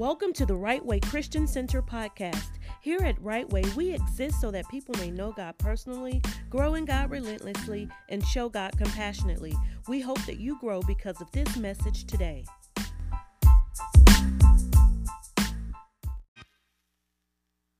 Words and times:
Welcome 0.00 0.32
to 0.32 0.46
the 0.46 0.54
Right 0.54 0.82
Way 0.82 0.98
Christian 0.98 1.46
Center 1.46 1.82
podcast. 1.82 2.52
Here 2.80 3.00
at 3.00 3.20
Right 3.20 3.46
Way, 3.50 3.64
we 3.76 3.92
exist 3.92 4.40
so 4.40 4.50
that 4.50 4.66
people 4.70 4.94
may 4.98 5.10
know 5.10 5.30
God 5.30 5.58
personally, 5.58 6.22
grow 6.48 6.74
in 6.74 6.86
God 6.86 7.10
relentlessly, 7.10 7.86
and 8.08 8.24
show 8.24 8.48
God 8.48 8.72
compassionately. 8.78 9.54
We 9.88 10.00
hope 10.00 10.24
that 10.24 10.40
you 10.40 10.58
grow 10.58 10.80
because 10.80 11.20
of 11.20 11.30
this 11.32 11.54
message 11.58 12.06
today. 12.06 12.46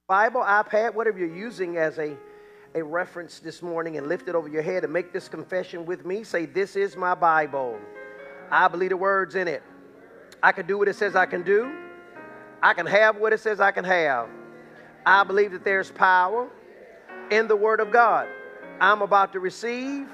Bible, 0.07 0.43
iPad, 0.43 0.93
whatever 0.93 1.19
you're 1.19 1.35
using 1.35 1.79
as 1.79 1.97
a, 1.97 2.19
a 2.75 2.85
reference 2.85 3.39
this 3.39 3.63
morning, 3.63 3.97
and 3.97 4.09
lift 4.09 4.29
it 4.29 4.35
over 4.35 4.51
your 4.51 4.61
head 4.61 4.85
and 4.85 4.93
make 4.93 5.15
this 5.15 5.27
confession 5.27 5.87
with 5.87 6.05
me. 6.05 6.23
Say, 6.23 6.45
This 6.45 6.77
is 6.77 6.99
my 6.99 7.15
Bible. 7.15 7.79
I 8.51 8.69
believe 8.69 8.91
the 8.91 8.99
words 8.99 9.37
in 9.37 9.49
it. 9.49 9.63
I 10.43 10.53
can 10.53 10.67
do 10.67 10.77
what 10.77 10.87
it 10.87 10.97
says 10.97 11.17
I 11.17 11.25
can 11.25 11.43
do. 11.43 11.80
I 12.63 12.75
can 12.75 12.87
have 12.87 13.17
what 13.17 13.33
it 13.33 13.41
says 13.41 13.61
I 13.61 13.71
can 13.71 13.85
have. 13.85 14.29
I 15.07 15.25
believe 15.25 15.53
that 15.53 15.65
there's 15.65 15.91
power 15.91 16.49
in 17.31 17.49
the 17.49 17.57
Word 17.57 17.81
of 17.81 17.91
God. 17.91 18.29
I'm 18.81 19.03
about 19.03 19.33
to 19.33 19.41
receive 19.41 20.09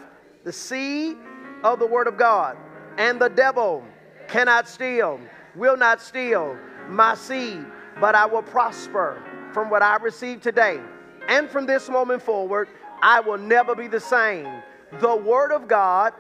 the 0.45 0.53
seed 0.53 1.17
of 1.65 1.79
the 1.79 1.87
Word 1.87 2.07
of 2.07 2.17
God. 2.17 2.57
And 2.99 3.21
the 3.21 3.29
devil 3.29 3.85
cannot 4.29 4.69
steal, 4.69 5.21
will 5.55 5.77
not 5.77 6.01
steal 6.01 6.57
my 6.89 7.15
seed, 7.15 7.65
but 8.01 8.15
I 8.15 8.27
will 8.27 8.43
prosper 8.43 9.23
from 9.53 9.71
what 9.71 9.83
I 9.83 9.97
receive 9.97 10.41
today. 10.41 10.81
And 11.29 11.49
from 11.49 11.67
this 11.67 11.89
moment 11.89 12.23
forward, 12.23 12.69
I 13.03 13.21
will 13.21 13.39
never 13.39 13.75
be 13.75 13.89
the 13.89 14.01
same. 14.01 14.63
The 15.01 15.17
Word 15.17 15.51
of 15.53 15.67
God 15.67 16.13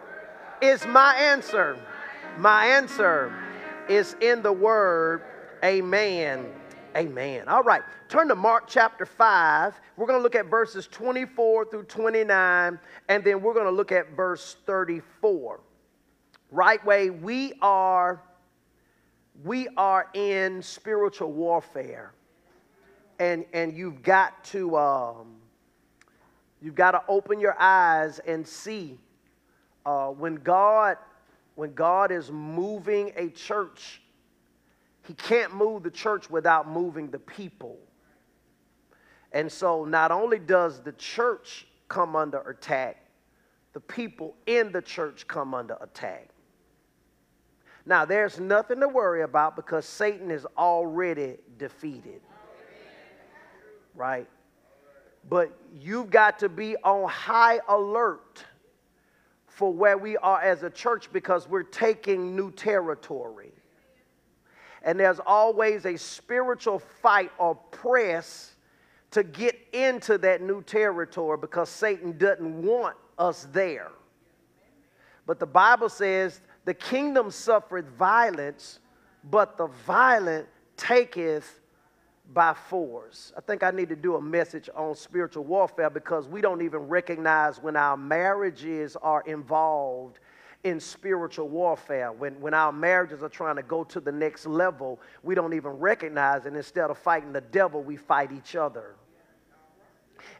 is 0.60 0.84
my 0.86 1.14
answer. 1.14 1.78
My 2.36 2.66
answer 2.66 3.32
is 3.88 4.16
in 4.20 4.42
the 4.42 4.52
Word. 4.52 5.22
Amen. 5.64 6.46
Amen. 6.96 7.48
All 7.48 7.62
right. 7.62 7.82
Turn 8.08 8.28
to 8.28 8.34
Mark 8.34 8.64
chapter 8.66 9.04
5. 9.04 9.80
We're 9.96 10.06
going 10.06 10.18
to 10.18 10.22
look 10.22 10.34
at 10.34 10.46
verses 10.46 10.86
24 10.86 11.66
through 11.66 11.84
29, 11.84 12.78
and 13.08 13.24
then 13.24 13.42
we're 13.42 13.54
going 13.54 13.66
to 13.66 13.70
look 13.70 13.92
at 13.92 14.16
verse 14.16 14.56
34. 14.66 15.60
Right 16.50 16.84
way, 16.84 17.10
we 17.10 17.54
are 17.60 18.22
we 19.44 19.68
are 19.76 20.08
in 20.14 20.62
spiritual 20.62 21.32
warfare. 21.32 22.12
And 23.18 23.44
and 23.52 23.76
you've 23.76 24.02
got 24.02 24.42
to 24.46 24.76
um, 24.76 25.36
you've 26.62 26.74
got 26.74 26.92
to 26.92 27.02
open 27.08 27.40
your 27.40 27.60
eyes 27.60 28.20
and 28.20 28.46
see 28.46 28.98
uh, 29.84 30.08
when 30.08 30.36
God 30.36 30.96
when 31.56 31.74
God 31.74 32.10
is 32.10 32.30
moving 32.30 33.12
a 33.16 33.28
church 33.30 34.00
he 35.06 35.14
can't 35.14 35.54
move 35.54 35.84
the 35.84 35.90
church 35.90 36.28
without 36.28 36.68
moving 36.68 37.10
the 37.10 37.18
people. 37.18 37.78
And 39.32 39.50
so, 39.50 39.84
not 39.84 40.10
only 40.10 40.38
does 40.38 40.80
the 40.80 40.92
church 40.92 41.66
come 41.88 42.16
under 42.16 42.40
attack, 42.40 43.04
the 43.72 43.80
people 43.80 44.34
in 44.46 44.72
the 44.72 44.82
church 44.82 45.28
come 45.28 45.54
under 45.54 45.76
attack. 45.80 46.28
Now, 47.84 48.04
there's 48.04 48.40
nothing 48.40 48.80
to 48.80 48.88
worry 48.88 49.22
about 49.22 49.54
because 49.54 49.86
Satan 49.86 50.30
is 50.30 50.44
already 50.58 51.36
defeated. 51.56 52.20
Right? 53.94 54.28
But 55.28 55.56
you've 55.80 56.10
got 56.10 56.40
to 56.40 56.48
be 56.48 56.76
on 56.78 57.08
high 57.08 57.60
alert 57.68 58.44
for 59.46 59.72
where 59.72 59.96
we 59.96 60.16
are 60.16 60.40
as 60.40 60.64
a 60.64 60.70
church 60.70 61.12
because 61.12 61.48
we're 61.48 61.62
taking 61.62 62.34
new 62.34 62.50
territory 62.50 63.52
and 64.86 64.98
there's 64.98 65.20
always 65.26 65.84
a 65.84 65.98
spiritual 65.98 66.78
fight 66.78 67.32
or 67.38 67.56
press 67.56 68.54
to 69.10 69.24
get 69.24 69.58
into 69.72 70.16
that 70.18 70.40
new 70.40 70.62
territory 70.62 71.36
because 71.38 71.68
Satan 71.68 72.16
doesn't 72.16 72.62
want 72.62 72.96
us 73.18 73.48
there. 73.52 73.90
But 75.26 75.40
the 75.40 75.46
Bible 75.46 75.88
says 75.88 76.40
the 76.64 76.72
kingdom 76.72 77.32
suffereth 77.32 77.88
violence, 77.98 78.78
but 79.28 79.58
the 79.58 79.66
violent 79.66 80.46
taketh 80.76 81.60
by 82.32 82.54
force. 82.54 83.32
I 83.36 83.40
think 83.40 83.64
I 83.64 83.72
need 83.72 83.88
to 83.88 83.96
do 83.96 84.14
a 84.14 84.20
message 84.20 84.68
on 84.74 84.94
spiritual 84.94 85.44
warfare 85.44 85.90
because 85.90 86.28
we 86.28 86.40
don't 86.40 86.62
even 86.62 86.80
recognize 86.80 87.60
when 87.60 87.74
our 87.76 87.96
marriages 87.96 88.96
are 89.02 89.22
involved 89.22 90.20
in 90.66 90.80
spiritual 90.80 91.48
warfare. 91.48 92.10
When, 92.10 92.40
when 92.40 92.52
our 92.52 92.72
marriages 92.72 93.22
are 93.22 93.28
trying 93.28 93.54
to 93.54 93.62
go 93.62 93.84
to 93.84 94.00
the 94.00 94.10
next 94.10 94.46
level, 94.46 95.00
we 95.22 95.36
don't 95.36 95.54
even 95.54 95.70
recognize 95.70 96.44
it. 96.44 96.56
Instead 96.56 96.90
of 96.90 96.98
fighting 96.98 97.32
the 97.32 97.40
devil, 97.40 97.84
we 97.84 97.96
fight 97.96 98.32
each 98.32 98.56
other. 98.56 98.96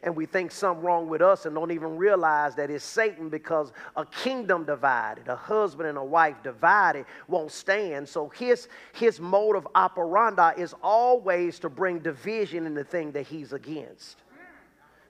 And 0.03 0.13
we 0.17 0.25
think 0.25 0.51
something 0.51 0.83
wrong 0.83 1.07
with 1.07 1.21
us 1.21 1.45
and 1.45 1.55
don't 1.55 1.71
even 1.71 1.95
realize 1.95 2.55
that 2.55 2.69
it's 2.69 2.83
Satan 2.83 3.29
because 3.29 3.71
a 3.95 4.05
kingdom 4.05 4.65
divided, 4.65 5.29
a 5.29 5.35
husband 5.37 5.87
and 5.87 5.97
a 5.97 6.03
wife 6.03 6.43
divided 6.43 7.05
won't 7.29 7.53
stand. 7.53 8.09
So 8.09 8.27
his, 8.27 8.67
his 8.91 9.21
mode 9.21 9.55
of 9.55 9.65
operandi 9.75 10.55
is 10.57 10.75
always 10.83 11.57
to 11.59 11.69
bring 11.69 11.99
division 11.99 12.65
in 12.65 12.73
the 12.73 12.83
thing 12.83 13.13
that 13.13 13.27
he's 13.27 13.53
against. 13.53 14.17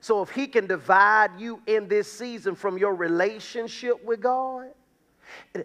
So 0.00 0.22
if 0.22 0.30
he 0.30 0.46
can 0.46 0.68
divide 0.68 1.40
you 1.40 1.60
in 1.66 1.88
this 1.88 2.10
season 2.10 2.54
from 2.54 2.78
your 2.78 2.94
relationship 2.94 4.04
with 4.04 4.20
God, 4.20 4.68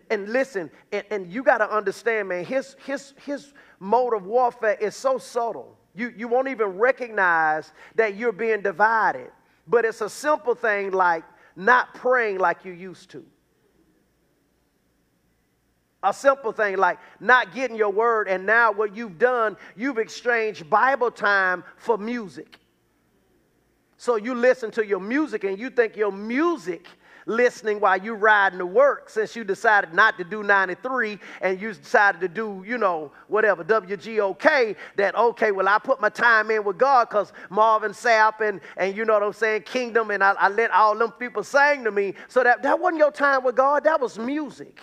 and, 0.10 0.30
listen, 0.30 0.70
and, 0.92 1.04
and 1.12 1.32
you 1.32 1.44
got 1.44 1.60
to 1.60 1.70
understand, 1.70 2.30
man, 2.30 2.46
his, 2.46 2.76
his, 2.86 3.14
his 3.26 3.54
mode 3.80 4.14
of 4.14 4.26
warfare 4.26 4.78
is 4.80 4.96
so 4.96 5.18
subtle. 5.18 5.78
You, 5.96 6.14
you 6.16 6.28
won't 6.28 6.48
even 6.48 6.78
recognize 6.78 7.72
that 7.96 8.16
you're 8.16 8.32
being 8.32 8.62
divided. 8.62 9.30
But 9.68 9.86
it's 9.86 10.02
a 10.02 10.10
simple 10.10 10.56
thing 10.56 10.92
like 10.92 11.24
not 11.56 11.94
praying 11.94 12.40
like 12.40 12.66
you 12.66 12.74
used 12.74 13.12
to. 13.12 13.24
A 16.02 16.14
simple 16.14 16.52
thing 16.52 16.78
like 16.78 17.00
not 17.22 17.54
getting 17.54 17.78
your 17.78 17.92
word, 17.92 18.28
and 18.28 18.46
now 18.46 18.74
what 18.74 18.94
you've 18.94 19.18
done, 19.18 19.56
you've 19.78 19.98
exchanged 19.98 20.70
Bible 20.70 21.12
time 21.12 21.64
for 21.78 21.98
music. 21.98 22.60
So 23.96 24.18
you 24.18 24.36
listen 24.36 24.70
to 24.72 24.86
your 24.86 25.00
music 25.00 25.46
and 25.46 25.58
you 25.58 25.70
think 25.70 25.96
your 25.96 26.12
music 26.12 26.88
listening 27.26 27.80
while 27.80 27.98
you 27.98 28.14
riding 28.14 28.60
to 28.60 28.66
work 28.66 29.10
since 29.10 29.36
you 29.36 29.44
decided 29.44 29.94
not 29.94 30.18
to 30.18 30.24
do 30.24 30.44
93 30.44 31.20
and 31.42 31.62
you 31.62 31.74
decided 31.74 32.22
to 32.22 32.28
do, 32.28 32.64
you 32.68 32.78
know, 32.78 33.12
whatever, 33.28 33.64
WGOK, 33.64 34.76
that, 34.96 35.16
okay, 35.16 35.52
well, 35.52 35.68
I 35.68 35.80
put 35.80 36.02
my 36.02 36.10
time 36.10 36.52
in 36.52 36.64
with 36.64 36.78
God 36.78 37.10
because 37.10 37.34
Marvin 37.50 37.92
Sapp 37.92 38.42
and, 38.42 38.62
and 38.78 38.96
you 38.96 39.06
know 39.06 39.14
what 39.14 39.24
I'm 39.24 39.34
saying, 39.34 39.64
Kingdom, 39.64 40.12
and 40.12 40.24
I, 40.24 40.32
I 40.34 40.50
let 40.50 40.72
all 40.72 40.98
them 40.98 41.12
people 41.12 41.44
sing 41.44 41.84
to 41.84 41.92
me. 41.92 42.14
So 42.28 42.44
that, 42.44 42.64
that 42.64 42.80
wasn't 42.80 43.00
your 43.00 43.12
time 43.12 43.44
with 43.44 43.56
God, 43.56 43.84
that 43.86 44.00
was 44.00 44.18
music. 44.18 44.80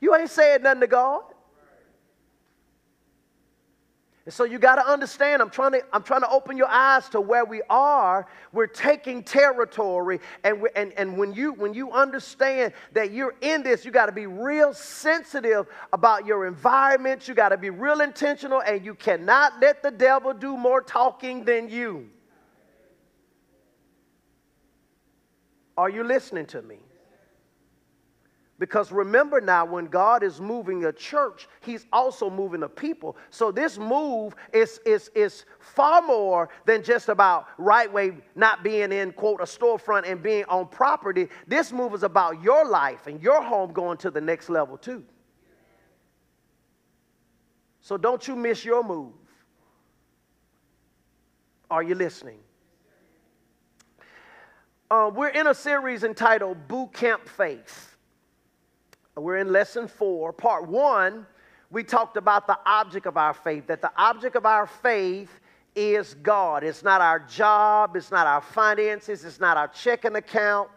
You 0.00 0.14
ain't 0.14 0.30
saying 0.30 0.62
nothing 0.62 0.82
to 0.82 0.86
God. 0.86 1.22
And 4.28 4.32
so 4.34 4.44
you 4.44 4.58
got 4.58 4.74
to 4.74 4.86
understand, 4.86 5.40
I'm 5.40 5.48
trying 5.48 5.72
to, 5.72 5.82
I'm 5.90 6.02
trying 6.02 6.20
to 6.20 6.28
open 6.28 6.58
your 6.58 6.68
eyes 6.68 7.08
to 7.08 7.18
where 7.18 7.46
we 7.46 7.62
are. 7.70 8.26
We're 8.52 8.66
taking 8.66 9.22
territory. 9.22 10.20
And, 10.44 10.60
we, 10.60 10.68
and, 10.76 10.92
and 10.98 11.16
when, 11.16 11.32
you, 11.32 11.54
when 11.54 11.72
you 11.72 11.92
understand 11.92 12.74
that 12.92 13.10
you're 13.10 13.34
in 13.40 13.62
this, 13.62 13.86
you 13.86 13.90
got 13.90 14.04
to 14.04 14.12
be 14.12 14.26
real 14.26 14.74
sensitive 14.74 15.66
about 15.94 16.26
your 16.26 16.46
environment. 16.46 17.26
You 17.26 17.32
got 17.32 17.48
to 17.48 17.56
be 17.56 17.70
real 17.70 18.02
intentional, 18.02 18.60
and 18.60 18.84
you 18.84 18.94
cannot 18.94 19.62
let 19.62 19.82
the 19.82 19.90
devil 19.90 20.34
do 20.34 20.58
more 20.58 20.82
talking 20.82 21.44
than 21.44 21.70
you. 21.70 22.10
Are 25.78 25.88
you 25.88 26.04
listening 26.04 26.44
to 26.48 26.60
me? 26.60 26.80
Because 28.58 28.90
remember 28.90 29.40
now, 29.40 29.64
when 29.64 29.86
God 29.86 30.24
is 30.24 30.40
moving 30.40 30.84
a 30.84 30.92
church, 30.92 31.48
He's 31.60 31.86
also 31.92 32.28
moving 32.28 32.64
a 32.64 32.68
people. 32.68 33.16
So 33.30 33.52
this 33.52 33.78
move 33.78 34.34
is, 34.52 34.80
is, 34.84 35.10
is 35.14 35.44
far 35.60 36.02
more 36.02 36.48
than 36.66 36.82
just 36.82 37.08
about 37.08 37.46
right 37.56 37.92
way 37.92 38.14
not 38.34 38.64
being 38.64 38.90
in, 38.90 39.12
quote, 39.12 39.40
a 39.40 39.44
storefront 39.44 40.10
and 40.10 40.20
being 40.20 40.44
on 40.48 40.66
property. 40.66 41.28
This 41.46 41.72
move 41.72 41.94
is 41.94 42.02
about 42.02 42.42
your 42.42 42.66
life 42.66 43.06
and 43.06 43.22
your 43.22 43.42
home 43.42 43.72
going 43.72 43.98
to 43.98 44.10
the 44.10 44.20
next 44.20 44.50
level, 44.50 44.76
too. 44.76 45.04
So 47.80 47.96
don't 47.96 48.26
you 48.26 48.34
miss 48.34 48.64
your 48.64 48.82
move. 48.82 49.12
Are 51.70 51.82
you 51.82 51.94
listening? 51.94 52.40
Uh, 54.90 55.10
we're 55.14 55.28
in 55.28 55.46
a 55.46 55.54
series 55.54 56.02
entitled 56.02 56.66
Boot 56.66 56.92
Camp 56.92 57.28
Faith. 57.28 57.87
We're 59.20 59.38
in 59.38 59.52
lesson 59.52 59.88
four. 59.88 60.32
Part 60.32 60.68
one, 60.68 61.26
we 61.70 61.84
talked 61.84 62.16
about 62.16 62.46
the 62.46 62.58
object 62.64 63.06
of 63.06 63.16
our 63.16 63.34
faith, 63.34 63.66
that 63.66 63.82
the 63.82 63.92
object 63.96 64.36
of 64.36 64.46
our 64.46 64.66
faith 64.66 65.40
is 65.74 66.14
God. 66.14 66.64
It's 66.64 66.82
not 66.82 67.00
our 67.00 67.20
job, 67.20 67.96
it's 67.96 68.10
not 68.10 68.26
our 68.26 68.40
finances, 68.40 69.24
it's 69.24 69.40
not 69.40 69.56
our 69.56 69.68
checking 69.68 70.16
account, 70.16 70.70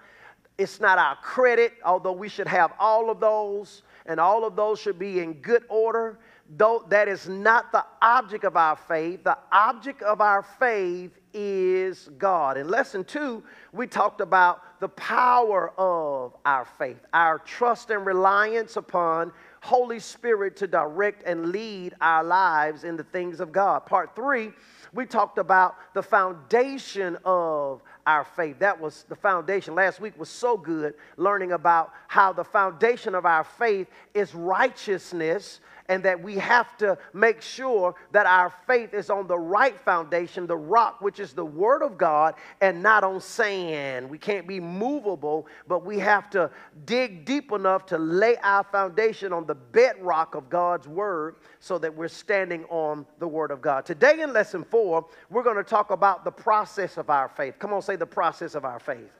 it's 0.57 0.79
not 0.79 0.97
our 0.97 1.15
credit, 1.17 1.73
although 1.85 2.11
we 2.11 2.29
should 2.29 2.47
have 2.47 2.73
all 2.79 3.09
of 3.09 3.19
those, 3.19 3.83
and 4.05 4.19
all 4.19 4.45
of 4.45 4.55
those 4.55 4.79
should 4.79 4.99
be 4.99 5.19
in 5.19 5.33
good 5.33 5.63
order. 5.69 6.19
though 6.57 6.85
that 6.89 7.07
is 7.07 7.29
not 7.29 7.71
the 7.71 7.85
object 8.01 8.43
of 8.43 8.57
our 8.57 8.75
faith. 8.75 9.23
The 9.23 9.37
object 9.51 10.01
of 10.01 10.21
our 10.21 10.43
faith 10.43 11.11
is 11.33 12.09
God. 12.17 12.57
In 12.57 12.67
lesson 12.67 13.03
two, 13.03 13.43
we 13.71 13.87
talked 13.87 14.21
about 14.21 14.79
the 14.79 14.89
power 14.89 15.71
of 15.77 16.35
our 16.45 16.65
faith, 16.65 16.99
our 17.13 17.39
trust 17.39 17.89
and 17.89 18.05
reliance 18.05 18.75
upon 18.77 19.31
Holy 19.61 19.99
Spirit 19.99 20.55
to 20.57 20.67
direct 20.67 21.23
and 21.25 21.51
lead 21.51 21.93
our 22.01 22.23
lives 22.23 22.83
in 22.83 22.97
the 22.97 23.03
things 23.03 23.39
of 23.39 23.51
God. 23.51 23.85
Part 23.85 24.15
three, 24.15 24.51
we 24.93 25.05
talked 25.05 25.37
about 25.37 25.75
the 25.93 26.03
foundation 26.03 27.17
of 27.23 27.81
our 28.05 28.25
faith. 28.25 28.59
That 28.59 28.79
was 28.79 29.05
the 29.07 29.15
foundation. 29.15 29.75
Last 29.75 29.99
week 29.99 30.19
was 30.19 30.29
so 30.29 30.57
good 30.57 30.95
learning 31.15 31.51
about 31.51 31.93
how 32.07 32.33
the 32.33 32.43
foundation 32.43 33.15
of 33.15 33.25
our 33.25 33.43
faith 33.43 33.87
is 34.13 34.33
righteousness 34.33 35.59
and 35.91 36.01
that 36.03 36.23
we 36.23 36.35
have 36.35 36.77
to 36.77 36.97
make 37.11 37.41
sure 37.41 37.93
that 38.13 38.25
our 38.25 38.49
faith 38.65 38.93
is 38.93 39.09
on 39.09 39.27
the 39.27 39.37
right 39.37 39.77
foundation, 39.77 40.47
the 40.47 40.55
rock, 40.55 41.01
which 41.01 41.19
is 41.19 41.33
the 41.33 41.43
Word 41.43 41.81
of 41.81 41.97
God, 41.97 42.35
and 42.61 42.81
not 42.81 43.03
on 43.03 43.19
sand. 43.19 44.09
We 44.09 44.17
can't 44.17 44.47
be 44.47 44.61
movable, 44.61 45.47
but 45.67 45.83
we 45.83 45.99
have 45.99 46.29
to 46.29 46.49
dig 46.85 47.25
deep 47.25 47.51
enough 47.51 47.85
to 47.87 47.97
lay 47.97 48.37
our 48.37 48.63
foundation 48.63 49.33
on 49.33 49.45
the 49.45 49.55
bedrock 49.55 50.33
of 50.33 50.49
God's 50.49 50.87
Word 50.87 51.35
so 51.59 51.77
that 51.79 51.93
we're 51.93 52.07
standing 52.07 52.63
on 52.69 53.05
the 53.19 53.27
Word 53.27 53.51
of 53.51 53.61
God. 53.61 53.85
Today 53.85 54.21
in 54.21 54.31
lesson 54.31 54.63
four, 54.63 55.05
we're 55.29 55.43
going 55.43 55.57
to 55.57 55.63
talk 55.63 55.91
about 55.91 56.23
the 56.23 56.31
process 56.31 56.95
of 56.95 57.09
our 57.09 57.27
faith. 57.27 57.59
Come 57.59 57.73
on, 57.73 57.81
say 57.81 57.97
the 57.97 58.05
process 58.05 58.55
of 58.55 58.63
our 58.63 58.79
faith. 58.79 59.11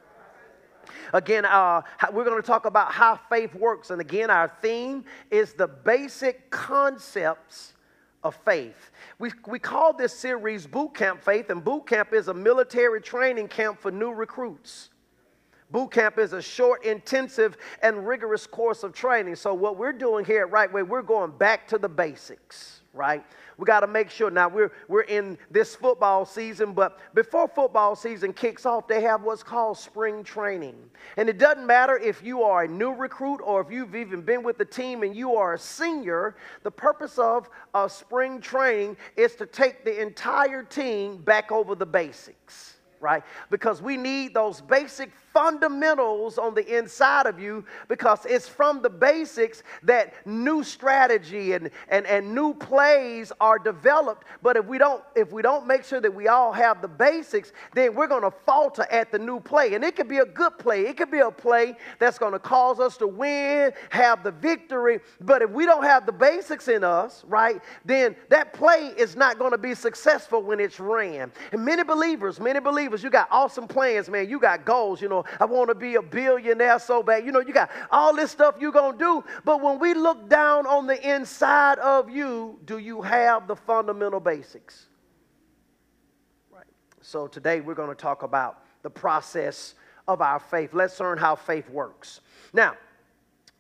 Again, 1.14 1.46
uh, 1.46 1.82
we're 2.12 2.26
going 2.26 2.42
to 2.42 2.46
talk 2.46 2.66
about 2.66 2.92
how 2.92 3.20
faith 3.30 3.54
works. 3.56 3.90
And 3.90 4.02
again, 4.02 4.30
our 4.30 4.48
theme 4.62 5.06
is 5.30 5.54
the 5.54 5.68
basic 5.68 6.50
concepts 6.50 7.74
of 8.24 8.36
faith. 8.46 8.92
We, 9.20 9.32
we 9.48 9.60
call 9.60 9.94
this 9.94 10.14
series 10.14 10.68
Boot 10.68 10.94
Camp 10.94 11.24
Faith, 11.24 11.50
and 11.50 11.64
Boot 11.64 11.88
Camp 11.88 12.14
is 12.14 12.28
a 12.28 12.34
military 12.34 13.02
training 13.02 13.48
camp 13.48 13.80
for 13.80 13.92
new 13.92 14.12
recruits. 14.12 14.90
Boot 15.72 15.92
camp 15.92 16.20
is 16.20 16.34
a 16.34 16.42
short, 16.42 16.84
intensive, 16.86 17.58
and 17.82 18.06
rigorous 18.06 18.46
course 18.46 18.84
of 18.84 18.94
training. 18.94 19.36
So, 19.36 19.54
what 19.54 19.78
we're 19.78 19.94
doing 19.94 20.26
here 20.26 20.42
at 20.42 20.52
Right 20.52 20.72
Way, 20.72 20.84
we're 20.84 21.02
going 21.02 21.32
back 21.32 21.68
to 21.70 21.78
the 21.78 21.88
basics, 21.88 22.82
right? 22.94 23.24
We 23.62 23.66
got 23.66 23.82
to 23.82 23.88
make 23.88 24.10
sure. 24.10 24.32
Now, 24.32 24.50
we're, 24.50 24.72
we're 24.88 25.04
in 25.04 25.38
this 25.52 25.76
football 25.76 26.26
season, 26.26 26.74
but 26.74 26.98
before 27.14 27.48
football 27.48 27.96
season 27.96 28.34
kicks 28.34 28.66
off, 28.66 28.88
they 28.88 29.02
have 29.02 29.22
what's 29.22 29.44
called 29.44 29.78
spring 29.78 30.24
training. 30.24 30.74
And 31.16 31.30
it 31.30 31.38
doesn't 31.38 31.68
matter 31.68 31.96
if 31.96 32.24
you 32.24 32.42
are 32.42 32.64
a 32.64 32.68
new 32.68 32.90
recruit 32.90 33.40
or 33.44 33.62
if 33.62 33.70
you've 33.70 33.96
even 33.96 34.22
been 34.22 34.42
with 34.42 34.58
the 34.58 34.66
team 34.66 35.04
and 35.04 35.16
you 35.16 35.36
are 35.36 35.54
a 35.54 35.60
senior, 35.60 36.38
the 36.64 36.72
purpose 36.72 37.20
of 37.20 37.52
uh, 37.76 37.88
spring 37.88 38.42
training 38.42 38.98
is 39.16 39.36
to 39.36 39.46
take 39.46 39.86
the 39.86 40.02
entire 40.02 40.64
team 40.64 41.18
back 41.18 41.52
over 41.52 41.76
the 41.76 41.86
basics 41.86 42.78
right? 43.00 43.24
Because 43.50 43.82
we 43.82 43.98
need 43.98 44.36
those 44.36 44.62
basic 44.62 45.12
fundamentals 45.34 46.38
on 46.38 46.54
the 46.54 46.78
inside 46.78 47.26
of 47.26 47.40
you 47.40 47.64
because 47.88 48.26
it's 48.26 48.48
from 48.48 48.82
the 48.82 48.90
basics 48.90 49.64
that 49.84 50.14
new 50.26 50.64
strategy 50.64 51.54
and, 51.54 51.70
and, 51.90 52.06
and 52.06 52.34
new 52.34 52.54
plays 52.54 53.32
are 53.40 53.58
developed. 53.58 54.26
But 54.42 54.58
if 54.58 54.66
we 54.66 54.78
don't 54.78 55.04
if 55.16 55.32
we 55.32 55.42
don't 55.42 55.68
make 55.68 55.84
sure 55.84 56.02
that 56.02 56.14
we 56.14 56.28
all 56.28 56.52
have 56.52 56.82
the 56.82 56.88
basics 56.88 57.54
then 57.74 57.96
we're 57.96 58.08
going 58.08 58.24
to 58.24 58.32
falter 58.46 58.86
at 58.92 59.12
the 59.12 59.20
new 59.20 59.40
play. 59.40 59.74
And 59.74 59.84
it 59.84 59.96
could 59.96 60.08
be 60.08 60.18
a 60.18 60.26
good 60.26 60.58
play. 60.58 60.82
It 60.82 60.98
could 60.98 61.12
be 61.12 61.20
a 61.20 61.32
play 61.32 61.76
that's 62.00 62.18
going 62.18 62.34
to 62.34 62.40
cause 62.40 62.80
us 62.80 62.98
to 62.98 63.08
win 63.08 63.72
have 63.90 64.24
the 64.24 64.32
victory. 64.32 65.00
But 65.22 65.42
if 65.42 65.50
we 65.50 65.66
don't 65.66 65.84
have 65.84 66.06
the 66.06 66.12
basics 66.12 66.68
in 66.68 66.84
us 66.84 67.24
right 67.28 67.62
then 67.86 68.16
that 68.30 68.54
play 68.54 68.94
is 68.98 69.16
not 69.16 69.40
going 69.40 69.52
to 69.52 69.58
be 69.58 69.76
successful 69.76 70.42
when 70.42 70.60
it's 70.60 70.80
ran. 70.80 71.32
And 71.52 71.64
many 71.64 71.84
believers 71.84 72.40
many 72.40 72.60
believers 72.60 73.04
you 73.04 73.10
got 73.10 73.28
awesome 73.32 73.68
plans 73.68 74.10
man. 74.10 74.30
You 74.30 74.40
got 74.40 74.66
goals 74.66 75.02
you 75.02 75.10
know 75.10 75.21
I 75.40 75.46
want 75.46 75.70
to 75.70 75.76
be 75.76 75.96
a 75.96 76.02
billionaire 76.02 76.80
so 76.80 77.04
bad. 77.04 77.26
You 77.26 77.32
know, 77.32 77.40
you 77.40 77.54
got 77.54 77.70
all 77.90 78.16
this 78.16 78.32
stuff 78.32 78.56
you're 78.60 78.72
going 78.72 78.94
to 78.94 78.98
do. 78.98 79.24
But 79.44 79.62
when 79.62 79.80
we 79.80 79.94
look 79.94 80.30
down 80.30 80.66
on 80.66 80.88
the 80.88 81.10
inside 81.10 81.80
of 81.80 82.10
you, 82.10 82.60
do 82.66 82.78
you 82.78 83.02
have 83.02 83.48
the 83.48 83.56
fundamental 83.56 84.20
basics? 84.20 84.88
Right. 86.52 86.66
So 87.02 87.28
today 87.28 87.62
we're 87.62 87.76
going 87.76 87.90
to 87.90 87.96
talk 87.96 88.24
about 88.24 88.64
the 88.84 88.90
process 88.90 89.76
of 90.08 90.22
our 90.22 90.40
faith. 90.40 90.74
Let's 90.74 91.00
learn 91.00 91.18
how 91.18 91.36
faith 91.36 91.70
works. 91.70 92.22
Now, 92.54 92.76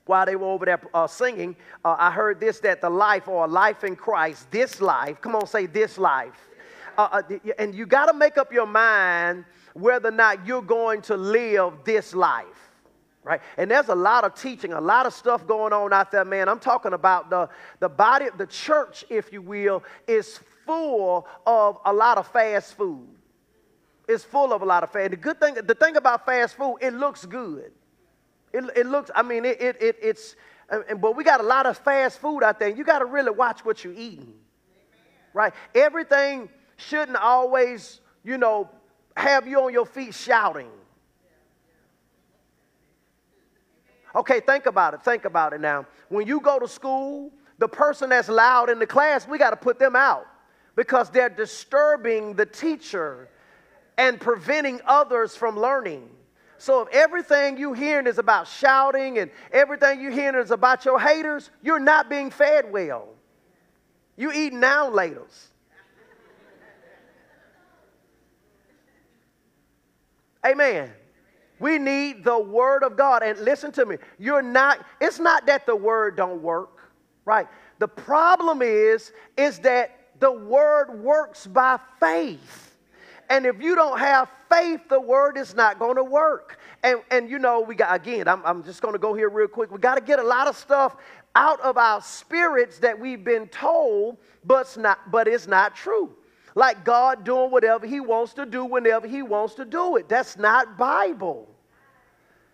while 0.05 0.25
they 0.25 0.35
were 0.35 0.47
over 0.47 0.65
there 0.65 0.81
uh, 0.93 1.07
singing, 1.07 1.55
uh, 1.85 1.95
I 1.97 2.11
heard 2.11 2.39
this 2.39 2.59
that 2.61 2.81
the 2.81 2.89
life 2.89 3.27
or 3.27 3.47
life 3.47 3.83
in 3.83 3.95
Christ, 3.95 4.49
this 4.51 4.81
life, 4.81 5.21
come 5.21 5.35
on, 5.35 5.47
say 5.47 5.67
this 5.67 5.97
life. 5.97 6.49
Uh, 6.97 7.21
uh 7.29 7.37
and 7.57 7.73
you 7.73 7.85
got 7.85 8.07
to 8.07 8.13
make 8.13 8.37
up 8.37 8.51
your 8.51 8.65
mind 8.65 9.45
whether 9.73 10.09
or 10.09 10.11
not 10.11 10.45
you're 10.45 10.61
going 10.61 11.01
to 11.03 11.17
live 11.17 11.73
this 11.83 12.13
life. 12.13 12.45
Right? 13.23 13.41
And 13.57 13.69
there's 13.69 13.89
a 13.89 13.95
lot 13.95 14.23
of 14.23 14.33
teaching, 14.33 14.73
a 14.73 14.81
lot 14.81 15.05
of 15.05 15.13
stuff 15.13 15.45
going 15.45 15.73
on 15.73 15.93
out 15.93 16.11
there, 16.11 16.25
man. 16.25 16.49
I'm 16.49 16.59
talking 16.59 16.93
about 16.93 17.29
the, 17.29 17.49
the 17.79 17.87
body, 17.87 18.25
the 18.35 18.47
church, 18.47 19.05
if 19.09 19.31
you 19.31 19.43
will, 19.43 19.83
is 20.07 20.39
full 20.65 21.27
of 21.45 21.77
a 21.85 21.93
lot 21.93 22.17
of 22.17 22.27
fast 22.27 22.75
food. 22.75 23.07
It's 24.07 24.23
full 24.23 24.51
of 24.51 24.63
a 24.63 24.65
lot 24.65 24.83
of 24.83 24.91
fast. 24.91 25.11
The 25.11 25.17
good 25.17 25.39
thing, 25.39 25.53
the 25.53 25.75
thing 25.75 25.97
about 25.97 26.25
fast 26.25 26.55
food, 26.55 26.77
it 26.81 26.93
looks 26.93 27.25
good. 27.25 27.71
It, 28.53 28.63
it 28.75 28.85
looks, 28.87 29.11
I 29.13 29.21
mean, 29.21 29.45
it, 29.45 29.61
it, 29.61 29.81
it 29.81 29.95
it's, 30.01 30.35
and, 30.69 30.99
but 30.99 31.15
we 31.15 31.23
got 31.23 31.41
a 31.41 31.43
lot 31.43 31.67
of 31.67 31.77
fast 31.77 32.19
food 32.19 32.41
out 32.41 32.59
there. 32.59 32.69
You 32.69 32.83
got 32.83 32.99
to 32.99 33.05
really 33.05 33.31
watch 33.31 33.63
what 33.63 33.83
you're 33.83 33.93
eating. 33.93 34.33
Right? 35.33 35.53
Everything 35.75 36.49
shouldn't 36.77 37.17
always, 37.17 38.01
you 38.23 38.37
know, 38.37 38.69
have 39.15 39.47
you 39.47 39.61
on 39.61 39.73
your 39.73 39.85
feet 39.85 40.13
shouting. 40.13 40.69
Okay, 44.15 44.39
think 44.41 44.65
about 44.65 44.93
it. 44.93 45.03
Think 45.03 45.25
about 45.25 45.53
it 45.53 45.61
now. 45.61 45.85
When 46.09 46.27
you 46.27 46.41
go 46.41 46.59
to 46.59 46.67
school, 46.67 47.31
the 47.59 47.67
person 47.67 48.09
that's 48.09 48.27
loud 48.27 48.69
in 48.69 48.79
the 48.79 48.87
class, 48.87 49.27
we 49.27 49.37
got 49.37 49.51
to 49.51 49.55
put 49.55 49.79
them 49.79 49.95
out 49.95 50.27
because 50.75 51.09
they're 51.09 51.29
disturbing 51.29 52.33
the 52.33 52.45
teacher 52.45 53.29
and 53.97 54.19
preventing 54.19 54.81
others 54.85 55.35
from 55.35 55.57
learning. 55.57 56.09
So 56.57 56.81
if 56.81 56.89
everything 56.89 57.57
you 57.57 57.73
hearing 57.73 58.07
is 58.07 58.17
about 58.17 58.47
shouting 58.47 59.17
and 59.17 59.31
everything 59.51 60.01
you 60.01 60.11
hearing 60.11 60.39
is 60.41 60.51
about 60.51 60.85
your 60.85 60.99
haters, 60.99 61.49
you're 61.61 61.79
not 61.79 62.09
being 62.09 62.29
fed 62.29 62.71
well. 62.71 63.09
You 64.17 64.31
eating 64.31 64.59
now 64.59 64.89
laters. 64.89 65.50
Amen. 70.45 70.91
We 71.59 71.77
need 71.77 72.23
the 72.23 72.39
word 72.39 72.83
of 72.83 72.97
God. 72.97 73.21
And 73.21 73.39
listen 73.39 73.71
to 73.73 73.85
me. 73.85 73.97
You're 74.17 74.41
not, 74.41 74.83
it's 74.99 75.19
not 75.19 75.45
that 75.45 75.65
the 75.65 75.75
word 75.75 76.17
don't 76.17 76.41
work, 76.41 76.91
right? 77.23 77.47
The 77.79 77.87
problem 77.87 78.61
is, 78.61 79.11
is 79.37 79.59
that 79.59 79.97
the 80.19 80.31
word 80.31 80.99
works 81.01 81.45
by 81.45 81.79
faith. 81.99 82.77
And 83.29 83.45
if 83.45 83.61
you 83.61 83.75
don't 83.75 83.99
have 83.99 84.27
faith, 84.49 84.81
the 84.89 84.99
word 84.99 85.37
is 85.37 85.55
not 85.55 85.79
going 85.79 85.95
to 85.95 86.03
work. 86.03 86.59
And, 86.83 87.01
and 87.11 87.29
you 87.29 87.39
know, 87.39 87.61
we 87.61 87.75
got, 87.75 87.95
again, 87.95 88.27
I'm, 88.27 88.43
I'm 88.43 88.63
just 88.63 88.81
going 88.81 88.93
to 88.93 88.99
go 88.99 89.13
here 89.13 89.29
real 89.29 89.47
quick. 89.47 89.71
We 89.71 89.79
got 89.79 89.95
to 89.95 90.01
get 90.01 90.19
a 90.19 90.23
lot 90.23 90.47
of 90.47 90.57
stuff 90.57 90.97
out 91.35 91.61
of 91.61 91.77
our 91.77 92.01
spirits 92.01 92.79
that 92.79 92.99
we've 92.99 93.23
been 93.23 93.47
told, 93.47 94.17
but 94.43 94.61
it's 94.61 94.77
not, 94.77 95.11
but 95.11 95.27
it's 95.27 95.47
not 95.47 95.75
true 95.75 96.13
like 96.55 96.83
God 96.83 97.23
doing 97.23 97.51
whatever 97.51 97.85
he 97.85 97.99
wants 97.99 98.33
to 98.33 98.45
do 98.45 98.65
whenever 98.65 99.07
he 99.07 99.21
wants 99.21 99.55
to 99.55 99.65
do 99.65 99.95
it. 99.95 100.09
That's 100.09 100.37
not 100.37 100.77
Bible. 100.77 101.47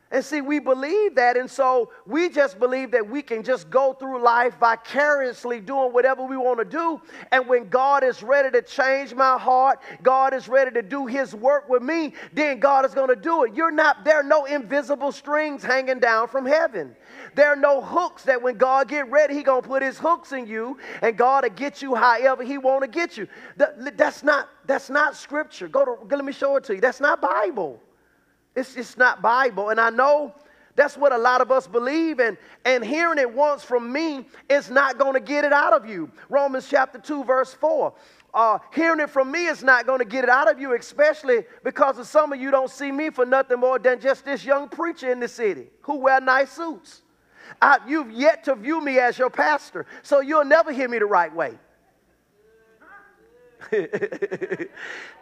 And 0.10 0.24
see, 0.24 0.40
we 0.40 0.60
believe 0.60 1.16
that, 1.16 1.36
and 1.36 1.52
so 1.52 1.92
we 2.06 2.30
just 2.30 2.60
believe 2.60 2.92
that 2.92 3.10
we 3.10 3.22
can 3.22 3.44
just 3.44 3.70
go 3.70 3.92
through 3.92 4.24
life 4.24 4.56
vicariously 4.58 5.60
doing 5.60 5.92
whatever 5.92 6.24
we 6.24 6.38
want 6.38 6.60
to 6.60 6.66
do. 6.66 7.02
And 7.34 7.46
when 7.46 7.68
God 7.68 8.06
is 8.06 8.24
ready 8.24 8.50
to 8.52 8.62
change 8.62 9.14
my 9.14 9.38
heart, 9.38 9.82
God 10.04 10.34
is 10.34 10.48
ready 10.48 10.72
to 10.72 10.82
do 10.82 11.08
His 11.08 11.36
work 11.36 11.68
with 11.68 11.84
me, 11.84 12.14
then 12.32 12.60
God 12.60 12.86
is 12.86 12.94
going 12.94 13.10
to 13.10 13.18
do 13.18 13.44
it. 13.44 13.54
You're 13.54 13.70
not, 13.70 14.06
there 14.06 14.16
are 14.16 14.24
no 14.24 14.46
invisible 14.46 15.12
strings 15.12 15.62
hanging 15.62 16.00
down 16.00 16.30
from 16.30 16.46
heaven. 16.46 16.96
There 17.38 17.50
are 17.50 17.56
no 17.56 17.82
hooks 17.82 18.24
that 18.24 18.42
when 18.42 18.58
God 18.58 18.88
get 18.88 19.12
ready, 19.12 19.36
He 19.36 19.44
gonna 19.44 19.62
put 19.62 19.84
His 19.84 20.00
hooks 20.00 20.32
in 20.32 20.48
you, 20.48 20.80
and 21.04 21.16
God 21.16 21.44
will 21.44 21.52
get 21.52 21.84
you 21.84 21.94
however 21.94 22.44
He 22.44 22.58
want 22.58 22.82
to 22.82 22.88
get 22.88 23.16
you. 23.16 23.28
That's 23.56 24.24
not 24.24 24.50
that's 24.66 24.90
not 24.90 25.16
Scripture. 25.16 25.68
Go 25.68 25.86
to 25.86 26.16
let 26.16 26.26
me 26.26 26.32
show 26.32 26.56
it 26.56 26.64
to 26.64 26.74
you. 26.74 26.82
That's 26.82 27.00
not 27.00 27.22
Bible. 27.22 27.80
It's 28.56 28.74
just 28.74 28.98
not 28.98 29.22
Bible, 29.22 29.70
and 29.70 29.80
I 29.80 29.92
know. 29.92 30.34
That's 30.76 30.98
what 30.98 31.12
a 31.12 31.18
lot 31.18 31.42
of 31.42 31.52
us 31.52 31.68
believe, 31.68 32.20
and, 32.20 32.38
and 32.66 32.84
hearing 32.84 33.20
it 33.20 33.32
once 33.32 33.64
from 33.64 33.92
me 33.92 34.28
is 34.50 34.70
not 34.72 34.98
going 35.00 35.14
to 35.14 35.20
get 35.20 35.44
it 35.44 35.54
out 35.54 35.74
of 35.74 35.88
you. 35.88 36.12
Romans 36.30 36.68
chapter 36.70 37.00
2, 37.00 37.24
verse 37.24 37.54
4. 37.54 37.94
Uh, 38.34 38.60
hearing 38.74 39.00
it 39.00 39.10
from 39.10 39.32
me 39.32 39.48
is 39.48 39.64
not 39.64 39.88
going 39.88 39.98
to 39.98 40.06
get 40.06 40.24
it 40.24 40.30
out 40.30 40.50
of 40.50 40.60
you, 40.60 40.76
especially 40.76 41.46
because 41.64 41.98
of 41.98 42.06
some 42.06 42.32
of 42.32 42.40
you 42.40 42.52
don't 42.52 42.70
see 42.70 42.92
me 42.92 43.10
for 43.10 43.26
nothing 43.26 43.60
more 43.60 43.80
than 43.80 44.00
just 44.00 44.24
this 44.24 44.46
young 44.46 44.70
preacher 44.70 45.12
in 45.12 45.20
the 45.20 45.28
city 45.28 45.68
who 45.82 45.98
wear 45.98 46.22
nice 46.22 46.52
suits. 46.52 47.02
I, 47.62 47.80
you've 47.88 48.12
yet 48.12 48.44
to 48.46 48.56
view 48.56 48.82
me 48.82 49.00
as 49.00 49.18
your 49.18 49.30
pastor, 49.30 49.86
so 50.04 50.20
you'll 50.20 50.46
never 50.46 50.72
hear 50.72 50.88
me 50.88 51.00
the 51.00 51.06
right 51.06 51.34
way. 51.34 51.58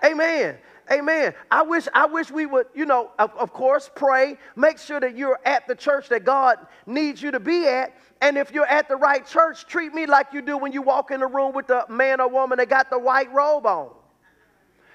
Amen. 0.04 0.58
Amen. 0.92 1.34
I 1.50 1.64
wish, 1.64 1.88
I 1.94 2.06
wish 2.06 2.30
we 2.30 2.46
would, 2.46 2.68
you 2.76 2.86
know, 2.86 3.10
of, 3.18 3.32
of, 3.36 3.52
course, 3.52 3.90
pray. 3.96 4.38
Make 4.56 4.78
sure 4.78 5.00
that 5.00 5.18
you're 5.18 5.40
at 5.44 5.68
the 5.68 5.74
church 5.74 6.10
that 6.10 6.24
God 6.24 6.60
needs 6.86 7.22
you 7.24 7.32
to 7.32 7.40
be 7.40 7.68
at. 7.68 7.96
And 8.22 8.38
if 8.38 8.52
you're 8.52 8.68
at 8.68 8.88
the 8.88 8.96
right 8.96 9.26
church, 9.26 9.66
treat 9.66 9.96
me 9.96 10.06
like 10.06 10.28
you 10.32 10.44
do 10.44 10.58
when 10.58 10.72
you 10.72 10.84
walk 10.84 11.10
in 11.10 11.22
the 11.22 11.28
room 11.28 11.54
with 11.54 11.68
the 11.68 11.86
man 11.90 12.22
or 12.22 12.30
woman 12.30 12.60
that 12.60 12.70
got 12.70 12.92
the 12.92 13.00
white 13.00 13.34
robe 13.34 13.66
on. 13.66 13.90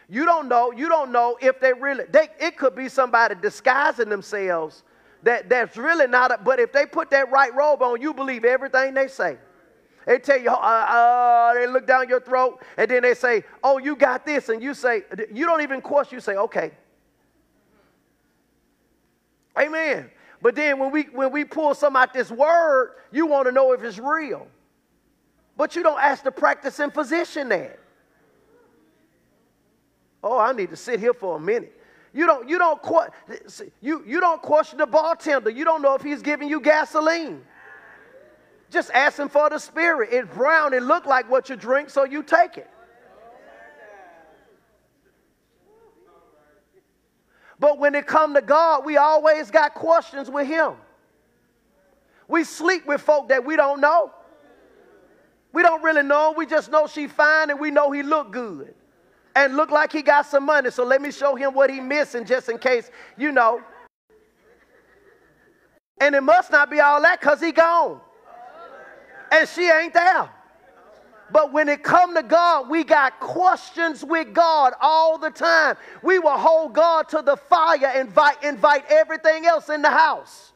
You 0.09 0.25
don't 0.25 0.49
know, 0.49 0.73
you 0.73 0.89
don't 0.89 1.11
know 1.13 1.37
if 1.41 1.61
they 1.61 1.73
really, 1.73 2.05
they, 2.11 2.29
it 2.39 2.57
could 2.57 2.77
be 2.77 2.89
somebody 2.89 3.35
disguising 3.41 4.09
themselves 4.09 4.85
that, 5.23 5.49
that's 5.49 5.77
really 5.77 6.07
not, 6.07 6.31
a, 6.33 6.39
but 6.43 6.59
if 6.59 6.73
they 6.73 6.87
put 6.87 7.11
that 7.11 7.31
right 7.31 7.55
robe 7.55 7.83
on, 7.83 8.01
you 8.01 8.15
believe 8.15 8.45
everything 8.45 8.95
they 8.95 9.09
say. 9.09 9.37
They 10.07 10.19
tell 10.19 10.41
you, 10.41 10.51
uh, 10.51 10.53
uh, 10.53 11.55
they 11.55 11.67
look 11.67 11.87
down 11.87 12.09
your 12.09 12.21
throat, 12.21 12.63
and 12.77 12.91
then 12.91 13.03
they 13.03 13.15
say, 13.15 13.45
oh, 13.63 13.79
you 13.79 13.97
got 13.97 14.25
this, 14.25 14.49
and 14.49 14.63
you 14.63 14.75
say, 14.75 15.03
you 15.33 15.47
don't 15.47 15.61
even 15.61 15.81
question, 15.81 16.17
you 16.17 16.21
say, 16.21 16.37
okay. 16.37 16.73
Amen. 19.59 20.11
But 20.43 20.55
then 20.55 20.79
when 20.79 20.91
we 20.91 21.03
when 21.03 21.33
we 21.33 21.45
pull 21.45 21.75
some 21.75 21.97
out 21.97 22.15
this 22.15 22.31
word, 22.31 22.95
you 23.13 23.27
want 23.27 23.47
to 23.47 23.53
know 23.53 23.73
if 23.73 23.83
it's 23.83 23.99
real. 23.99 24.47
But 25.57 25.77
you 25.77 25.83
don't 25.83 26.01
ask 26.01 26.25
the 26.25 26.31
practicing 26.31 26.91
physician 26.91 27.51
that. 27.51 27.79
Oh, 30.23 30.39
I 30.39 30.53
need 30.53 30.71
to 30.71 30.77
sit 30.77 31.01
here 31.01 31.13
for 31.13 31.37
a 31.37 31.41
minute. 31.41 31.79
You 32.13 32.27
don't, 32.27 32.49
you 32.49 32.59
don't, 32.59 32.81
you, 33.81 34.03
you 34.05 34.21
don't 34.21 34.43
question 34.43 34.79
the 34.79 34.87
bartender. 34.87 35.51
You 35.51 35.65
don't 35.65 35.81
know 35.81 35.95
if 35.95 36.03
he's 36.03 36.23
giving 36.23 36.49
you 36.49 36.61
gasoline. 36.61 37.43
Just 38.69 38.91
ask 38.93 39.19
him 39.19 39.29
for 39.29 39.49
the 39.49 39.59
spirit. 39.59 40.11
It's 40.13 40.29
brown. 40.35 40.75
It 40.75 40.83
look 40.83 41.07
like 41.07 41.31
what 41.31 41.49
you 41.49 41.57
drink, 41.57 41.91
so 41.91 42.05
you 42.05 42.23
take 42.23 42.57
it. 42.57 42.71
But 47.61 47.79
when 47.79 47.95
it 47.95 48.07
come 48.07 48.35
to 48.35 48.41
God, 48.41 48.85
we 48.85 48.97
always 48.97 49.51
got 49.51 49.75
questions 49.75 50.31
with 50.31 50.47
him. 50.47 50.73
We 52.27 52.45
sleep 52.45 52.87
with 52.87 53.03
folk 53.03 53.29
that 53.29 53.45
we 53.45 53.55
don't 53.55 53.81
know. 53.81 54.13
We 55.53 55.63
don't 55.63 55.83
really 55.83 56.03
know. 56.03 56.33
We 56.37 56.47
just 56.47 56.71
know 56.71 56.87
she 56.87 57.07
fine 57.07 57.51
and 57.51 57.61
we 57.61 57.71
know 57.71 57.91
he 57.91 58.03
look 58.03 58.33
good 58.33 58.75
and 59.35 59.57
look 59.57 59.71
like 59.71 59.93
he 59.93 60.03
got 60.03 60.27
some 60.27 60.45
money. 60.45 60.71
So 60.71 60.85
let 60.85 61.01
me 61.01 61.11
show 61.11 61.35
him 61.35 61.55
what 61.55 61.71
he 61.71 61.81
missing 61.81 62.25
just 62.25 62.49
in 62.49 62.59
case, 62.59 62.91
you 63.17 63.33
know. 63.33 63.63
And 66.01 66.15
it 66.15 66.23
must 66.23 66.51
not 66.51 66.71
be 66.71 66.81
all 66.81 67.01
that 67.03 67.21
because 67.21 67.41
he 67.41 67.53
gone. 67.53 68.01
And 69.31 69.49
she 69.49 69.69
ain't 69.69 69.95
there. 69.95 70.29
But 71.33 71.53
when 71.53 71.69
it 71.69 71.85
come 71.85 72.15
to 72.17 72.23
God, 72.23 72.69
we 72.69 72.83
got 72.83 73.21
questions 73.21 74.05
with 74.05 74.35
God 74.35 74.73
all 74.81 75.17
the 75.19 75.31
time. 75.31 75.77
We 76.03 76.19
will 76.19 76.37
hold 76.37 76.73
God 76.73 77.09
to 77.11 77.23
the 77.23 77.37
fire, 77.37 77.93
invite, 78.01 78.43
invite 78.43 78.85
everything 78.91 79.47
else 79.47 79.69
in 79.69 79.83
the 79.83 79.91
house. 79.91 80.53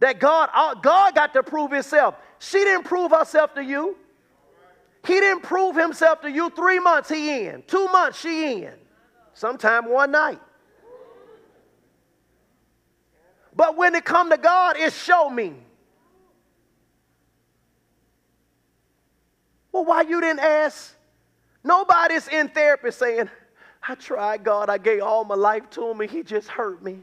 That 0.00 0.18
God, 0.18 0.50
uh, 0.52 0.74
God 0.74 1.14
got 1.14 1.32
to 1.34 1.42
prove 1.42 1.70
himself. 1.70 2.16
She 2.40 2.58
didn't 2.58 2.84
prove 2.84 3.12
herself 3.12 3.54
to 3.54 3.62
you. 3.62 3.96
He 5.06 5.14
didn't 5.14 5.42
prove 5.42 5.76
himself 5.76 6.22
to 6.22 6.30
you. 6.30 6.50
Three 6.50 6.78
months 6.78 7.10
he 7.10 7.46
in, 7.46 7.62
two 7.66 7.86
months 7.88 8.20
she 8.20 8.64
in, 8.64 8.72
sometime 9.34 9.90
one 9.90 10.10
night. 10.10 10.40
But 13.54 13.76
when 13.76 13.94
it 13.94 14.04
come 14.04 14.30
to 14.30 14.38
God, 14.38 14.76
it 14.76 14.92
show 14.92 15.28
me. 15.28 15.54
Well, 19.70 19.84
why 19.84 20.02
you 20.02 20.20
didn't 20.20 20.40
ask? 20.40 20.94
Nobody's 21.62 22.28
in 22.28 22.48
therapy 22.48 22.90
saying, 22.90 23.28
I 23.86 23.94
tried 23.96 24.42
God, 24.42 24.70
I 24.70 24.78
gave 24.78 25.02
all 25.02 25.24
my 25.24 25.34
life 25.34 25.68
to 25.70 25.88
him, 25.90 26.00
and 26.00 26.10
he 26.10 26.22
just 26.22 26.48
hurt 26.48 26.82
me. 26.82 27.00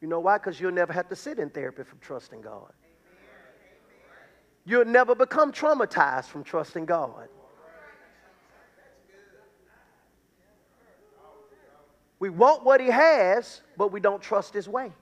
You 0.00 0.08
know 0.08 0.20
why? 0.20 0.38
Because 0.38 0.60
you'll 0.60 0.72
never 0.72 0.92
have 0.92 1.08
to 1.08 1.16
sit 1.16 1.38
in 1.38 1.50
therapy 1.50 1.82
from 1.82 1.98
trusting 2.00 2.42
God. 2.42 2.72
You'll 4.66 4.84
never 4.84 5.14
become 5.14 5.52
traumatized 5.52 6.24
from 6.24 6.42
trusting 6.42 6.86
God. 6.86 7.28
We 12.18 12.30
want 12.30 12.64
what 12.64 12.80
He 12.80 12.88
has, 12.88 13.62
but 13.76 13.92
we 13.92 14.00
don't 14.00 14.20
trust 14.20 14.52
His 14.52 14.68
way. 14.68 14.92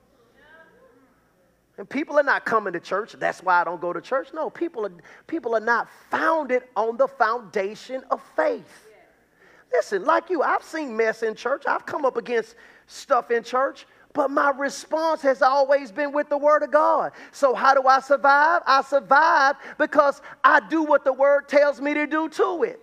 And 1.77 1.89
people 1.89 2.17
are 2.17 2.23
not 2.23 2.45
coming 2.45 2.73
to 2.73 2.79
church. 2.79 3.13
That's 3.13 3.41
why 3.41 3.61
I 3.61 3.63
don't 3.63 3.81
go 3.81 3.91
to 3.91 3.99
church. 3.99 4.29
No, 4.33 4.49
people 4.49 4.85
are, 4.85 4.91
people 5.27 5.55
are 5.55 5.61
not 5.61 5.89
founded 6.09 6.63
on 6.75 6.95
the 6.95 7.07
foundation 7.07 8.03
of 8.11 8.21
faith. 8.35 8.87
Listen, 9.73 10.05
like 10.05 10.29
you, 10.29 10.41
I've 10.41 10.63
seen 10.63 10.95
mess 10.95 11.23
in 11.23 11.35
church. 11.35 11.63
I've 11.67 11.85
come 11.85 12.05
up 12.05 12.15
against 12.17 12.55
stuff 12.87 13.31
in 13.31 13.43
church. 13.43 13.87
But 14.15 14.31
my 14.31 14.51
response 14.51 15.21
has 15.23 15.41
always 15.41 15.91
been 15.91 16.13
with 16.13 16.29
the 16.29 16.37
Word 16.37 16.63
of 16.63 16.71
God. 16.71 17.11
So, 17.33 17.53
how 17.53 17.73
do 17.73 17.85
I 17.85 17.99
survive? 17.99 18.61
I 18.65 18.81
survive 18.81 19.57
because 19.77 20.21
I 20.41 20.61
do 20.61 20.83
what 20.83 21.03
the 21.03 21.11
Word 21.11 21.49
tells 21.49 21.81
me 21.81 21.93
to 21.93 22.07
do 22.07 22.29
to 22.29 22.63
it. 22.63 22.79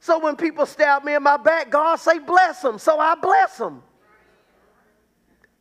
So, 0.00 0.18
when 0.18 0.36
people 0.36 0.66
stab 0.66 1.02
me 1.02 1.14
in 1.14 1.22
my 1.22 1.38
back, 1.38 1.70
God 1.70 1.96
say, 1.96 2.18
bless 2.18 2.60
them. 2.60 2.78
So, 2.78 2.98
I 2.98 3.14
bless 3.14 3.56
them. 3.56 3.82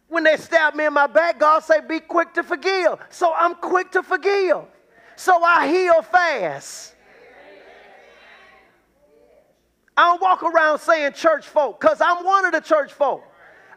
When 0.09 0.25
they 0.25 0.35
stab 0.35 0.75
me 0.75 0.83
in 0.85 0.93
my 0.93 1.07
back, 1.07 1.39
God 1.39 1.63
say, 1.63 1.79
be 1.87 2.01
quick 2.01 2.33
to 2.33 2.43
forgive. 2.43 2.99
So, 3.09 3.33
I'm 3.33 3.55
quick 3.55 3.91
to 3.91 4.03
forgive. 4.03 4.63
So, 5.15 5.41
I 5.41 5.67
heal 5.69 6.01
fast. 6.01 6.93
I 9.95 10.07
don't 10.07 10.21
walk 10.21 10.43
around 10.43 10.79
saying 10.79 11.13
church 11.13 11.47
folk 11.47 11.79
because 11.79 12.01
I'm 12.01 12.25
one 12.25 12.43
of 12.43 12.51
the 12.51 12.59
church 12.59 12.91
folk. 12.91 13.23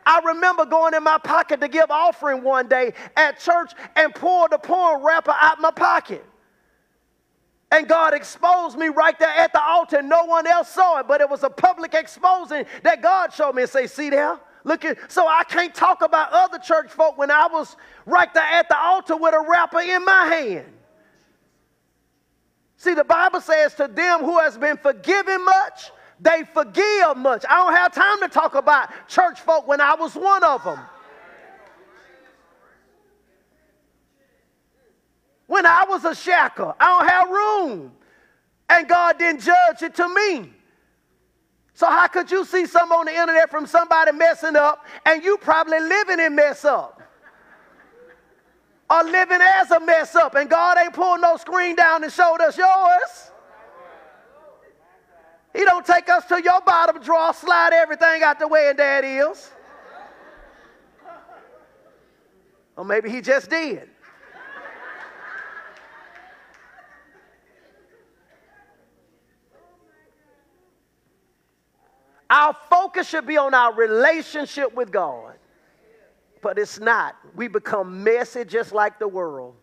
I 0.07 0.21
remember 0.21 0.67
going 0.67 0.95
in 0.95 1.03
my 1.03 1.19
pocket 1.19 1.61
to 1.61 1.69
give 1.69 1.91
offering 1.91 2.43
one 2.43 2.69
day 2.69 2.93
at 3.17 3.41
church 3.41 3.73
and 3.97 4.15
pulled 4.15 4.51
the 4.51 4.59
porn 4.59 5.03
wrapper 5.03 5.35
out 5.41 5.61
my 5.61 5.71
pocket. 5.71 6.25
And 7.71 7.89
God 7.89 8.15
exposed 8.15 8.79
me 8.79 8.89
right 8.89 9.19
there 9.19 9.29
at 9.29 9.53
the 9.53 9.63
altar. 9.63 10.01
No 10.01 10.25
one 10.27 10.47
else 10.47 10.69
saw 10.69 11.01
it, 11.01 11.09
but 11.09 11.21
it 11.21 11.29
was 11.29 11.43
a 11.43 11.51
public 11.51 11.95
exposing 11.95 12.67
that 12.83 13.03
God 13.03 13.33
showed 13.33 13.55
me 13.55 13.63
and 13.63 13.71
say, 13.71 13.87
see 13.87 14.11
there? 14.11 14.39
Look 14.65 14.85
at 14.85 15.11
so 15.11 15.27
I 15.27 15.45
can't 15.45 15.75
talk 15.75 16.03
about 16.03 16.33
other 16.33 16.59
church 16.59 16.91
folk 16.91 17.19
when 17.19 17.31
I 17.31 17.47
was 17.49 17.77
right 18.07 18.33
there 18.33 18.43
at 18.43 18.69
the 18.69 18.79
altar 18.79 19.17
with 19.17 19.35
a 19.35 19.45
wrapper 19.47 19.81
in 19.81 20.05
my 20.05 20.27
hand. 20.27 20.67
See, 22.77 22.95
the 22.95 23.05
Bible 23.05 23.41
says 23.41 23.75
to 23.75 23.89
them 23.89 24.21
who 24.21 24.39
has 24.39 24.57
been 24.57 24.77
forgiven 24.77 25.45
much, 25.45 25.91
they 26.21 26.45
forgive 26.53 27.17
much. 27.17 27.45
I 27.49 27.57
don't 27.57 27.75
have 27.75 27.93
time 27.93 28.21
to 28.21 28.29
talk 28.29 28.55
about 28.55 28.91
church 29.09 29.41
folk 29.41 29.67
when 29.67 29.81
I 29.81 29.95
was 29.95 30.15
one 30.15 30.45
of 30.45 30.63
them. 30.65 30.79
When 35.47 35.67
I 35.67 35.85
was 35.89 36.05
a 36.05 36.11
shacker, 36.11 36.75
I 36.81 36.85
don't 36.87 37.09
have 37.09 37.29
room. 37.31 37.93
And 38.69 38.89
God 38.89 39.19
didn't 39.19 39.43
judge 39.43 39.83
it 39.83 39.95
to 39.97 40.09
me. 40.09 40.51
So 41.75 41.87
how 41.87 42.07
could 42.07 42.31
you 42.31 42.45
see 42.45 42.67
some 42.67 42.93
on 42.93 43.07
the 43.07 43.15
internet 43.15 43.51
from 43.51 43.67
somebody 43.67 44.13
messing 44.13 44.57
up 44.57 44.87
and 45.05 45.23
you 45.23 45.37
probably 45.39 45.81
living 45.81 46.21
in 46.21 46.35
mess 46.35 46.65
up? 46.65 47.03
Or 48.89 49.03
living 49.03 49.41
as 49.41 49.71
a 49.71 49.81
mess 49.81 50.15
up 50.15 50.35
and 50.37 50.49
God 50.49 50.79
ain't 50.79 50.95
pulled 50.95 51.21
no 51.21 51.37
screen 51.37 51.75
down 51.75 52.05
and 52.05 52.13
showed 52.13 52.41
us 52.41 52.57
yours. 52.57 53.33
He 55.55 55.65
don't 55.65 55.87
take 55.87 56.09
us 56.09 56.27
to 56.27 56.43
your 56.43 56.61
bottom 56.63 57.01
drawer, 57.01 57.33
slide 57.33 57.73
everything 57.73 58.23
out 58.23 58.41
the 58.41 58.49
way, 58.49 58.71
and 58.71 58.81
it 58.81 59.05
is. 59.05 59.51
Or 62.77 62.85
maybe 62.85 63.09
he 63.09 63.21
just 63.21 63.49
did. 63.49 63.89
Our 72.29 72.57
focus 72.69 73.09
should 73.09 73.27
be 73.27 73.37
on 73.37 73.55
our 73.55 73.73
relationship 73.73 74.75
with 74.75 74.91
God. 74.91 75.35
But 76.43 76.59
it's 76.59 76.81
not. 76.81 77.15
We 77.37 77.47
become 77.47 78.03
messy 78.03 78.45
just 78.45 78.73
like 78.73 78.99
the 78.99 79.07
world. 79.07 79.55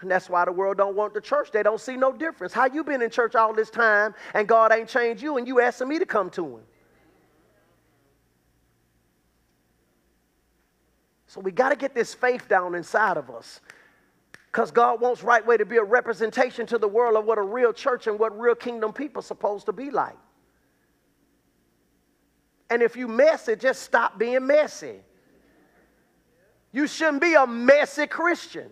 And 0.00 0.10
that's 0.10 0.30
why 0.30 0.44
the 0.44 0.52
world 0.52 0.78
don't 0.78 0.96
want 0.96 1.12
the 1.12 1.20
church. 1.20 1.50
They 1.50 1.62
don't 1.62 1.80
see 1.80 1.96
no 1.96 2.12
difference. 2.12 2.52
How 2.52 2.66
you 2.66 2.82
been 2.82 3.02
in 3.02 3.10
church 3.10 3.34
all 3.34 3.52
this 3.52 3.70
time 3.70 4.14
and 4.32 4.48
God 4.48 4.72
ain't 4.72 4.88
changed 4.88 5.22
you 5.22 5.36
and 5.36 5.46
you 5.46 5.60
asking 5.60 5.88
me 5.88 5.98
to 5.98 6.06
come 6.06 6.30
to 6.30 6.44
him? 6.44 6.60
So 11.26 11.40
we 11.40 11.52
got 11.52 11.68
to 11.68 11.76
get 11.76 11.94
this 11.94 12.14
faith 12.14 12.48
down 12.48 12.74
inside 12.74 13.16
of 13.16 13.30
us. 13.30 13.60
Because 14.50 14.72
God 14.72 15.00
wants 15.00 15.22
right 15.22 15.46
way 15.46 15.56
to 15.56 15.64
be 15.64 15.76
a 15.76 15.84
representation 15.84 16.66
to 16.66 16.78
the 16.78 16.88
world 16.88 17.16
of 17.16 17.24
what 17.24 17.38
a 17.38 17.42
real 17.42 17.72
church 17.72 18.08
and 18.08 18.18
what 18.18 18.36
real 18.36 18.56
kingdom 18.56 18.92
people 18.92 19.22
supposed 19.22 19.66
to 19.66 19.72
be 19.72 19.90
like. 19.90 20.16
And 22.68 22.82
if 22.82 22.96
you 22.96 23.06
messy, 23.06 23.54
just 23.54 23.82
stop 23.82 24.18
being 24.18 24.46
messy. 24.46 24.96
You 26.72 26.86
shouldn't 26.86 27.20
be 27.20 27.34
a 27.34 27.46
messy 27.46 28.06
Christian. 28.06 28.70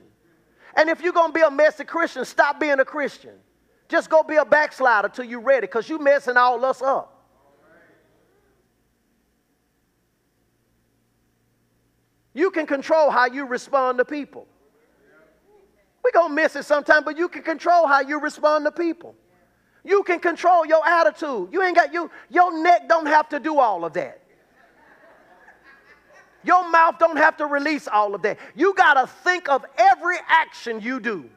And 0.76 0.88
if 0.88 1.00
you're 1.00 1.12
going 1.12 1.32
to 1.32 1.32
be 1.32 1.42
a 1.42 1.50
messy 1.50 1.84
Christian, 1.84 2.24
stop 2.24 2.60
being 2.60 2.80
a 2.80 2.84
Christian. 2.84 3.34
Just 3.88 4.10
go 4.10 4.22
be 4.22 4.36
a 4.36 4.44
backslider 4.44 5.08
till 5.08 5.24
you're 5.24 5.40
ready 5.40 5.66
because 5.66 5.88
you're 5.88 5.98
messing 5.98 6.36
all 6.36 6.64
us 6.64 6.82
up. 6.82 7.14
You 12.34 12.50
can 12.50 12.66
control 12.66 13.10
how 13.10 13.26
you 13.26 13.46
respond 13.46 13.98
to 13.98 14.04
people. 14.04 14.46
We're 16.04 16.12
going 16.12 16.28
to 16.28 16.34
miss 16.34 16.54
it 16.54 16.64
sometime, 16.64 17.02
but 17.04 17.18
you 17.18 17.28
can 17.28 17.42
control 17.42 17.86
how 17.86 18.00
you 18.00 18.20
respond 18.20 18.64
to 18.66 18.70
people. 18.70 19.14
You 19.84 20.02
can 20.02 20.20
control 20.20 20.66
your 20.66 20.86
attitude. 20.86 21.48
You 21.50 21.62
ain't 21.62 21.74
got 21.74 21.92
you 21.92 22.10
your 22.28 22.62
neck 22.62 22.88
don't 22.88 23.06
have 23.06 23.28
to 23.30 23.40
do 23.40 23.58
all 23.58 23.84
of 23.84 23.94
that. 23.94 24.22
Your 26.44 26.68
mouth 26.70 26.98
don't 26.98 27.16
have 27.16 27.36
to 27.38 27.46
release 27.46 27.88
all 27.88 28.14
of 28.14 28.22
that. 28.22 28.38
You 28.54 28.74
got 28.74 28.94
to 28.94 29.06
think 29.06 29.48
of 29.48 29.64
every 29.76 30.16
action 30.28 30.80
you 30.80 31.00
do. 31.00 31.28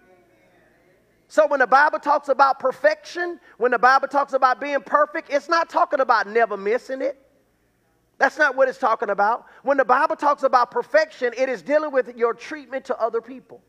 So 1.27 1.47
when 1.47 1.59
the 1.61 1.67
Bible 1.67 1.99
talks 1.99 2.27
about 2.27 2.59
perfection, 2.59 3.39
when 3.57 3.71
the 3.71 3.79
Bible 3.79 4.07
talks 4.07 4.33
about 4.33 4.59
being 4.59 4.81
perfect, 4.81 5.31
it's 5.31 5.47
not 5.47 5.69
talking 5.69 6.01
about 6.01 6.27
never 6.27 6.57
missing 6.57 7.01
it. 7.01 7.17
That's 8.17 8.37
not 8.37 8.55
what 8.55 8.67
it's 8.69 8.77
talking 8.77 9.09
about. 9.09 9.45
When 9.63 9.77
the 9.77 9.85
Bible 9.85 10.15
talks 10.15 10.43
about 10.43 10.69
perfection, 10.69 11.33
it 11.37 11.49
is 11.49 11.61
dealing 11.61 11.91
with 11.91 12.15
your 12.15 12.33
treatment 12.33 12.85
to 12.85 13.01
other 13.01 13.21
people. 13.21 13.61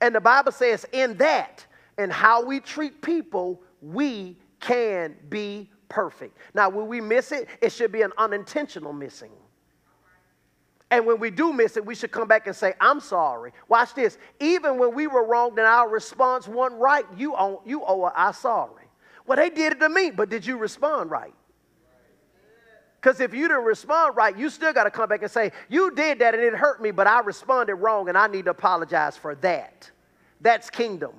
And 0.00 0.14
the 0.14 0.20
Bible 0.20 0.52
says, 0.52 0.86
in 0.92 1.16
that, 1.16 1.66
and 1.98 2.12
how 2.12 2.44
we 2.44 2.60
treat 2.60 3.00
people, 3.02 3.62
we 3.80 4.36
can 4.60 5.16
be 5.28 5.70
perfect. 5.88 6.36
Now, 6.54 6.68
when 6.68 6.86
we 6.88 7.00
miss 7.00 7.32
it, 7.32 7.48
it 7.60 7.72
should 7.72 7.92
be 7.92 8.02
an 8.02 8.12
unintentional 8.18 8.92
missing. 8.92 9.32
And 10.90 11.04
when 11.04 11.18
we 11.18 11.30
do 11.30 11.52
miss 11.52 11.76
it, 11.76 11.84
we 11.84 11.94
should 11.94 12.12
come 12.12 12.28
back 12.28 12.46
and 12.46 12.54
say, 12.54 12.74
I'm 12.80 13.00
sorry. 13.00 13.52
Watch 13.68 13.94
this. 13.94 14.18
Even 14.38 14.78
when 14.78 14.94
we 14.94 15.08
were 15.08 15.24
wrong 15.24 15.50
and 15.58 15.66
our 15.66 15.88
response 15.88 16.46
wasn't 16.46 16.80
right, 16.80 17.04
you 17.16 17.34
owe, 17.34 17.60
you 17.66 17.82
owe 17.84 18.10
I 18.14 18.30
sorry. 18.30 18.84
Well, 19.26 19.36
they 19.36 19.50
did 19.50 19.72
it 19.72 19.80
to 19.80 19.88
me, 19.88 20.10
but 20.10 20.28
did 20.28 20.46
you 20.46 20.56
respond 20.56 21.10
right? 21.10 21.34
Because 23.00 23.20
if 23.20 23.34
you 23.34 23.48
didn't 23.48 23.64
respond 23.64 24.16
right, 24.16 24.36
you 24.36 24.48
still 24.48 24.72
got 24.72 24.84
to 24.84 24.90
come 24.90 25.08
back 25.08 25.22
and 25.22 25.30
say, 25.30 25.52
You 25.68 25.92
did 25.92 26.20
that 26.20 26.34
and 26.34 26.42
it 26.42 26.54
hurt 26.54 26.80
me, 26.80 26.90
but 26.92 27.06
I 27.06 27.20
responded 27.20 27.76
wrong 27.76 28.08
and 28.08 28.16
I 28.16 28.26
need 28.26 28.46
to 28.46 28.52
apologize 28.52 29.16
for 29.16 29.34
that. 29.36 29.90
That's 30.40 30.70
kingdom. 30.70 31.12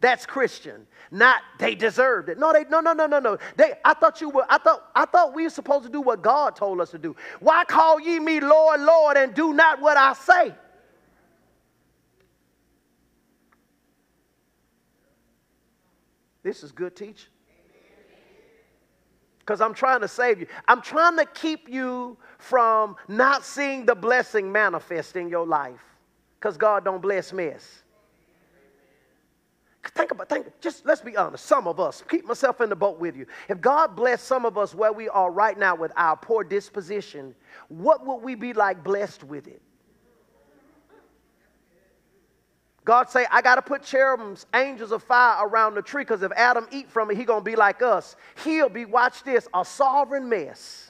That's 0.00 0.26
Christian. 0.26 0.86
Not 1.10 1.42
they 1.58 1.74
deserved 1.74 2.28
it. 2.28 2.38
No, 2.38 2.52
they 2.52 2.64
no 2.64 2.80
no 2.80 2.92
no 2.92 3.06
no 3.06 3.18
no. 3.18 3.38
They 3.56 3.72
I 3.84 3.94
thought 3.94 4.20
you 4.20 4.28
were 4.28 4.46
I 4.48 4.58
thought 4.58 4.90
I 4.94 5.06
thought 5.06 5.34
we 5.34 5.44
were 5.44 5.50
supposed 5.50 5.84
to 5.84 5.90
do 5.90 6.00
what 6.00 6.22
God 6.22 6.54
told 6.54 6.80
us 6.80 6.90
to 6.90 6.98
do. 6.98 7.16
Why 7.40 7.64
call 7.64 7.98
ye 7.98 8.18
me 8.18 8.40
Lord, 8.40 8.80
Lord, 8.80 9.16
and 9.16 9.34
do 9.34 9.54
not 9.54 9.80
what 9.80 9.96
I 9.96 10.12
say? 10.12 10.54
This 16.42 16.62
is 16.62 16.70
good 16.70 16.94
teaching. 16.94 17.30
Because 19.40 19.60
I'm 19.60 19.74
trying 19.74 20.00
to 20.00 20.08
save 20.08 20.40
you. 20.40 20.46
I'm 20.68 20.82
trying 20.82 21.16
to 21.16 21.24
keep 21.24 21.68
you 21.68 22.16
from 22.38 22.96
not 23.08 23.44
seeing 23.44 23.86
the 23.86 23.94
blessing 23.94 24.52
manifest 24.52 25.16
in 25.16 25.28
your 25.28 25.46
life. 25.46 25.80
Because 26.38 26.56
God 26.56 26.84
don't 26.84 27.00
bless 27.00 27.32
mess. 27.32 27.82
Think 29.94 30.10
about, 30.10 30.28
think, 30.28 30.46
just 30.60 30.84
let's 30.86 31.00
be 31.00 31.16
honest. 31.16 31.44
Some 31.44 31.66
of 31.66 31.78
us, 31.80 32.02
keep 32.08 32.24
myself 32.24 32.60
in 32.60 32.68
the 32.68 32.76
boat 32.76 32.98
with 32.98 33.16
you. 33.16 33.26
If 33.48 33.60
God 33.60 33.96
blessed 33.96 34.24
some 34.24 34.44
of 34.44 34.58
us 34.58 34.74
where 34.74 34.92
we 34.92 35.08
are 35.08 35.30
right 35.30 35.58
now 35.58 35.74
with 35.74 35.92
our 35.96 36.16
poor 36.16 36.44
disposition, 36.44 37.34
what 37.68 38.04
would 38.06 38.22
we 38.22 38.34
be 38.34 38.52
like 38.52 38.82
blessed 38.82 39.24
with 39.24 39.46
it? 39.46 39.62
God 42.86 43.10
say, 43.10 43.26
I 43.32 43.42
got 43.42 43.56
to 43.56 43.62
put 43.62 43.82
cherubims, 43.82 44.46
angels 44.54 44.92
of 44.92 45.02
fire 45.02 45.44
around 45.44 45.74
the 45.74 45.82
tree 45.82 46.02
because 46.02 46.22
if 46.22 46.30
Adam 46.36 46.68
eat 46.70 46.88
from 46.88 47.10
it, 47.10 47.16
he 47.16 47.24
going 47.24 47.40
to 47.40 47.44
be 47.44 47.56
like 47.56 47.82
us. 47.82 48.14
He'll 48.44 48.68
be, 48.68 48.84
watch 48.84 49.24
this, 49.24 49.48
a 49.52 49.64
sovereign 49.64 50.28
mess. 50.28 50.85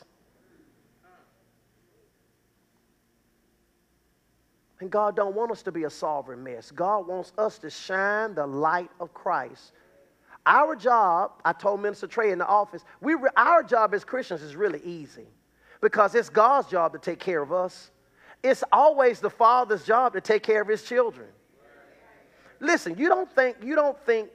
And 4.81 4.91
God 4.91 5.17
don't 5.17 5.35
want 5.35 5.51
us 5.51 5.63
to 5.63 5.73
be 5.73 5.85
a 5.85 5.91
sovereign 5.91 6.43
mess. 6.43 6.71
God 6.71 7.07
wants 7.07 7.33
us 7.39 7.59
to 7.59 7.71
shine 7.71 8.35
the 8.35 8.47
light 8.47 8.91
of 9.01 9.15
Christ. 9.15 9.73
Our 10.45 10.77
job, 10.77 11.33
I 11.45 11.53
told 11.53 11.81
Minister 11.81 12.07
Trey 12.07 12.31
in 12.31 12.39
the 12.39 12.47
office, 12.47 12.85
we 13.01 13.15
re, 13.15 13.31
our 13.37 13.63
job 13.63 13.95
as 13.95 14.05
Christians 14.05 14.43
is 14.43 14.55
really 14.55 14.81
easy 14.85 15.27
because 15.81 16.15
it's 16.15 16.29
God's 16.29 16.69
job 16.69 16.93
to 16.93 16.99
take 16.99 17.19
care 17.19 17.43
of 17.43 17.53
us. 17.53 17.91
It's 18.43 18.63
always 18.71 19.19
the 19.19 19.31
Father's 19.31 19.85
job 19.85 20.13
to 20.13 20.21
take 20.21 20.43
care 20.43 20.63
of 20.63 20.69
his 20.69 20.83
children. 20.83 21.29
Listen, 22.61 22.97
you 22.97 23.09
don't 23.09 23.31
think, 23.35 23.57
you 23.63 23.75
don't 23.75 23.99
think, 24.05 24.31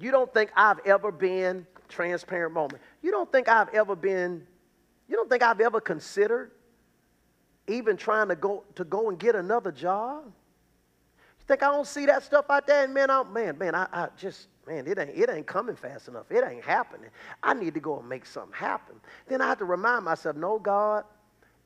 you 0.00 0.10
don't 0.10 0.32
think 0.32 0.50
I've 0.56 0.78
ever 0.86 1.12
been 1.12 1.66
transparent 1.88 2.54
moment. 2.54 2.82
You 3.02 3.10
don't 3.10 3.30
think 3.30 3.48
I've 3.48 3.68
ever 3.70 3.94
been, 3.94 4.46
you 5.08 5.16
don't 5.16 5.28
think 5.28 5.42
I've 5.42 5.60
ever 5.60 5.80
considered 5.80 6.52
even 7.66 7.96
trying 7.96 8.28
to 8.28 8.36
go 8.36 8.64
to 8.74 8.84
go 8.84 9.08
and 9.08 9.18
get 9.18 9.34
another 9.34 9.72
job? 9.72 10.24
You 10.26 11.46
think 11.46 11.62
I 11.62 11.70
don't 11.70 11.86
see 11.86 12.06
that 12.06 12.22
stuff 12.22 12.46
out 12.48 12.66
there? 12.66 12.84
And 12.84 12.94
man, 12.94 13.10
I, 13.10 13.22
man, 13.24 13.58
man, 13.58 13.74
I, 13.74 13.86
I 13.92 14.08
just 14.16 14.48
man, 14.66 14.86
it 14.86 14.98
ain't 14.98 15.10
it 15.10 15.30
ain't 15.30 15.46
coming 15.46 15.76
fast 15.76 16.08
enough. 16.08 16.30
It 16.30 16.44
ain't 16.48 16.64
happening. 16.64 17.10
I 17.42 17.54
need 17.54 17.74
to 17.74 17.80
go 17.80 17.98
and 17.98 18.08
make 18.08 18.26
something 18.26 18.52
happen. 18.52 18.96
Then 19.26 19.40
I 19.40 19.48
have 19.48 19.58
to 19.58 19.64
remind 19.64 20.04
myself, 20.04 20.36
no, 20.36 20.58
God, 20.58 21.04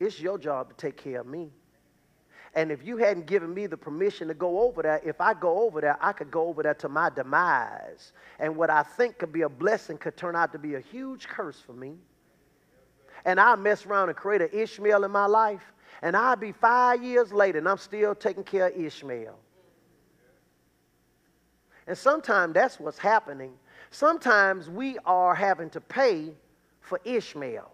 it's 0.00 0.20
your 0.20 0.38
job 0.38 0.68
to 0.70 0.74
take 0.76 0.96
care 0.96 1.20
of 1.20 1.26
me. 1.26 1.50
And 2.54 2.72
if 2.72 2.82
you 2.82 2.96
hadn't 2.96 3.26
given 3.26 3.52
me 3.52 3.66
the 3.66 3.76
permission 3.76 4.28
to 4.28 4.34
go 4.34 4.60
over 4.60 4.82
there, 4.82 5.02
if 5.04 5.20
I 5.20 5.34
go 5.34 5.60
over 5.60 5.82
there, 5.82 5.98
I 6.00 6.12
could 6.12 6.30
go 6.30 6.48
over 6.48 6.62
there 6.62 6.74
to 6.74 6.88
my 6.88 7.10
demise. 7.10 8.12
And 8.38 8.56
what 8.56 8.70
I 8.70 8.82
think 8.82 9.18
could 9.18 9.30
be 9.30 9.42
a 9.42 9.48
blessing 9.48 9.98
could 9.98 10.16
turn 10.16 10.34
out 10.34 10.52
to 10.52 10.58
be 10.58 10.74
a 10.74 10.80
huge 10.80 11.28
curse 11.28 11.60
for 11.60 11.74
me. 11.74 11.96
And 13.26 13.38
I 13.38 13.54
mess 13.56 13.84
around 13.84 14.08
and 14.08 14.16
create 14.16 14.40
an 14.40 14.48
Ishmael 14.54 15.04
in 15.04 15.10
my 15.10 15.26
life 15.26 15.74
and 16.02 16.16
I'll 16.16 16.36
be 16.36 16.52
five 16.52 17.02
years 17.02 17.32
later 17.32 17.58
and 17.58 17.68
I'm 17.68 17.78
still 17.78 18.14
taking 18.14 18.44
care 18.44 18.68
of 18.68 18.76
Ishmael. 18.76 19.38
And 21.86 21.96
sometimes 21.96 22.54
that's 22.54 22.80
what's 22.80 22.98
happening. 22.98 23.52
Sometimes 23.90 24.68
we 24.68 24.98
are 25.04 25.34
having 25.34 25.70
to 25.70 25.80
pay 25.80 26.32
for 26.80 27.00
Ishmael. 27.04 27.70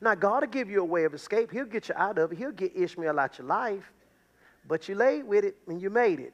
Now, 0.00 0.14
God 0.14 0.42
will 0.42 0.48
give 0.48 0.70
you 0.70 0.80
a 0.80 0.84
way 0.84 1.04
of 1.04 1.12
escape. 1.12 1.50
He'll 1.50 1.64
get 1.64 1.88
you 1.88 1.94
out 1.96 2.18
of 2.18 2.32
it. 2.32 2.38
He'll 2.38 2.52
get 2.52 2.74
Ishmael 2.74 3.18
out 3.18 3.32
of 3.32 3.38
your 3.38 3.48
life. 3.48 3.92
But 4.66 4.88
you 4.88 4.94
laid 4.94 5.24
with 5.24 5.44
it 5.44 5.56
and 5.66 5.80
you 5.82 5.90
made 5.90 6.20
it. 6.20 6.32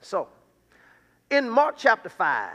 So, 0.00 0.28
in 1.34 1.48
Mark 1.48 1.74
chapter 1.76 2.08
5, 2.08 2.52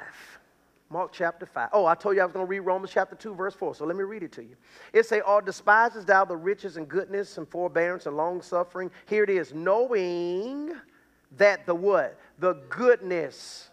Mark 0.89 1.11
chapter 1.11 1.45
5. 1.45 1.69
Oh, 1.73 1.85
I 1.85 1.95
told 1.95 2.15
you 2.15 2.21
I 2.21 2.25
was 2.25 2.33
going 2.33 2.45
to 2.45 2.49
read 2.49 2.61
Romans 2.61 2.91
chapter 2.91 3.15
2, 3.15 3.35
verse 3.35 3.53
4. 3.53 3.75
So 3.75 3.85
let 3.85 3.95
me 3.95 4.03
read 4.03 4.23
it 4.23 4.31
to 4.33 4.43
you. 4.43 4.55
It 4.93 5.05
say, 5.05 5.21
Or 5.21 5.41
despises 5.41 6.05
thou 6.05 6.25
the 6.25 6.35
riches 6.35 6.77
and 6.77 6.87
goodness 6.87 7.37
and 7.37 7.47
forbearance 7.47 8.05
and 8.05 8.17
long 8.17 8.41
suffering? 8.41 8.89
Here 9.05 9.23
it 9.23 9.29
is, 9.29 9.53
knowing 9.53 10.73
that 11.37 11.65
the 11.65 11.75
what? 11.75 12.17
The 12.39 12.53
goodness 12.69 13.69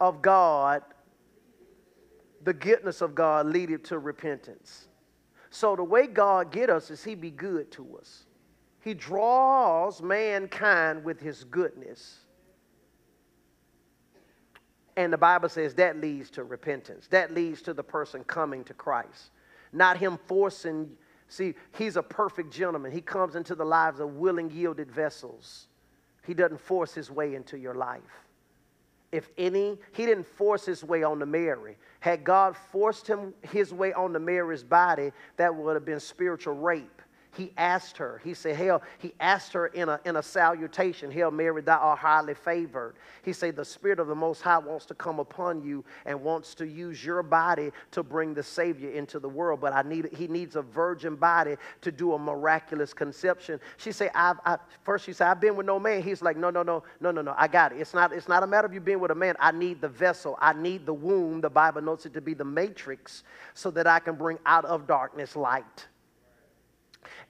of 0.00 0.22
God, 0.22 0.82
the 2.44 2.52
goodness 2.52 3.00
of 3.00 3.14
God 3.14 3.46
leadeth 3.46 3.84
to 3.84 3.98
repentance. 3.98 4.88
So 5.50 5.74
the 5.74 5.84
way 5.84 6.06
God 6.06 6.52
get 6.52 6.70
us 6.70 6.90
is 6.90 7.02
he 7.02 7.14
be 7.14 7.30
good 7.30 7.70
to 7.72 7.98
us. 7.98 8.26
He 8.80 8.92
draws 8.92 10.02
mankind 10.02 11.04
with 11.04 11.20
his 11.20 11.44
goodness. 11.44 12.23
And 14.96 15.12
the 15.12 15.18
Bible 15.18 15.48
says 15.48 15.74
that 15.74 16.00
leads 16.00 16.30
to 16.30 16.44
repentance. 16.44 17.08
That 17.08 17.34
leads 17.34 17.62
to 17.62 17.74
the 17.74 17.82
person 17.82 18.22
coming 18.24 18.64
to 18.64 18.74
Christ. 18.74 19.30
Not 19.72 19.96
him 19.96 20.18
forcing. 20.26 20.90
See, 21.28 21.54
he's 21.76 21.96
a 21.96 22.02
perfect 22.02 22.52
gentleman. 22.52 22.92
He 22.92 23.00
comes 23.00 23.34
into 23.34 23.54
the 23.54 23.64
lives 23.64 23.98
of 23.98 24.16
willing, 24.16 24.50
yielded 24.50 24.90
vessels. 24.90 25.66
He 26.24 26.34
doesn't 26.34 26.60
force 26.60 26.94
his 26.94 27.10
way 27.10 27.34
into 27.34 27.58
your 27.58 27.74
life. 27.74 28.02
If 29.10 29.30
any, 29.38 29.78
he 29.92 30.06
didn't 30.06 30.26
force 30.26 30.64
his 30.64 30.82
way 30.82 31.02
on 31.02 31.18
the 31.18 31.26
Mary. 31.26 31.76
Had 32.00 32.24
God 32.24 32.56
forced 32.56 33.06
him 33.06 33.32
his 33.42 33.72
way 33.72 33.92
on 33.92 34.12
the 34.12 34.18
Mary's 34.18 34.64
body, 34.64 35.12
that 35.36 35.54
would 35.54 35.74
have 35.74 35.84
been 35.84 36.00
spiritual 36.00 36.54
rape. 36.54 36.93
He 37.36 37.52
asked 37.56 37.96
her, 37.98 38.20
he 38.22 38.34
said, 38.34 38.56
Hail, 38.56 38.82
he 38.98 39.12
asked 39.20 39.52
her 39.52 39.66
in 39.68 39.88
a, 39.88 40.00
in 40.04 40.16
a 40.16 40.22
salutation, 40.22 41.10
Hail 41.10 41.30
Mary, 41.30 41.62
thou 41.62 41.78
art 41.78 41.98
highly 41.98 42.34
favored. 42.34 42.94
He 43.22 43.32
said, 43.32 43.56
The 43.56 43.64
Spirit 43.64 43.98
of 43.98 44.06
the 44.06 44.14
Most 44.14 44.42
High 44.42 44.58
wants 44.58 44.86
to 44.86 44.94
come 44.94 45.18
upon 45.18 45.62
you 45.62 45.84
and 46.06 46.22
wants 46.22 46.54
to 46.56 46.66
use 46.66 47.04
your 47.04 47.22
body 47.22 47.72
to 47.92 48.02
bring 48.02 48.34
the 48.34 48.42
Savior 48.42 48.90
into 48.90 49.18
the 49.18 49.28
world. 49.28 49.60
But 49.60 49.72
I 49.72 49.82
need, 49.82 50.10
he 50.16 50.28
needs 50.28 50.56
a 50.56 50.62
virgin 50.62 51.16
body 51.16 51.56
to 51.80 51.90
do 51.90 52.14
a 52.14 52.18
miraculous 52.18 52.94
conception. 52.94 53.58
She 53.76 53.92
said, 53.92 54.10
I've, 54.14 54.36
I, 54.44 54.58
first 54.82 55.04
she 55.04 55.12
said, 55.12 55.28
I've 55.28 55.40
been 55.40 55.56
with 55.56 55.66
no 55.66 55.78
man. 55.80 56.02
He's 56.02 56.22
like, 56.22 56.36
No, 56.36 56.50
no, 56.50 56.62
no, 56.62 56.84
no, 57.00 57.10
no, 57.10 57.22
no, 57.22 57.34
I 57.36 57.48
got 57.48 57.72
it. 57.72 57.80
It's 57.80 57.94
not, 57.94 58.12
it's 58.12 58.28
not 58.28 58.42
a 58.42 58.46
matter 58.46 58.66
of 58.66 58.74
you 58.74 58.80
being 58.80 59.00
with 59.00 59.10
a 59.10 59.16
man. 59.16 59.34
I 59.40 59.50
need 59.52 59.80
the 59.80 59.88
vessel. 59.88 60.38
I 60.40 60.52
need 60.52 60.86
the 60.86 60.94
womb. 60.94 61.40
The 61.40 61.50
Bible 61.50 61.82
notes 61.82 62.06
it 62.06 62.14
to 62.14 62.20
be 62.20 62.34
the 62.34 62.44
matrix 62.44 63.24
so 63.54 63.70
that 63.72 63.86
I 63.86 63.98
can 63.98 64.14
bring 64.14 64.38
out 64.46 64.64
of 64.64 64.86
darkness 64.86 65.36
light. 65.36 65.86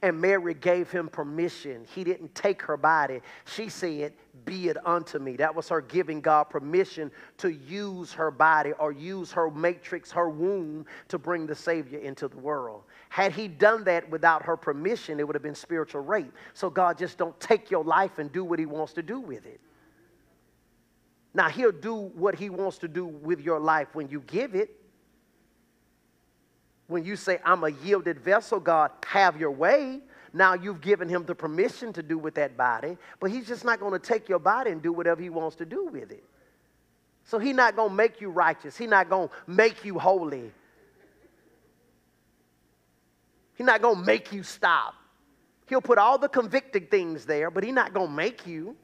And 0.02 0.20
Mary 0.20 0.54
gave 0.54 0.90
him 0.90 1.08
permission. 1.08 1.86
He 1.94 2.04
didn't 2.04 2.34
take 2.34 2.62
her 2.62 2.76
body. 2.76 3.20
She 3.44 3.68
said, 3.68 4.12
Be 4.44 4.68
it 4.68 4.76
unto 4.86 5.18
me. 5.18 5.36
That 5.36 5.54
was 5.54 5.68
her 5.68 5.80
giving 5.80 6.20
God 6.20 6.44
permission 6.44 7.10
to 7.38 7.50
use 7.52 8.12
her 8.12 8.30
body 8.30 8.72
or 8.72 8.92
use 8.92 9.32
her 9.32 9.50
matrix, 9.50 10.10
her 10.12 10.28
womb, 10.28 10.86
to 11.08 11.18
bring 11.18 11.46
the 11.46 11.54
Savior 11.54 11.98
into 11.98 12.28
the 12.28 12.38
world. 12.38 12.84
Had 13.08 13.32
he 13.32 13.48
done 13.48 13.84
that 13.84 14.08
without 14.10 14.42
her 14.42 14.56
permission, 14.56 15.20
it 15.20 15.26
would 15.26 15.34
have 15.34 15.42
been 15.42 15.54
spiritual 15.54 16.02
rape. 16.02 16.32
So 16.52 16.70
God 16.70 16.98
just 16.98 17.18
don't 17.18 17.38
take 17.40 17.70
your 17.70 17.84
life 17.84 18.18
and 18.18 18.30
do 18.30 18.44
what 18.44 18.58
he 18.58 18.66
wants 18.66 18.92
to 18.94 19.02
do 19.02 19.20
with 19.20 19.46
it. 19.46 19.60
Now, 21.34 21.48
he'll 21.48 21.72
do 21.72 21.94
what 21.94 22.36
he 22.36 22.48
wants 22.48 22.78
to 22.78 22.88
do 22.88 23.04
with 23.04 23.40
your 23.40 23.58
life 23.58 23.88
when 23.92 24.08
you 24.08 24.20
give 24.20 24.54
it 24.54 24.80
when 26.86 27.04
you 27.04 27.16
say, 27.16 27.38
I'm 27.44 27.64
a 27.64 27.70
yielded 27.70 28.20
vessel, 28.20 28.60
God, 28.60 28.90
have 29.06 29.38
your 29.38 29.50
way. 29.50 30.00
Now 30.32 30.54
you've 30.54 30.80
given 30.80 31.08
him 31.08 31.24
the 31.24 31.34
permission 31.34 31.92
to 31.94 32.02
do 32.02 32.18
with 32.18 32.34
that 32.34 32.56
body, 32.56 32.98
but 33.20 33.30
he's 33.30 33.46
just 33.46 33.64
not 33.64 33.80
going 33.80 33.92
to 33.92 33.98
take 33.98 34.28
your 34.28 34.40
body 34.40 34.70
and 34.70 34.82
do 34.82 34.92
whatever 34.92 35.22
he 35.22 35.30
wants 35.30 35.56
to 35.56 35.64
do 35.64 35.86
with 35.86 36.10
it. 36.10 36.24
So 37.24 37.38
he's 37.38 37.54
not 37.54 37.76
going 37.76 37.90
to 37.90 37.94
make 37.94 38.20
you 38.20 38.28
righteous. 38.28 38.76
He's 38.76 38.88
not 38.88 39.08
going 39.08 39.28
to 39.28 39.34
make 39.46 39.84
you 39.84 39.98
holy. 39.98 40.50
He's 43.54 43.66
not 43.66 43.80
going 43.80 43.96
to 43.96 44.04
make 44.04 44.32
you 44.32 44.42
stop. 44.42 44.94
He'll 45.68 45.80
put 45.80 45.96
all 45.96 46.18
the 46.18 46.28
convicting 46.28 46.86
things 46.86 47.24
there, 47.24 47.50
but 47.50 47.64
he's 47.64 47.72
not 47.72 47.94
going 47.94 48.08
to 48.08 48.12
make 48.12 48.46
you. 48.46 48.76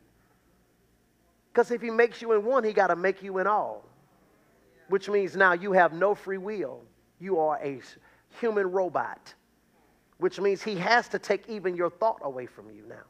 Because 1.53 1.71
if 1.71 1.83
he 1.83 1.91
makes 1.91 2.23
you 2.23 2.33
in 2.33 2.45
one, 2.45 2.65
he 2.65 2.73
got 2.73 2.87
to 2.87 2.97
make 2.97 3.23
you 3.23 3.39
in 3.39 3.47
all. 3.47 3.85
Which 4.89 5.09
means 5.09 5.37
now 5.37 5.53
you 5.53 5.73
have 5.73 5.93
no 5.93 6.15
free 6.15 6.39
will 6.39 6.81
you 7.21 7.39
are 7.39 7.59
a 7.63 7.81
human 8.41 8.71
robot, 8.71 9.35
which 10.19 10.41
means 10.41 10.63
he 10.63 10.77
has 10.77 11.09
to 11.09 11.19
take 11.19 11.49
even 11.49 11.77
your 11.77 11.91
thought 11.91 12.21
away 12.23 12.47
from 12.47 12.71
you 12.71 12.83
now. 12.89 13.05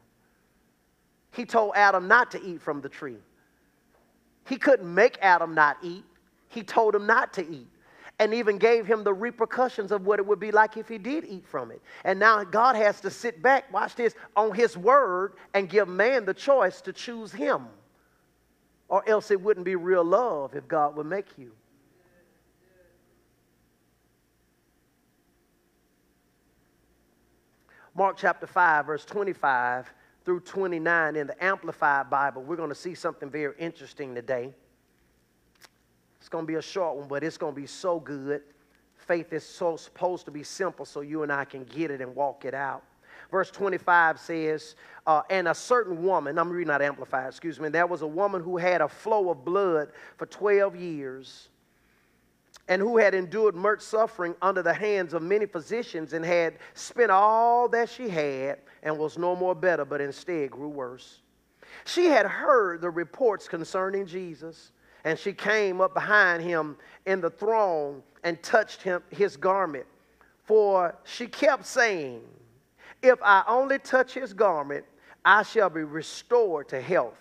He 1.33 1.45
told 1.45 1.73
Adam 1.75 2.07
not 2.07 2.31
to 2.31 2.43
eat 2.43 2.61
from 2.61 2.81
the 2.81 2.89
tree. 2.89 3.17
He 4.47 4.57
couldn't 4.57 4.93
make 4.93 5.17
Adam 5.21 5.55
not 5.55 5.77
eat, 5.81 6.03
he 6.49 6.63
told 6.63 6.93
him 6.93 7.05
not 7.05 7.33
to 7.33 7.49
eat. 7.49 7.67
And 8.19 8.35
even 8.35 8.59
gave 8.59 8.85
him 8.85 9.03
the 9.03 9.13
repercussions 9.13 9.91
of 9.91 10.05
what 10.05 10.19
it 10.19 10.25
would 10.27 10.39
be 10.39 10.51
like 10.51 10.77
if 10.77 10.87
he 10.87 10.99
did 10.99 11.25
eat 11.25 11.43
from 11.47 11.71
it. 11.71 11.81
And 12.03 12.19
now 12.19 12.43
God 12.43 12.75
has 12.75 13.01
to 13.01 13.09
sit 13.09 13.41
back, 13.41 13.73
watch 13.73 13.95
this, 13.95 14.13
on 14.35 14.53
his 14.53 14.77
word 14.77 15.33
and 15.55 15.67
give 15.67 15.87
man 15.87 16.25
the 16.25 16.33
choice 16.35 16.81
to 16.81 16.93
choose 16.93 17.31
him. 17.31 17.65
Or 18.89 19.07
else 19.09 19.31
it 19.31 19.41
wouldn't 19.41 19.65
be 19.65 19.75
real 19.75 20.03
love 20.03 20.53
if 20.53 20.67
God 20.67 20.95
would 20.97 21.07
make 21.07 21.35
you. 21.35 21.51
Mark 27.93 28.15
chapter 28.17 28.47
5, 28.47 28.85
verse 28.85 29.03
25 29.03 29.91
through 30.23 30.39
29 30.39 31.15
in 31.17 31.27
the 31.27 31.43
Amplified 31.43 32.09
Bible, 32.09 32.41
we're 32.41 32.55
going 32.55 32.69
to 32.69 32.75
see 32.75 32.95
something 32.95 33.29
very 33.29 33.53
interesting 33.59 34.15
today. 34.15 34.53
It's 36.19 36.29
going 36.29 36.45
to 36.45 36.47
be 36.47 36.55
a 36.55 36.61
short 36.61 36.97
one, 36.97 37.09
but 37.09 37.21
it's 37.21 37.37
going 37.37 37.53
to 37.53 37.59
be 37.59 37.67
so 37.67 37.99
good. 37.99 38.43
Faith 38.95 39.33
is 39.33 39.43
so 39.43 39.75
supposed 39.75 40.23
to 40.25 40.31
be 40.31 40.41
simple 40.41 40.85
so 40.85 41.01
you 41.01 41.23
and 41.23 41.33
I 41.33 41.43
can 41.43 41.65
get 41.65 41.91
it 41.91 41.99
and 41.99 42.15
walk 42.15 42.45
it 42.45 42.53
out. 42.53 42.83
Verse 43.29 43.51
25 43.51 44.19
says, 44.19 44.75
uh, 45.05 45.23
And 45.29 45.49
a 45.49 45.55
certain 45.55 46.01
woman, 46.01 46.37
I'm 46.37 46.49
reading 46.49 46.71
out 46.71 46.81
Amplified, 46.81 47.27
excuse 47.27 47.59
me, 47.59 47.67
there 47.67 47.87
was 47.87 48.03
a 48.03 48.07
woman 48.07 48.41
who 48.41 48.55
had 48.55 48.79
a 48.79 48.87
flow 48.87 49.31
of 49.31 49.43
blood 49.43 49.89
for 50.15 50.25
12 50.27 50.77
years 50.77 51.49
and 52.71 52.81
who 52.81 52.97
had 52.97 53.13
endured 53.13 53.53
much 53.53 53.81
suffering 53.81 54.33
under 54.41 54.63
the 54.63 54.73
hands 54.73 55.13
of 55.13 55.21
many 55.21 55.45
physicians 55.45 56.13
and 56.13 56.23
had 56.23 56.53
spent 56.73 57.11
all 57.11 57.67
that 57.67 57.89
she 57.89 58.07
had 58.07 58.59
and 58.81 58.97
was 58.97 59.17
no 59.17 59.35
more 59.35 59.53
better, 59.53 59.83
but 59.83 59.99
instead 59.99 60.49
grew 60.49 60.69
worse. 60.69 61.19
She 61.83 62.05
had 62.05 62.25
heard 62.25 62.79
the 62.79 62.89
reports 62.89 63.49
concerning 63.49 64.05
Jesus, 64.05 64.71
and 65.03 65.19
she 65.19 65.33
came 65.33 65.81
up 65.81 65.93
behind 65.93 66.43
him 66.43 66.77
in 67.05 67.19
the 67.19 67.29
throng 67.29 68.03
and 68.23 68.41
touched 68.41 68.81
him, 68.81 69.03
his 69.09 69.35
garment. 69.35 69.85
For 70.45 70.95
she 71.03 71.27
kept 71.27 71.65
saying, 71.65 72.21
If 73.03 73.19
I 73.21 73.43
only 73.49 73.79
touch 73.79 74.13
his 74.13 74.31
garment, 74.31 74.85
I 75.25 75.43
shall 75.43 75.69
be 75.69 75.83
restored 75.83 76.69
to 76.69 76.79
health. 76.79 77.19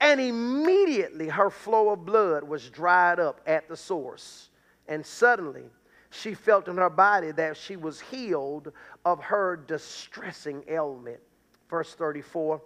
And 0.00 0.22
immediately 0.22 1.28
her 1.28 1.50
flow 1.50 1.90
of 1.90 2.06
blood 2.06 2.44
was 2.44 2.70
dried 2.70 3.20
up 3.20 3.42
at 3.46 3.68
the 3.68 3.76
source 3.76 4.48
and 4.88 5.04
suddenly 5.04 5.64
she 6.10 6.34
felt 6.34 6.68
in 6.68 6.76
her 6.76 6.90
body 6.90 7.32
that 7.32 7.56
she 7.56 7.76
was 7.76 8.00
healed 8.00 8.72
of 9.04 9.20
her 9.20 9.56
distressing 9.56 10.64
ailment. 10.68 11.20
Verse 11.68 11.94
34. 11.94 12.60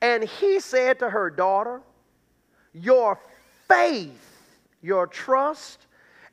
And 0.00 0.24
he 0.24 0.60
said 0.60 0.98
to 1.00 1.10
her, 1.10 1.30
Daughter, 1.30 1.82
your 2.72 3.20
faith, 3.68 4.50
your 4.82 5.06
trust, 5.06 5.86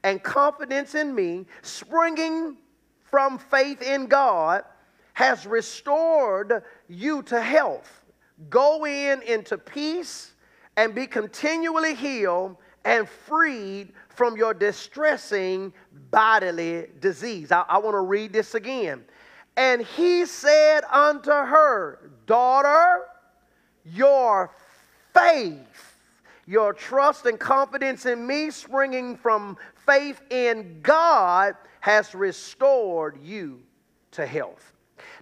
and 0.04 0.24
confidence 0.24 0.96
in 0.96 1.14
me, 1.14 1.46
springing 1.62 2.58
from 3.04 3.38
faith 3.38 3.82
in 3.82 4.08
God, 4.08 4.64
has 5.14 5.46
restored 5.46 6.64
you 6.88 7.24
to 7.24 7.42
health. 7.42 8.06
Go 8.50 8.86
in 8.86 9.22
into 9.24 9.58
peace 9.58 10.34
and 10.76 10.94
be 10.94 11.08
continually 11.08 11.96
healed 11.96 12.56
and 12.86 13.10
freed 13.10 13.92
from 14.18 14.36
your 14.36 14.52
distressing 14.52 15.72
bodily 16.10 16.88
disease. 17.00 17.52
I, 17.52 17.64
I 17.70 17.78
want 17.78 17.94
to 17.94 18.02
read 18.02 18.34
this 18.34 18.56
again. 18.56 19.06
And 19.56 19.84
he 19.84 20.26
said 20.26 20.84
unto 20.92 21.30
her, 21.30 22.12
Daughter, 22.26 23.04
your 23.86 24.52
faith, 25.14 26.00
your 26.48 26.74
trust 26.74 27.28
and 27.28 27.40
confidence 27.40 28.08
in 28.08 28.26
me, 28.26 28.50
springing 28.50 29.16
from 29.16 29.56
faith 29.86 30.20
in 30.32 30.80
God, 30.82 31.56
has 31.80 32.16
restored 32.16 33.20
you 33.22 33.60
to 34.12 34.26
health. 34.26 34.74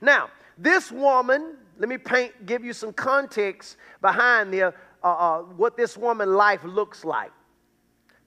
Now, 0.02 0.30
this 0.58 0.90
woman, 0.90 1.58
let 1.78 1.90
me 1.90 1.98
paint, 1.98 2.46
give 2.46 2.64
you 2.64 2.72
some 2.72 2.94
context 2.94 3.76
behind 4.02 4.54
the, 4.54 4.64
uh, 4.64 4.72
uh, 5.04 5.40
what 5.42 5.76
this 5.76 5.98
woman 5.98 6.34
life 6.34 6.64
looks 6.64 7.04
like 7.04 7.32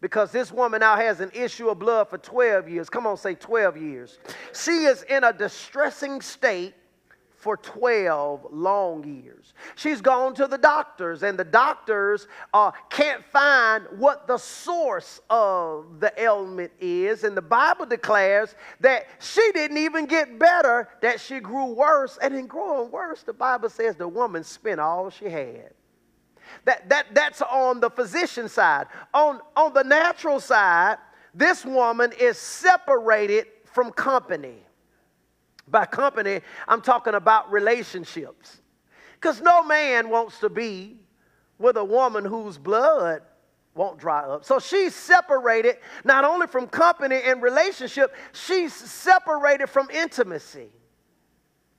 because 0.01 0.31
this 0.31 0.53
woman 0.53 0.81
now 0.81 0.97
has 0.97 1.21
an 1.21 1.31
issue 1.35 1.69
of 1.69 1.79
blood 1.79 2.09
for 2.09 2.19
12 2.19 2.69
years. 2.69 2.89
Come 2.89 3.07
on, 3.07 3.17
say 3.17 3.35
12 3.35 3.77
years. 3.77 4.19
She 4.55 4.85
is 4.85 5.03
in 5.05 5.25
a 5.25 5.33
distressing 5.33 6.21
state 6.21 6.75
for 7.39 7.57
12 7.57 8.49
long 8.51 9.05
years. 9.05 9.55
She's 9.77 10.01
gone 10.01 10.35
to 10.35 10.49
the 10.49 10.59
doctors, 10.59 11.23
and 11.23 11.39
the 11.39 11.45
doctors 11.45 12.27
uh, 12.53 12.73
can't 12.91 13.25
find 13.27 13.87
what 13.97 14.27
the 14.27 14.39
source 14.39 15.21
of 15.31 16.01
the 16.01 16.13
ailment 16.21 16.73
is. 16.81 17.23
And 17.23 17.37
the 17.37 17.43
Bible 17.43 17.87
declares 17.87 18.57
that 18.81 19.07
she 19.21 19.53
didn't 19.53 19.79
even 19.79 20.07
get 20.07 20.39
better, 20.39 20.89
that 21.01 21.21
she 21.21 21.39
grew 21.39 21.75
worse. 21.75 22.19
And 22.21 22.35
in 22.35 22.49
growing 22.49 22.91
worse, 22.91 23.23
the 23.23 23.33
Bible 23.33 23.71
says 23.71 23.95
the 23.95 24.09
woman 24.09 24.43
spent 24.43 24.81
all 24.81 25.09
she 25.09 25.27
had. 25.27 25.71
That, 26.65 26.89
that, 26.89 27.07
that's 27.15 27.43
on 27.43 27.81
the 27.81 27.91
physician 27.91 28.49
side. 28.49 28.87
On, 29.15 29.41
on 29.57 29.73
the 29.73 29.85
natural 29.85 30.41
side, 30.41 30.99
this 31.35 31.65
woman 31.65 32.13
is 32.19 32.39
separated 32.39 33.47
from 33.65 33.93
company. 33.93 34.57
By 35.69 35.85
company, 35.85 36.41
I'm 36.67 36.81
talking 36.81 37.15
about 37.15 37.51
relationships. 37.53 38.61
Because 39.15 39.41
no 39.41 39.63
man 39.63 40.09
wants 40.09 40.39
to 40.41 40.49
be 40.49 40.97
with 41.59 41.77
a 41.77 41.85
woman 41.85 42.25
whose 42.25 42.57
blood 42.57 43.23
won't 43.75 43.99
dry 43.99 44.21
up. 44.21 44.45
So 44.45 44.59
she's 44.59 44.95
separated 44.95 45.77
not 46.05 46.25
only 46.25 46.47
from 46.47 46.67
company 46.67 47.21
and 47.25 47.43
relationship, 47.43 48.15
she's 48.33 48.75
separated 48.75 49.69
from 49.69 49.89
intimacy. 49.91 50.69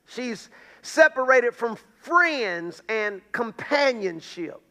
She's 0.06 0.50
separated 0.82 1.54
from 1.54 1.78
friends 2.02 2.82
and 2.90 3.22
companionship. 3.32 4.62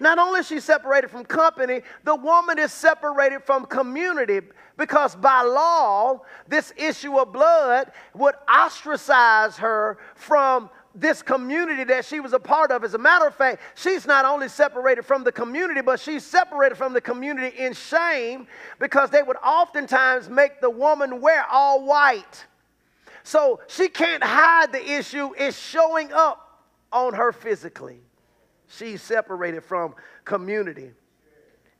Not 0.00 0.18
only 0.18 0.40
is 0.40 0.46
she 0.46 0.60
separated 0.60 1.10
from 1.10 1.24
company, 1.24 1.82
the 2.04 2.14
woman 2.14 2.58
is 2.58 2.72
separated 2.72 3.42
from 3.42 3.66
community 3.66 4.40
because 4.76 5.16
by 5.16 5.42
law, 5.42 6.22
this 6.46 6.72
issue 6.76 7.18
of 7.18 7.32
blood 7.32 7.92
would 8.14 8.34
ostracize 8.48 9.56
her 9.56 9.98
from 10.14 10.70
this 10.94 11.22
community 11.22 11.84
that 11.84 12.04
she 12.04 12.20
was 12.20 12.32
a 12.32 12.38
part 12.38 12.70
of. 12.70 12.82
As 12.82 12.94
a 12.94 12.98
matter 12.98 13.26
of 13.26 13.34
fact, 13.34 13.60
she's 13.74 14.06
not 14.06 14.24
only 14.24 14.48
separated 14.48 15.04
from 15.04 15.24
the 15.24 15.32
community, 15.32 15.80
but 15.80 16.00
she's 16.00 16.24
separated 16.24 16.76
from 16.76 16.92
the 16.92 17.00
community 17.00 17.56
in 17.56 17.72
shame 17.72 18.46
because 18.78 19.10
they 19.10 19.22
would 19.22 19.36
oftentimes 19.36 20.28
make 20.28 20.60
the 20.60 20.70
woman 20.70 21.20
wear 21.20 21.44
all 21.50 21.84
white. 21.84 22.46
So 23.22 23.60
she 23.66 23.88
can't 23.88 24.22
hide 24.24 24.72
the 24.72 24.92
issue, 24.92 25.30
it's 25.36 25.58
showing 25.58 26.12
up 26.12 26.64
on 26.92 27.14
her 27.14 27.32
physically. 27.32 28.00
She's 28.68 29.02
separated 29.02 29.64
from 29.64 29.94
community. 30.24 30.92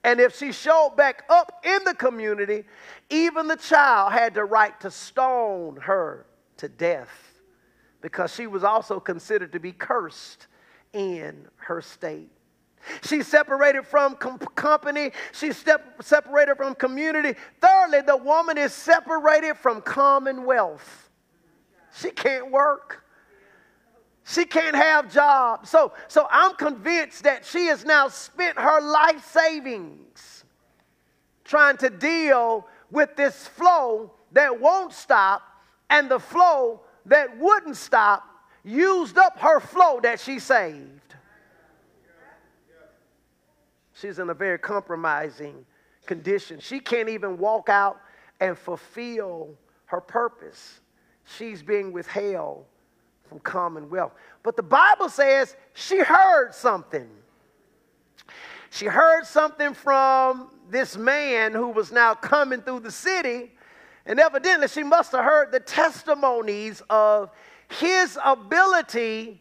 And 0.05 0.21
if 0.21 0.37
she 0.37 0.53
showed 0.53 0.95
back 0.97 1.25
up 1.29 1.65
in 1.65 1.85
the 1.85 1.95
community, 1.95 2.65
even 3.11 3.47
the 3.47 3.57
child 3.57 4.13
had 4.13 4.35
the 4.35 4.45
right 4.45 4.79
to 4.81 4.91
stone 4.91 5.77
her 5.83 6.27
to 6.59 6.69
death 6.69 7.41
because 8.01 8.35
she 8.35 8.47
was 8.47 8.65
also 8.65 9.01
considered 9.01 9.53
to 9.53 9.61
be 9.61 9.73
cursed 9.73 10.47
in 10.93 11.47
her 11.57 11.83
state. 11.83 12.31
She's 13.03 13.27
separated 13.27 13.87
from 13.87 14.15
com- 14.17 14.39
company. 14.39 15.11
She's 15.33 15.57
step- 15.57 16.03
separated 16.03 16.57
from 16.57 16.75
community. 16.75 17.35
Thirdly, 17.61 18.01
the 18.03 18.17
woman 18.17 18.57
is 18.57 18.73
separated 18.73 19.57
from 19.57 19.83
commonwealth. 19.83 21.11
She 21.95 22.11
can't 22.11 22.51
work. 22.51 23.05
She 24.29 24.45
can't 24.45 24.77
have 24.77 25.11
jobs. 25.11 25.71
So, 25.71 25.93
so 26.07 26.27
I'm 26.31 26.55
convinced 26.55 27.23
that 27.23 27.47
she 27.47 27.67
has 27.67 27.87
now 27.87 28.09
spent 28.09 28.59
her 28.59 28.81
life 28.83 29.27
savings 29.33 30.45
trying 31.45 31.79
to 31.79 31.89
deal 31.89 32.67
with 32.91 33.17
this 33.17 33.47
flow 33.47 34.13
that 34.33 34.61
won't 34.61 34.93
stop 34.93 35.43
and 35.89 36.11
the 36.11 36.19
flow 36.19 36.83
that 37.07 37.39
wouldn't 37.39 37.77
stop 37.79 38.23
used 38.65 39.17
up 39.17 39.39
her 39.39 39.61
flow 39.61 39.99
that 40.03 40.21
she 40.21 40.39
saved. 40.39 41.15
She's 43.95 44.19
in 44.19 44.29
a 44.29 44.35
very 44.35 44.59
compromising 44.59 45.65
condition. 46.05 46.61
She 46.61 46.81
can't 46.81 47.09
even 47.09 47.39
walk 47.39 47.71
out 47.71 47.99
and 48.41 48.59
fulfill 48.59 49.55
her 49.87 50.03
purpose. 50.03 50.81
She's 51.25 51.63
being 51.63 51.93
withheld 51.93 52.67
from 53.29 53.41
commonwealth. 53.41 54.13
But 54.43 54.57
the 54.57 54.63
Bible 54.63 55.09
says 55.09 55.57
she 55.75 55.99
heard 55.99 56.55
something. 56.55 57.09
She 58.71 58.87
heard 58.87 59.25
something 59.25 59.75
from 59.75 60.51
this 60.71 60.97
man 60.97 61.53
who 61.53 61.69
was 61.69 61.91
now 61.91 62.15
coming 62.15 62.61
through 62.61 62.81
the 62.81 62.91
city 62.91 63.53
and 64.09 64.19
evidently, 64.19 64.69
she 64.69 64.83
must 64.83 65.13
have 65.13 65.23
heard 65.23 65.53
the 65.53 65.61
testimonies 65.61 66.83
of 66.89 67.31
his 67.69 68.19
ability 68.25 69.39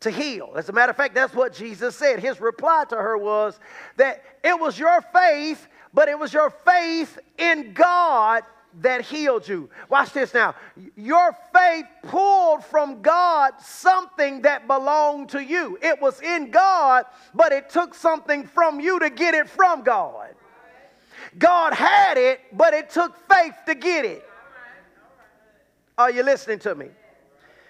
to 0.00 0.10
heal. 0.10 0.54
As 0.56 0.68
a 0.68 0.72
matter 0.72 0.90
of 0.90 0.96
fact, 0.96 1.14
that's 1.14 1.34
what 1.34 1.54
Jesus 1.54 1.94
said. 1.94 2.18
His 2.18 2.40
reply 2.40 2.84
to 2.88 2.96
her 2.96 3.16
was 3.16 3.60
that 3.96 4.24
it 4.42 4.58
was 4.58 4.76
your 4.76 5.00
faith, 5.14 5.68
but 5.94 6.08
it 6.08 6.18
was 6.18 6.32
your 6.32 6.50
faith 6.50 7.16
in 7.38 7.72
God 7.72 8.42
that 8.80 9.02
healed 9.02 9.46
you. 9.46 9.68
Watch 9.88 10.12
this 10.12 10.34
now. 10.34 10.54
Your 10.96 11.36
faith 11.52 11.86
pulled 12.02 12.64
from 12.64 13.02
God 13.02 13.54
something 13.60 14.42
that 14.42 14.66
belonged 14.66 15.30
to 15.30 15.42
you. 15.42 15.78
It 15.82 16.00
was 16.00 16.20
in 16.20 16.50
God, 16.50 17.04
but 17.34 17.52
it 17.52 17.70
took 17.70 17.94
something 17.94 18.46
from 18.46 18.80
you 18.80 18.98
to 19.00 19.10
get 19.10 19.34
it 19.34 19.48
from 19.48 19.82
God. 19.82 20.34
God 21.38 21.72
had 21.74 22.16
it, 22.16 22.40
but 22.52 22.74
it 22.74 22.90
took 22.90 23.16
faith 23.30 23.54
to 23.66 23.74
get 23.74 24.04
it. 24.04 24.24
Are 25.96 26.10
you 26.10 26.22
listening 26.22 26.60
to 26.60 26.74
me? 26.74 26.86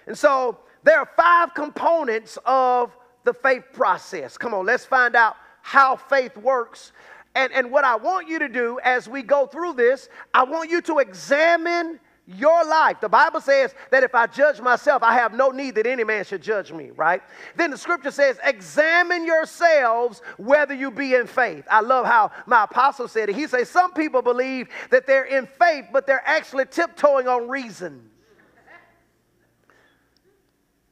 And 0.05 0.17
so 0.17 0.59
there 0.83 0.99
are 0.99 1.09
five 1.17 1.53
components 1.53 2.37
of 2.45 2.95
the 3.23 3.33
faith 3.33 3.65
process. 3.73 4.37
Come 4.37 4.53
on, 4.53 4.65
let's 4.65 4.85
find 4.85 5.15
out 5.15 5.35
how 5.61 5.95
faith 5.95 6.37
works. 6.37 6.91
And, 7.35 7.53
and 7.53 7.71
what 7.71 7.85
I 7.85 7.95
want 7.95 8.27
you 8.27 8.39
to 8.39 8.49
do 8.49 8.79
as 8.83 9.07
we 9.07 9.21
go 9.21 9.45
through 9.45 9.73
this, 9.73 10.09
I 10.33 10.43
want 10.43 10.69
you 10.69 10.81
to 10.81 10.99
examine 10.99 11.99
your 12.37 12.63
life. 12.63 13.01
The 13.01 13.09
Bible 13.09 13.41
says 13.41 13.73
that 13.91 14.03
if 14.03 14.13
I 14.13 14.27
judge 14.27 14.61
myself, 14.61 15.01
I 15.01 15.13
have 15.15 15.33
no 15.33 15.49
need 15.49 15.75
that 15.75 15.87
any 15.87 16.03
man 16.03 16.23
should 16.23 16.43
judge 16.43 16.71
me, 16.71 16.91
right? 16.91 17.23
Then 17.55 17.71
the 17.71 17.77
scripture 17.77 18.11
says, 18.11 18.39
examine 18.43 19.25
yourselves 19.25 20.21
whether 20.37 20.73
you 20.73 20.91
be 20.91 21.15
in 21.15 21.25
faith. 21.25 21.65
I 21.71 21.81
love 21.81 22.05
how 22.05 22.31
my 22.45 22.65
apostle 22.65 23.07
said 23.07 23.29
it. 23.29 23.35
He 23.35 23.47
says, 23.47 23.69
some 23.69 23.93
people 23.93 24.21
believe 24.21 24.67
that 24.91 25.07
they're 25.07 25.25
in 25.25 25.47
faith, 25.47 25.85
but 25.91 26.05
they're 26.05 26.27
actually 26.27 26.65
tiptoeing 26.65 27.27
on 27.27 27.49
reason. 27.49 28.09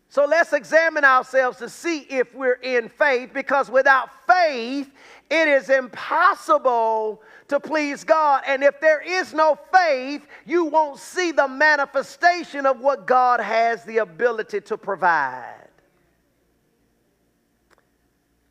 So 0.10 0.26
let's 0.26 0.54
examine 0.54 1.06
ourselves 1.06 1.60
to 1.60 1.70
see 1.70 2.00
if 2.00 2.34
we're 2.34 2.54
in 2.54 2.90
faith 2.90 3.32
because 3.36 3.70
without 3.70 4.10
faith, 4.26 4.90
it 5.30 5.48
is 5.48 5.70
impossible 5.70 7.22
to 7.50 7.60
please 7.60 8.04
God. 8.04 8.44
And 8.48 8.64
if 8.64 8.80
there 8.80 9.02
is 9.02 9.34
no 9.34 9.58
faith, 9.74 10.26
you 10.46 10.66
won't 10.66 11.00
see 11.00 11.32
the 11.32 11.48
manifestation 11.48 12.66
of 12.66 12.80
what 12.80 13.08
God 13.08 13.40
has 13.40 13.84
the 13.84 13.98
ability 14.00 14.62
to 14.62 14.78
provide. 14.78 15.68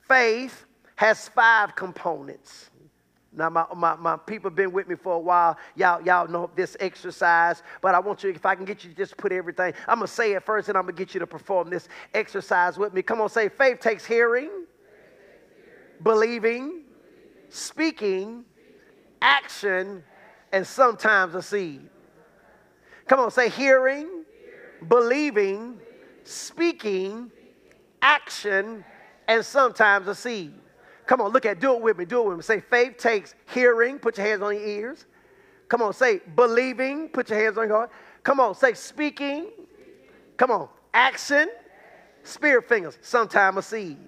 Faith 0.01 0.65
has 0.97 1.29
five 1.29 1.75
components. 1.75 2.71
Now, 3.33 3.51
my, 3.51 3.67
my, 3.77 3.97
my 3.97 4.17
people 4.17 4.49
have 4.49 4.57
been 4.57 4.73
with 4.73 4.89
me 4.89 4.95
for 4.95 5.13
a 5.13 5.19
while. 5.19 5.59
Y'all, 5.75 6.01
y'all 6.01 6.27
know 6.27 6.51
this 6.57 6.75
exercise, 6.81 7.63
but 7.83 7.95
I 7.95 7.99
want 7.99 8.25
you, 8.25 8.31
if 8.31 8.47
I 8.47 8.55
can 8.55 8.65
get 8.65 8.83
you 8.83 8.91
to 8.91 8.97
just 8.97 9.17
put 9.19 9.31
everything, 9.31 9.75
I'm 9.87 9.99
going 9.99 10.07
to 10.07 10.13
say 10.13 10.33
it 10.33 10.43
first 10.43 10.71
and 10.71 10.79
I'm 10.79 10.85
going 10.85 10.97
to 10.97 10.99
get 10.99 11.13
you 11.13 11.21
to 11.21 11.27
perform 11.27 11.69
this 11.69 11.89
exercise 12.15 12.79
with 12.79 12.95
me. 12.95 13.03
Come 13.03 13.21
on, 13.21 13.29
say, 13.29 13.51
faith 13.51 13.81
takes 13.81 14.07
hearing, 14.07 14.49
believing, 16.03 16.83
speaking, 17.49 18.45
action, 19.23 20.03
and 20.53 20.67
sometimes 20.67 21.35
a 21.35 21.43
seed. 21.43 21.89
Come 23.07 23.21
on, 23.21 23.31
say 23.31 23.49
hearing, 23.49 24.25
believing, 24.89 25.79
speaking, 26.25 27.31
action, 28.03 28.85
and 29.29 29.45
sometimes 29.45 30.09
a 30.09 30.15
seed. 30.15 30.53
Come 31.07 31.21
on, 31.21 31.33
look 31.33 31.47
at, 31.47 31.61
do 31.61 31.75
it 31.75 31.83
with 31.83 31.99
me, 31.99 32.05
do 32.05 32.23
it 32.23 32.29
with 32.29 32.37
me. 32.39 32.43
Say 32.43 32.61
faith 32.61 32.97
takes 32.99 33.35
hearing, 33.53 33.99
put 33.99 34.17
your 34.17 34.27
hands 34.27 34.43
on 34.43 34.55
your 34.55 34.67
ears. 34.67 35.07
Come 35.69 35.83
on, 35.83 35.93
say 35.93 36.21
believing, 36.35 37.09
put 37.09 37.31
your 37.31 37.39
hands 37.39 37.59
on 37.59 37.69
your 37.69 37.77
heart. 37.77 37.91
Come 38.23 38.41
on, 38.41 38.55
say 38.55 38.75
speaking. 38.75 39.51
Come 40.37 40.51
on, 40.51 40.69
action, 40.93 41.49
spirit 42.25 42.69
fingers, 42.69 42.99
sometime 43.03 43.57
a 43.59 43.63
seed. 43.63 43.99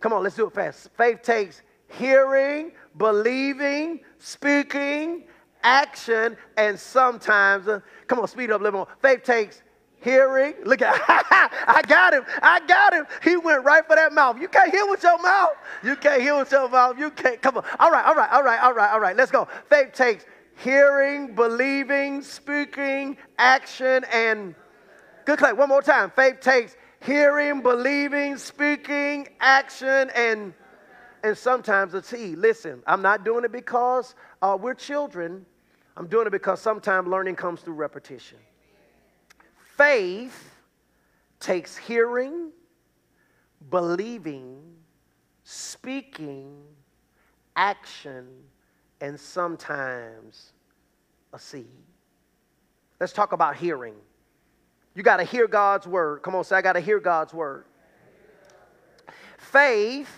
Come 0.00 0.12
on, 0.12 0.22
let's 0.22 0.36
do 0.36 0.46
it 0.46 0.54
fast. 0.54 0.90
Faith 0.96 1.22
takes 1.22 1.62
hearing, 1.88 2.72
believing, 2.96 4.00
speaking, 4.18 5.24
action, 5.62 6.36
and 6.56 6.78
sometimes, 6.78 7.68
uh, 7.68 7.80
come 8.06 8.18
on, 8.18 8.28
speed 8.28 8.50
up 8.50 8.60
a 8.60 8.64
little 8.64 8.80
more. 8.80 8.88
Faith 9.00 9.22
takes 9.24 9.62
hearing. 10.00 10.54
Look 10.64 10.82
at, 10.82 10.94
I 11.66 11.82
got 11.86 12.14
him. 12.14 12.24
I 12.42 12.60
got 12.66 12.94
him. 12.94 13.06
He 13.22 13.36
went 13.36 13.64
right 13.64 13.86
for 13.86 13.96
that 13.96 14.12
mouth. 14.12 14.40
You 14.40 14.48
can't 14.48 14.70
hear 14.70 14.86
with 14.88 15.02
your 15.02 15.20
mouth. 15.20 15.54
You 15.82 15.96
can't 15.96 16.22
hear 16.22 16.38
with 16.38 16.50
your 16.52 16.68
mouth. 16.68 16.98
You 16.98 17.10
can't. 17.10 17.40
Come 17.42 17.58
on. 17.58 17.64
All 17.78 17.90
right, 17.90 18.04
all 18.04 18.14
right, 18.14 18.30
all 18.30 18.42
right, 18.42 18.62
all 18.62 18.74
right, 18.74 18.92
all 18.92 19.00
right. 19.00 19.16
Let's 19.16 19.30
go. 19.30 19.48
Faith 19.68 19.92
takes 19.92 20.24
hearing, 20.62 21.34
believing, 21.34 22.22
speaking, 22.22 23.16
action, 23.38 24.04
and 24.12 24.54
good 25.24 25.38
clap. 25.38 25.56
One 25.56 25.68
more 25.68 25.82
time. 25.82 26.10
Faith 26.14 26.40
takes 26.40 26.76
hearing, 27.06 27.62
believing, 27.62 28.36
speaking, 28.36 29.28
action, 29.40 30.10
and 30.14 30.52
and 31.22 31.36
sometimes 31.36 31.94
it's 31.94 32.10
he. 32.10 32.36
Listen, 32.36 32.82
I'm 32.86 33.02
not 33.02 33.24
doing 33.24 33.44
it 33.44 33.52
because 33.52 34.14
uh, 34.42 34.56
we're 34.60 34.74
children. 34.74 35.46
I'm 35.96 36.06
doing 36.06 36.26
it 36.26 36.30
because 36.30 36.60
sometimes 36.60 37.08
learning 37.08 37.36
comes 37.36 37.62
through 37.62 37.74
repetition. 37.74 38.38
Faith 39.76 40.50
takes 41.40 41.76
hearing, 41.76 42.50
believing, 43.70 44.62
speaking, 45.42 46.62
action, 47.56 48.26
and 49.00 49.18
sometimes 49.18 50.52
a 51.32 51.38
seed. 51.38 51.66
Let's 53.00 53.12
talk 53.12 53.32
about 53.32 53.56
hearing. 53.56 53.94
You 54.96 55.02
got 55.02 55.18
to 55.18 55.24
hear 55.24 55.46
God's 55.46 55.86
word. 55.86 56.22
Come 56.22 56.34
on, 56.34 56.42
say, 56.42 56.56
I 56.56 56.62
got 56.62 56.72
to 56.72 56.80
hear 56.80 56.98
God's 56.98 57.34
word. 57.34 57.66
Faith 59.36 60.08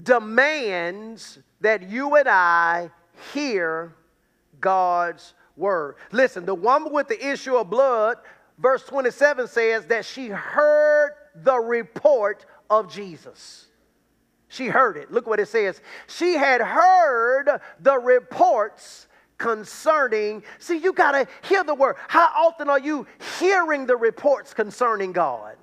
demands 0.00 1.40
that 1.60 1.82
you 1.90 2.14
and 2.14 2.28
I 2.28 2.90
hear 3.34 3.96
God's 4.60 5.34
word. 5.56 5.96
Listen, 6.12 6.46
the 6.46 6.54
woman 6.54 6.92
with 6.92 7.08
the 7.08 7.32
issue 7.32 7.56
of 7.56 7.68
blood 7.68 8.18
verse 8.58 8.84
27 8.84 9.48
says 9.48 9.86
that 9.86 10.04
she 10.04 10.28
heard 10.28 11.12
the 11.34 11.58
report 11.58 12.46
of 12.70 12.92
Jesus. 12.92 13.66
She 14.48 14.68
heard 14.68 14.96
it. 14.96 15.10
Look 15.10 15.26
what 15.26 15.40
it 15.40 15.48
says. 15.48 15.80
She 16.06 16.34
had 16.34 16.60
heard 16.60 17.60
the 17.80 17.98
reports 17.98 19.05
concerning. 19.38 20.42
See, 20.58 20.78
you 20.78 20.92
got 20.92 21.12
to 21.12 21.26
hear 21.48 21.64
the 21.64 21.74
word. 21.74 21.96
How 22.08 22.30
often 22.36 22.68
are 22.68 22.78
you 22.78 23.06
hearing 23.38 23.86
the 23.86 23.96
reports 23.96 24.54
concerning 24.54 25.12
God? 25.12 25.56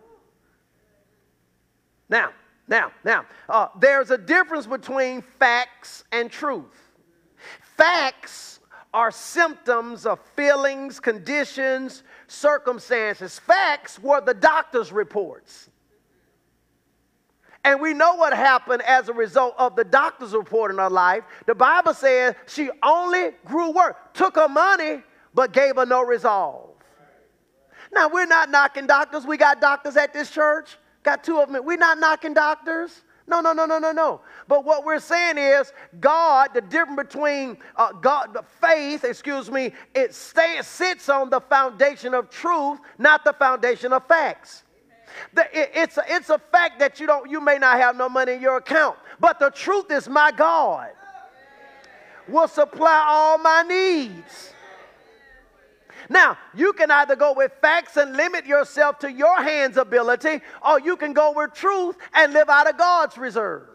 Now, 2.09 2.31
now, 2.67 2.91
now, 3.03 3.25
uh, 3.49 3.67
there's 3.79 4.11
a 4.11 4.17
difference 4.17 4.67
between 4.67 5.21
facts 5.21 6.03
and 6.11 6.31
truth. 6.31 6.91
Facts 7.75 8.59
are 8.93 9.11
symptoms 9.11 10.05
of 10.05 10.19
feelings, 10.35 10.99
conditions, 10.99 12.03
circumstances. 12.27 13.39
Facts 13.39 13.99
were 13.99 14.21
the 14.21 14.33
doctor's 14.33 14.91
reports. 14.91 15.69
And 17.63 17.79
we 17.79 17.93
know 17.93 18.15
what 18.15 18.33
happened 18.33 18.81
as 18.81 19.07
a 19.07 19.13
result 19.13 19.55
of 19.57 19.75
the 19.75 19.85
doctor's 19.85 20.33
report 20.33 20.71
in 20.71 20.77
her 20.77 20.89
life. 20.89 21.23
The 21.45 21.55
Bible 21.55 21.93
says 21.93 22.35
she 22.47 22.69
only 22.83 23.31
grew 23.45 23.71
worse, 23.71 23.95
took 24.13 24.35
her 24.35 24.49
money, 24.49 25.01
but 25.33 25.53
gave 25.53 25.77
her 25.77 25.85
no 25.85 26.03
resolve. 26.03 26.71
Now, 27.93 28.09
we're 28.09 28.25
not 28.25 28.49
knocking 28.49 28.87
doctors. 28.87 29.25
We 29.25 29.37
got 29.37 29.61
doctors 29.61 29.95
at 29.95 30.13
this 30.13 30.29
church. 30.29 30.77
Got 31.03 31.23
two 31.23 31.39
of 31.39 31.51
them. 31.51 31.63
We're 31.63 31.77
not 31.77 31.99
knocking 31.99 32.33
doctors. 32.33 33.03
No, 33.27 33.39
no, 33.39 33.53
no, 33.53 33.65
no, 33.65 33.79
no, 33.79 33.91
no. 33.91 34.21
But 34.47 34.65
what 34.65 34.83
we're 34.83 34.99
saying 34.99 35.37
is 35.37 35.71
God, 35.99 36.49
the 36.53 36.61
difference 36.61 36.97
between 36.97 37.57
uh, 37.75 37.93
God, 37.93 38.37
faith, 38.59 39.05
excuse 39.05 39.49
me, 39.49 39.71
it 39.95 40.13
sits 40.13 41.07
on 41.07 41.29
the 41.29 41.39
foundation 41.39 42.13
of 42.13 42.29
truth, 42.29 42.79
not 42.97 43.23
the 43.23 43.33
foundation 43.33 43.93
of 43.93 44.05
facts. 44.07 44.62
It's, 45.35 45.97
a, 45.97 46.03
it's 46.07 46.29
a 46.29 46.39
fact 46.39 46.79
that 46.79 46.99
you, 46.99 47.07
don't, 47.07 47.29
you 47.29 47.41
may 47.41 47.57
not 47.57 47.77
have 47.79 47.95
no 47.95 48.09
money 48.09 48.33
in 48.33 48.41
your 48.41 48.57
account, 48.57 48.97
but 49.19 49.39
the 49.39 49.49
truth 49.49 49.91
is, 49.91 50.07
my 50.09 50.31
God 50.31 50.89
will 52.27 52.47
supply 52.47 53.03
all 53.05 53.37
my 53.37 53.63
needs. 53.63 54.53
Now, 56.09 56.37
you 56.53 56.73
can 56.73 56.91
either 56.91 57.15
go 57.15 57.33
with 57.33 57.51
facts 57.61 57.97
and 57.97 58.15
limit 58.15 58.45
yourself 58.45 58.99
to 58.99 59.11
your 59.11 59.41
hand's 59.41 59.77
ability, 59.77 60.41
or 60.67 60.79
you 60.79 60.97
can 60.97 61.13
go 61.13 61.33
with 61.35 61.53
truth 61.53 61.95
and 62.13 62.33
live 62.33 62.49
out 62.49 62.69
of 62.69 62.77
God's 62.77 63.17
reserve. 63.17 63.69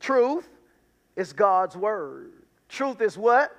Truth 0.00 0.48
is 1.16 1.32
God's 1.32 1.76
word. 1.76 2.32
Truth 2.68 3.00
is 3.00 3.18
what? 3.18 3.54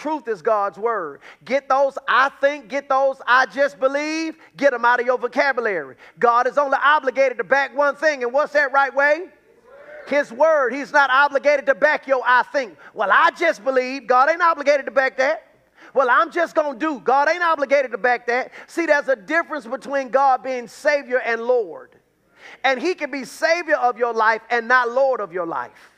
Truth 0.00 0.28
is 0.28 0.40
God's 0.40 0.78
word. 0.78 1.20
Get 1.44 1.68
those 1.68 1.98
I 2.08 2.30
think, 2.40 2.68
get 2.68 2.88
those 2.88 3.20
I 3.26 3.44
just 3.44 3.78
believe, 3.78 4.34
get 4.56 4.70
them 4.70 4.82
out 4.82 4.98
of 4.98 5.04
your 5.04 5.18
vocabulary. 5.18 5.96
God 6.18 6.46
is 6.46 6.56
only 6.56 6.78
obligated 6.82 7.36
to 7.36 7.44
back 7.44 7.76
one 7.76 7.96
thing, 7.96 8.22
and 8.22 8.32
what's 8.32 8.54
that 8.54 8.72
right 8.72 8.94
way? 8.94 9.26
His 10.06 10.32
word. 10.32 10.72
He's 10.72 10.90
not 10.90 11.10
obligated 11.10 11.66
to 11.66 11.74
back 11.74 12.06
your 12.06 12.22
I 12.24 12.44
think. 12.44 12.78
Well, 12.94 13.10
I 13.12 13.30
just 13.32 13.62
believe. 13.62 14.06
God 14.06 14.30
ain't 14.30 14.40
obligated 14.40 14.86
to 14.86 14.90
back 14.90 15.18
that. 15.18 15.46
Well, 15.92 16.08
I'm 16.08 16.32
just 16.32 16.54
going 16.54 16.78
to 16.78 16.78
do. 16.78 17.00
God 17.00 17.28
ain't 17.28 17.42
obligated 17.42 17.90
to 17.90 17.98
back 17.98 18.26
that. 18.28 18.52
See, 18.68 18.86
there's 18.86 19.08
a 19.08 19.16
difference 19.16 19.66
between 19.66 20.08
God 20.08 20.42
being 20.42 20.66
Savior 20.66 21.20
and 21.20 21.42
Lord. 21.42 21.90
And 22.64 22.80
He 22.80 22.94
can 22.94 23.10
be 23.10 23.24
Savior 23.24 23.76
of 23.76 23.98
your 23.98 24.14
life 24.14 24.40
and 24.48 24.66
not 24.66 24.90
Lord 24.90 25.20
of 25.20 25.30
your 25.30 25.46
life 25.46 25.89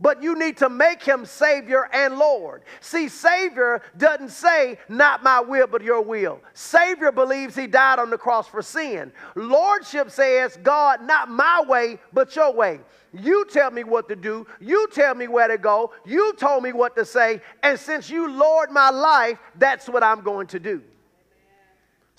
but 0.00 0.22
you 0.22 0.38
need 0.38 0.56
to 0.58 0.68
make 0.68 1.02
him 1.02 1.26
Savior 1.26 1.88
and 1.92 2.16
Lord. 2.16 2.62
See, 2.80 3.08
Savior 3.08 3.82
doesn't 3.98 4.30
say, 4.30 4.78
not 4.88 5.22
my 5.22 5.40
will, 5.40 5.66
but 5.66 5.82
your 5.82 6.00
will. 6.00 6.40
Savior 6.54 7.12
believes 7.12 7.54
he 7.54 7.66
died 7.66 7.98
on 7.98 8.10
the 8.10 8.18
cross 8.18 8.48
for 8.48 8.62
sin. 8.62 9.12
Lordship 9.34 10.10
says, 10.10 10.58
God, 10.62 11.02
not 11.02 11.28
my 11.28 11.62
way, 11.66 11.98
but 12.12 12.34
your 12.34 12.52
way. 12.52 12.80
You 13.12 13.44
tell 13.50 13.70
me 13.70 13.84
what 13.84 14.08
to 14.08 14.16
do. 14.16 14.46
You 14.60 14.88
tell 14.92 15.14
me 15.14 15.28
where 15.28 15.48
to 15.48 15.58
go. 15.58 15.92
You 16.06 16.32
told 16.34 16.62
me 16.62 16.72
what 16.72 16.96
to 16.96 17.04
say. 17.04 17.42
And 17.62 17.78
since 17.78 18.08
you 18.08 18.30
Lord 18.30 18.70
my 18.70 18.90
life, 18.90 19.38
that's 19.58 19.88
what 19.88 20.02
I'm 20.02 20.22
going 20.22 20.46
to 20.48 20.60
do. 20.60 20.82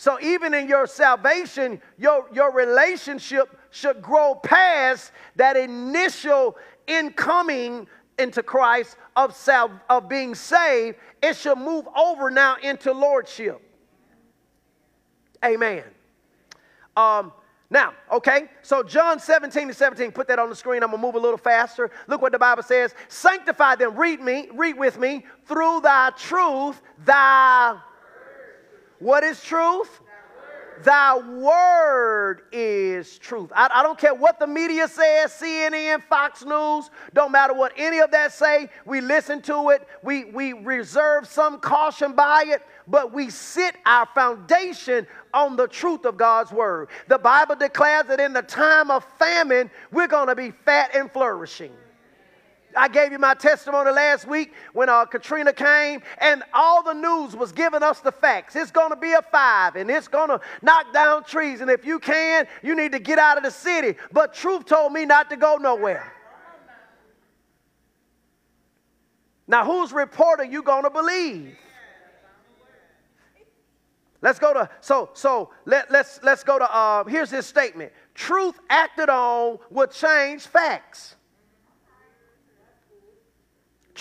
So 0.01 0.19
even 0.19 0.55
in 0.55 0.67
your 0.67 0.87
salvation, 0.87 1.79
your, 1.99 2.25
your 2.33 2.51
relationship 2.51 3.55
should 3.69 4.01
grow 4.01 4.33
past 4.33 5.11
that 5.35 5.55
initial 5.55 6.57
in 6.87 7.11
coming 7.11 7.87
into 8.17 8.43
Christ 8.43 8.97
of, 9.15 9.35
sal- 9.35 9.81
of 9.89 10.07
being 10.07 10.35
saved, 10.35 10.97
it 11.21 11.35
should 11.35 11.57
move 11.57 11.87
over 11.95 12.29
now 12.29 12.57
into 12.61 12.91
lordship. 12.91 13.61
Amen. 15.43 15.83
Um, 16.95 17.31
now, 17.69 17.93
okay, 18.11 18.49
so 18.61 18.83
John 18.83 19.17
17 19.17 19.69
to 19.69 19.73
17, 19.73 20.11
put 20.11 20.27
that 20.27 20.39
on 20.39 20.49
the 20.49 20.55
screen. 20.55 20.83
I'm 20.83 20.91
gonna 20.91 21.01
move 21.01 21.15
a 21.15 21.19
little 21.19 21.37
faster. 21.37 21.89
Look 22.07 22.21
what 22.21 22.33
the 22.33 22.39
Bible 22.39 22.63
says. 22.63 22.93
Sanctify 23.07 23.75
them, 23.75 23.95
read 23.95 24.19
me, 24.19 24.49
read 24.53 24.77
with 24.77 24.99
me, 24.99 25.25
through 25.45 25.79
thy 25.79 26.11
truth, 26.17 26.81
thy 27.05 27.79
what 28.99 29.23
is 29.23 29.41
truth? 29.43 29.99
Thy 30.83 31.17
word 31.17 32.43
is 32.51 33.17
truth. 33.17 33.51
I, 33.55 33.69
I, 33.73 33.83
don't 33.83 33.97
care 33.97 34.13
what 34.13 34.39
the 34.39 34.47
media 34.47 34.87
says, 34.87 35.31
CNN, 35.31 36.03
Fox 36.03 36.43
News, 36.43 36.89
don't 37.13 37.31
matter 37.31 37.53
what 37.53 37.73
any 37.77 37.99
of 37.99 38.11
that 38.11 38.33
say. 38.33 38.69
We 38.85 39.01
listen 39.01 39.41
to 39.43 39.69
it. 39.69 39.87
We, 40.03 40.25
we 40.25 40.53
reserve 40.53 41.27
some 41.27 41.59
caution 41.59 42.13
by 42.13 42.45
it, 42.47 42.61
but 42.87 43.13
we 43.13 43.29
sit 43.29 43.75
our 43.85 44.07
foundation 44.15 45.07
on 45.33 45.55
the 45.55 45.67
truth 45.67 46.05
of 46.05 46.17
God's 46.17 46.51
word. 46.51 46.89
The 47.07 47.19
Bible 47.19 47.55
declares 47.55 48.05
that 48.07 48.19
in 48.19 48.33
the 48.33 48.41
time 48.41 48.91
of 48.91 49.05
famine, 49.19 49.69
we're 49.91 50.07
going 50.07 50.27
to 50.27 50.35
be 50.35 50.51
fat 50.51 50.95
and 50.95 51.11
flourishing. 51.11 51.71
I 52.75 52.87
gave 52.87 53.11
you 53.11 53.19
my 53.19 53.33
testimony 53.33 53.91
last 53.91 54.27
week 54.27 54.53
when 54.73 54.89
uh, 54.89 55.05
Katrina 55.05 55.53
came, 55.53 56.01
and 56.19 56.43
all 56.53 56.83
the 56.83 56.93
news 56.93 57.35
was 57.35 57.51
giving 57.51 57.83
us 57.83 57.99
the 57.99 58.11
facts. 58.11 58.55
It's 58.55 58.71
going 58.71 58.89
to 58.89 58.95
be 58.95 59.13
a 59.13 59.21
five, 59.21 59.75
and 59.75 59.89
it's 59.89 60.07
going 60.07 60.29
to 60.29 60.39
knock 60.61 60.93
down 60.93 61.23
trees. 61.23 61.61
And 61.61 61.69
if 61.69 61.85
you 61.85 61.99
can, 61.99 62.47
you 62.63 62.75
need 62.75 62.91
to 62.93 62.99
get 62.99 63.19
out 63.19 63.37
of 63.37 63.43
the 63.43 63.51
city. 63.51 63.97
But 64.11 64.33
truth 64.33 64.65
told 64.65 64.93
me 64.93 65.05
not 65.05 65.29
to 65.29 65.37
go 65.37 65.57
nowhere. 65.57 66.11
Now, 69.47 69.65
whose 69.65 69.91
report 69.91 70.39
are 70.39 70.45
you 70.45 70.63
going 70.63 70.83
to 70.83 70.89
believe? 70.89 71.57
Let's 74.21 74.37
go 74.37 74.53
to 74.53 74.69
so 74.81 75.09
so 75.13 75.49
let, 75.65 75.89
let's 75.89 76.19
let's 76.21 76.43
go 76.43 76.59
to 76.59 76.71
uh, 76.71 77.03
here's 77.05 77.31
his 77.31 77.47
statement. 77.47 77.91
Truth 78.13 78.59
acted 78.69 79.09
on 79.09 79.57
will 79.71 79.87
change 79.87 80.43
facts 80.43 81.15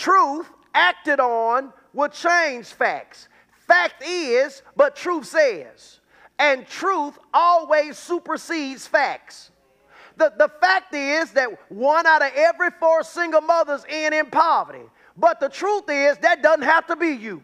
truth 0.01 0.49
acted 0.75 1.21
on 1.21 1.73
will 1.93 2.09
change 2.09 2.67
facts. 2.67 3.29
Fact 3.67 4.03
is, 4.03 4.63
but 4.75 4.97
truth 4.97 5.27
says. 5.27 6.01
And 6.39 6.67
truth 6.67 7.19
always 7.35 7.99
supersedes 7.99 8.87
facts. 8.87 9.51
The, 10.17 10.33
the 10.39 10.49
fact 10.61 10.95
is 10.95 11.33
that 11.33 11.51
one 11.71 12.07
out 12.07 12.23
of 12.23 12.33
every 12.35 12.71
four 12.71 13.03
single 13.03 13.43
mothers 13.43 13.85
end 13.89 14.15
in 14.15 14.27
poverty. 14.27 14.85
But 15.17 15.39
the 15.39 15.49
truth 15.49 15.85
is 15.89 16.17
that 16.19 16.43
doesn't 16.43 16.63
have 16.63 16.87
to 16.87 16.97
be 16.97 17.11
you. 17.11 17.43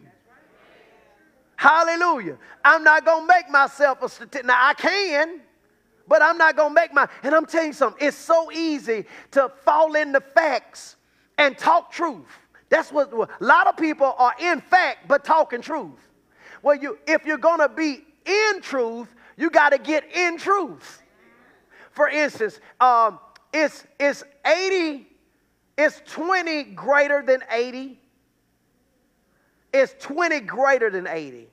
Hallelujah. 1.56 2.38
I'm 2.64 2.84
not 2.84 3.04
going 3.04 3.22
to 3.22 3.26
make 3.26 3.50
myself 3.50 4.02
a 4.02 4.08
statistic. 4.08 4.46
Now, 4.46 4.58
I 4.60 4.74
can, 4.74 5.40
but 6.08 6.22
I'm 6.22 6.38
not 6.38 6.56
going 6.56 6.70
to 6.70 6.74
make 6.74 6.92
my. 6.92 7.08
And 7.22 7.34
I'm 7.34 7.46
telling 7.46 7.68
you 7.68 7.72
something, 7.72 8.06
it's 8.06 8.16
so 8.16 8.50
easy 8.52 9.04
to 9.32 9.50
fall 9.64 9.94
into 9.94 10.20
facts 10.20 10.96
and 11.38 11.56
talk 11.56 11.92
truth. 11.92 12.24
That's 12.68 12.90
what 12.90 13.12
a 13.12 13.44
lot 13.44 13.66
of 13.66 13.76
people 13.76 14.14
are 14.18 14.34
in 14.40 14.60
fact 14.60 15.08
but 15.08 15.24
talking 15.24 15.60
truth. 15.60 16.08
Well, 16.62 16.76
you 16.76 16.98
if 17.06 17.24
you're 17.24 17.38
going 17.38 17.60
to 17.60 17.68
be 17.68 18.04
in 18.24 18.60
truth, 18.60 19.14
you 19.36 19.50
got 19.50 19.70
to 19.70 19.78
get 19.78 20.04
in 20.14 20.36
truth. 20.36 21.02
For 21.92 22.08
instance, 22.08 22.60
um, 22.80 23.20
it's 23.52 23.84
it's 24.00 24.24
80 24.44 25.06
it's 25.76 26.00
20 26.06 26.64
greater 26.64 27.22
than 27.22 27.42
80. 27.50 27.98
It's 29.72 29.94
20 30.00 30.40
greater 30.40 30.90
than 30.90 31.06
80. 31.06 31.48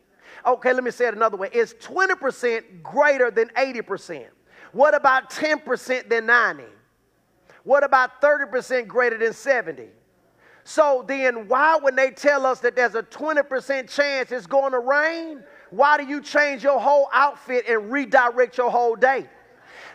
Okay, 0.45 0.73
let 0.73 0.83
me 0.83 0.91
say 0.91 1.07
it 1.07 1.13
another 1.13 1.37
way. 1.37 1.49
It's 1.51 1.73
20% 1.73 2.81
greater 2.81 3.31
than 3.31 3.49
80%. 3.49 4.27
What 4.71 4.95
about 4.95 5.29
10% 5.29 6.09
than 6.09 6.25
90? 6.25 6.63
What 7.63 7.83
about 7.83 8.21
30% 8.21 8.87
greater 8.87 9.17
than 9.17 9.33
70? 9.33 9.87
So 10.65 11.03
then, 11.07 11.47
why, 11.47 11.77
when 11.81 11.95
they 11.95 12.11
tell 12.11 12.45
us 12.45 12.59
that 12.61 12.75
there's 12.75 12.95
a 12.95 13.03
20% 13.03 13.89
chance 13.89 14.31
it's 14.31 14.47
going 14.47 14.71
to 14.71 14.79
rain, 14.79 15.43
why 15.71 15.97
do 15.97 16.05
you 16.05 16.21
change 16.21 16.63
your 16.63 16.79
whole 16.79 17.09
outfit 17.11 17.65
and 17.67 17.91
redirect 17.91 18.57
your 18.57 18.71
whole 18.71 18.95
day? 18.95 19.27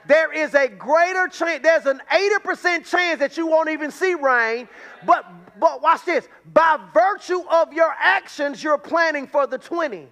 There 0.07 0.33
is 0.33 0.55
a 0.55 0.69
greater 0.69 1.29
chance, 1.29 1.63
there's 1.63 1.87
an 1.87 2.01
80% 2.11 2.87
chance 2.87 3.19
that 3.21 3.37
you 3.37 3.47
won't 3.47 3.69
even 3.69 3.91
see 3.91 4.15
rain, 4.15 4.69
but, 5.07 5.27
but 5.59 5.83
watch 5.83 6.05
this. 6.05 6.29
By 6.53 6.79
virtue 6.95 7.43
of 7.51 7.73
your 7.73 7.95
actions, 7.99 8.63
you're 8.63 8.79
planning 8.79 9.27
for 9.27 9.47
the 9.47 9.59
20. 9.59 10.09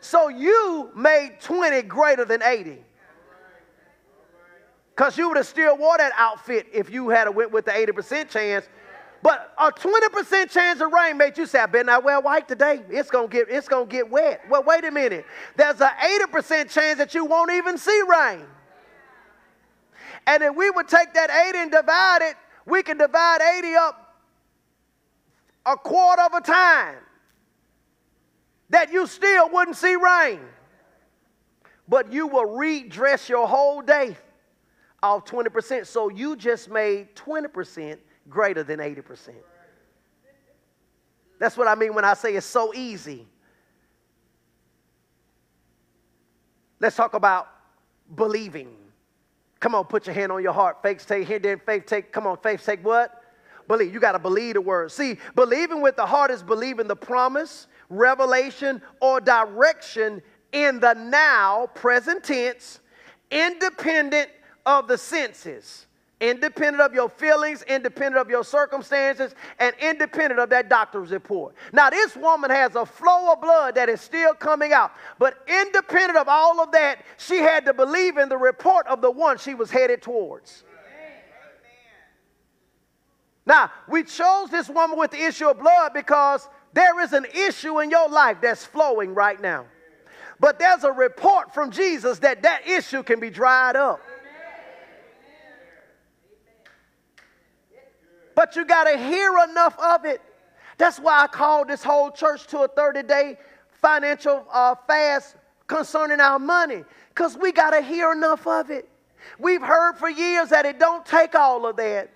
So 0.00 0.28
you 0.28 0.90
made 0.96 1.36
20 1.40 1.82
greater 1.82 2.24
than 2.24 2.42
80. 2.42 2.78
Because 4.96 5.16
you 5.16 5.28
would 5.28 5.36
have 5.36 5.46
still 5.46 5.76
wore 5.76 5.96
that 5.98 6.12
outfit 6.16 6.66
if 6.72 6.90
you 6.90 7.08
had 7.08 7.28
went 7.34 7.52
with 7.52 7.66
the 7.66 7.70
80% 7.70 8.28
chance. 8.28 8.68
But 9.22 9.52
a 9.58 9.70
20% 9.70 10.50
chance 10.50 10.80
of 10.80 10.92
rain 10.92 11.18
made 11.18 11.36
you 11.36 11.44
say, 11.44 11.58
I 11.58 11.66
better 11.66 11.84
not 11.84 12.04
wear 12.04 12.20
white 12.20 12.48
today. 12.48 12.82
It's 12.88 13.10
gonna 13.10 13.28
get 13.28 13.48
it's 13.50 13.68
gonna 13.68 13.84
get 13.84 14.10
wet. 14.10 14.40
Well, 14.48 14.62
wait 14.62 14.84
a 14.84 14.90
minute. 14.90 15.26
There's 15.56 15.80
an 15.80 15.90
80% 16.02 16.70
chance 16.70 16.98
that 16.98 17.14
you 17.14 17.26
won't 17.26 17.50
even 17.50 17.76
see 17.76 18.02
rain. 18.08 18.46
And 20.26 20.42
if 20.42 20.54
we 20.54 20.70
would 20.70 20.88
take 20.88 21.12
that 21.14 21.30
80 21.48 21.58
and 21.58 21.70
divide 21.70 22.18
it, 22.22 22.36
we 22.64 22.82
can 22.82 22.96
divide 22.96 23.40
80 23.58 23.74
up 23.74 24.16
a 25.66 25.76
quarter 25.76 26.22
of 26.22 26.34
a 26.34 26.40
time. 26.40 26.96
That 28.70 28.92
you 28.92 29.06
still 29.06 29.50
wouldn't 29.50 29.76
see 29.76 29.96
rain. 29.96 30.40
But 31.88 32.12
you 32.12 32.26
will 32.26 32.56
redress 32.56 33.28
your 33.28 33.46
whole 33.48 33.82
day 33.82 34.16
off 35.02 35.24
20%. 35.24 35.86
So 35.86 36.08
you 36.08 36.36
just 36.36 36.70
made 36.70 37.14
20% 37.16 37.98
greater 38.30 38.62
than 38.62 38.78
80%. 38.78 39.30
That's 41.38 41.56
what 41.56 41.66
I 41.68 41.74
mean 41.74 41.94
when 41.94 42.04
I 42.04 42.14
say 42.14 42.34
it's 42.34 42.46
so 42.46 42.72
easy. 42.74 43.26
Let's 46.78 46.96
talk 46.96 47.14
about 47.14 47.48
believing. 48.14 48.74
Come 49.58 49.74
on, 49.74 49.84
put 49.84 50.06
your 50.06 50.14
hand 50.14 50.32
on 50.32 50.42
your 50.42 50.52
heart. 50.52 50.82
Faith 50.82 51.06
take 51.06 51.26
here, 51.26 51.38
then 51.38 51.60
faith 51.64 51.86
take. 51.86 52.12
Come 52.12 52.26
on, 52.26 52.38
faith 52.38 52.64
take 52.64 52.84
what? 52.84 53.22
Believe. 53.68 53.92
You 53.92 54.00
got 54.00 54.12
to 54.12 54.18
believe 54.18 54.54
the 54.54 54.60
word. 54.60 54.90
See, 54.90 55.18
believing 55.34 55.82
with 55.82 55.96
the 55.96 56.06
heart 56.06 56.30
is 56.30 56.42
believing 56.42 56.88
the 56.88 56.96
promise, 56.96 57.66
revelation, 57.88 58.80
or 59.00 59.20
direction 59.20 60.22
in 60.52 60.80
the 60.80 60.94
now, 60.94 61.68
present 61.74 62.24
tense, 62.24 62.80
independent 63.30 64.30
of 64.66 64.88
the 64.88 64.98
senses 64.98 65.86
independent 66.20 66.82
of 66.82 66.94
your 66.94 67.08
feelings, 67.08 67.62
independent 67.62 68.16
of 68.16 68.28
your 68.28 68.44
circumstances, 68.44 69.34
and 69.58 69.74
independent 69.80 70.38
of 70.38 70.50
that 70.50 70.68
doctor's 70.68 71.10
report. 71.10 71.54
Now, 71.72 71.90
this 71.90 72.14
woman 72.14 72.50
has 72.50 72.74
a 72.74 72.84
flow 72.84 73.32
of 73.32 73.40
blood 73.40 73.74
that 73.76 73.88
is 73.88 74.00
still 74.00 74.34
coming 74.34 74.72
out, 74.72 74.92
but 75.18 75.38
independent 75.48 76.18
of 76.18 76.28
all 76.28 76.60
of 76.60 76.72
that, 76.72 77.04
she 77.16 77.38
had 77.38 77.64
to 77.66 77.74
believe 77.74 78.18
in 78.18 78.28
the 78.28 78.38
report 78.38 78.86
of 78.86 79.00
the 79.00 79.10
one 79.10 79.38
she 79.38 79.54
was 79.54 79.70
headed 79.70 80.02
towards. 80.02 80.64
Now, 83.46 83.70
we 83.88 84.04
chose 84.04 84.50
this 84.50 84.68
woman 84.68 84.98
with 84.98 85.10
the 85.10 85.24
issue 85.24 85.48
of 85.48 85.58
blood 85.58 85.92
because 85.94 86.48
there 86.72 87.00
is 87.00 87.12
an 87.12 87.26
issue 87.34 87.80
in 87.80 87.90
your 87.90 88.08
life 88.08 88.38
that's 88.40 88.64
flowing 88.64 89.14
right 89.14 89.40
now. 89.40 89.66
But 90.38 90.58
there's 90.58 90.84
a 90.84 90.92
report 90.92 91.52
from 91.52 91.70
Jesus 91.70 92.18
that 92.20 92.42
that 92.42 92.66
issue 92.66 93.02
can 93.02 93.20
be 93.20 93.28
dried 93.28 93.76
up. 93.76 94.00
But 98.40 98.56
you 98.56 98.64
got 98.64 98.84
to 98.84 98.96
hear 98.96 99.34
enough 99.50 99.78
of 99.78 100.06
it. 100.06 100.22
That's 100.78 100.98
why 100.98 101.24
I 101.24 101.26
called 101.26 101.68
this 101.68 101.84
whole 101.84 102.10
church 102.10 102.46
to 102.46 102.60
a 102.60 102.68
30 102.68 103.02
day 103.02 103.36
financial 103.82 104.46
uh, 104.50 104.76
fast 104.86 105.36
concerning 105.66 106.20
our 106.20 106.38
money, 106.38 106.84
because 107.10 107.36
we 107.36 107.52
got 107.52 107.72
to 107.72 107.82
hear 107.82 108.12
enough 108.12 108.46
of 108.46 108.70
it. 108.70 108.88
We've 109.38 109.60
heard 109.60 109.98
for 109.98 110.08
years 110.08 110.48
that 110.48 110.64
it 110.64 110.78
don't 110.78 111.04
take 111.04 111.34
all 111.34 111.66
of 111.66 111.76
that. 111.76 112.08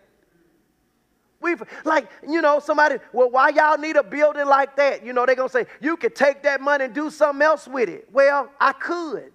We've, 1.42 1.62
like, 1.84 2.08
you 2.26 2.40
know, 2.40 2.58
somebody, 2.58 2.96
well, 3.12 3.28
why 3.30 3.50
y'all 3.50 3.76
need 3.76 3.96
a 3.96 4.02
building 4.02 4.46
like 4.46 4.76
that? 4.76 5.04
You 5.04 5.12
know, 5.12 5.26
they're 5.26 5.34
going 5.34 5.50
to 5.50 5.52
say, 5.52 5.66
you 5.82 5.98
could 5.98 6.16
take 6.16 6.42
that 6.44 6.62
money 6.62 6.86
and 6.86 6.94
do 6.94 7.10
something 7.10 7.42
else 7.42 7.68
with 7.68 7.90
it. 7.90 8.08
Well, 8.10 8.48
I 8.58 8.72
could. 8.72 9.30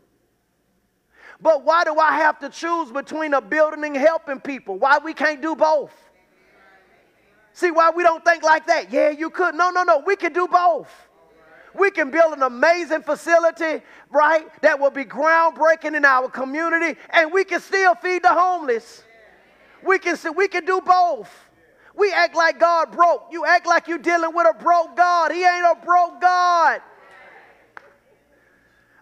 But 1.39 1.63
why 1.63 1.83
do 1.83 1.99
I 1.99 2.13
have 2.13 2.39
to 2.39 2.49
choose 2.49 2.91
between 2.91 3.35
a 3.35 3.41
building 3.41 3.83
and 3.83 3.95
helping 3.95 4.39
people? 4.39 4.79
Why 4.79 4.97
we 4.97 5.13
can't 5.13 5.39
do 5.39 5.55
both? 5.55 5.93
See 7.59 7.71
why 7.71 7.91
we 7.93 8.03
don't 8.03 8.23
think 8.23 8.41
like 8.41 8.67
that? 8.67 8.89
Yeah, 8.89 9.09
you 9.09 9.29
could. 9.29 9.53
No, 9.53 9.69
no, 9.69 9.83
no. 9.83 10.01
We 10.05 10.15
can 10.15 10.31
do 10.31 10.47
both. 10.47 10.89
We 11.77 11.91
can 11.91 12.09
build 12.09 12.31
an 12.31 12.41
amazing 12.41 13.01
facility, 13.01 13.83
right, 14.09 14.47
that 14.61 14.79
will 14.79 14.91
be 14.91 15.03
groundbreaking 15.03 15.93
in 15.93 16.05
our 16.05 16.29
community, 16.29 16.97
and 17.09 17.33
we 17.33 17.43
can 17.43 17.59
still 17.59 17.95
feed 17.95 18.23
the 18.23 18.29
homeless. 18.33 19.03
We 19.83 19.99
can, 19.99 20.17
we 20.37 20.47
can 20.47 20.63
do 20.63 20.79
both. 20.79 21.29
We 21.97 22.13
act 22.13 22.33
like 22.33 22.61
God 22.61 22.93
broke. 22.93 23.27
You 23.29 23.45
act 23.45 23.67
like 23.67 23.89
you're 23.89 23.97
dealing 23.97 24.33
with 24.33 24.47
a 24.49 24.57
broke 24.57 24.95
God. 24.95 25.33
He 25.33 25.43
ain't 25.43 25.65
a 25.65 25.85
broke 25.85 26.21
God. 26.21 26.81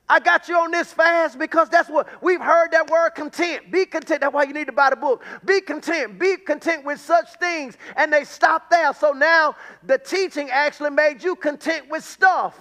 I 0.09 0.19
got 0.19 0.47
you 0.47 0.57
on 0.57 0.71
this 0.71 0.93
fast 0.93 1.37
because 1.37 1.67
that's 1.67 1.89
what 1.89 2.07
we've 2.23 2.39
heard 2.39 2.71
that 2.71 2.89
word 2.89 3.09
content. 3.11 3.69
Be 3.71 3.85
content. 3.85 4.21
That's 4.21 4.33
why 4.33 4.43
you 4.43 4.53
need 4.53 4.67
to 4.67 4.71
buy 4.71 4.89
the 4.89 4.95
book. 4.95 5.23
Be 5.43 5.59
content. 5.59 6.17
Be 6.17 6.37
content 6.37 6.85
with 6.85 7.01
such 7.01 7.33
things. 7.39 7.77
And 7.97 8.11
they 8.11 8.23
stopped 8.23 8.71
there. 8.71 8.93
So 8.93 9.11
now 9.11 9.55
the 9.83 9.97
teaching 9.97 10.49
actually 10.49 10.91
made 10.91 11.21
you 11.21 11.35
content 11.35 11.89
with 11.89 12.05
stuff. 12.05 12.57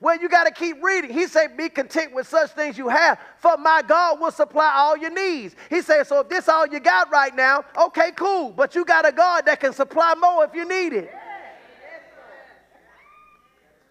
Well, 0.00 0.18
you 0.18 0.28
got 0.30 0.44
to 0.44 0.50
keep 0.50 0.82
reading. 0.82 1.12
He 1.12 1.26
said, 1.26 1.56
Be 1.56 1.68
content 1.68 2.14
with 2.14 2.26
such 2.26 2.50
things 2.52 2.78
you 2.78 2.88
have, 2.88 3.18
for 3.38 3.58
my 3.58 3.82
God 3.86 4.18
will 4.18 4.30
supply 4.30 4.72
all 4.74 4.96
your 4.96 5.10
needs. 5.10 5.54
He 5.68 5.82
said, 5.82 6.06
So 6.06 6.20
if 6.20 6.28
this 6.30 6.48
all 6.48 6.66
you 6.66 6.80
got 6.80 7.10
right 7.10 7.34
now, 7.34 7.64
okay, 7.78 8.10
cool. 8.16 8.50
But 8.50 8.74
you 8.74 8.84
got 8.84 9.06
a 9.06 9.12
God 9.12 9.44
that 9.44 9.60
can 9.60 9.74
supply 9.74 10.14
more 10.18 10.44
if 10.44 10.54
you 10.54 10.66
need 10.66 10.94
it. 10.94 11.12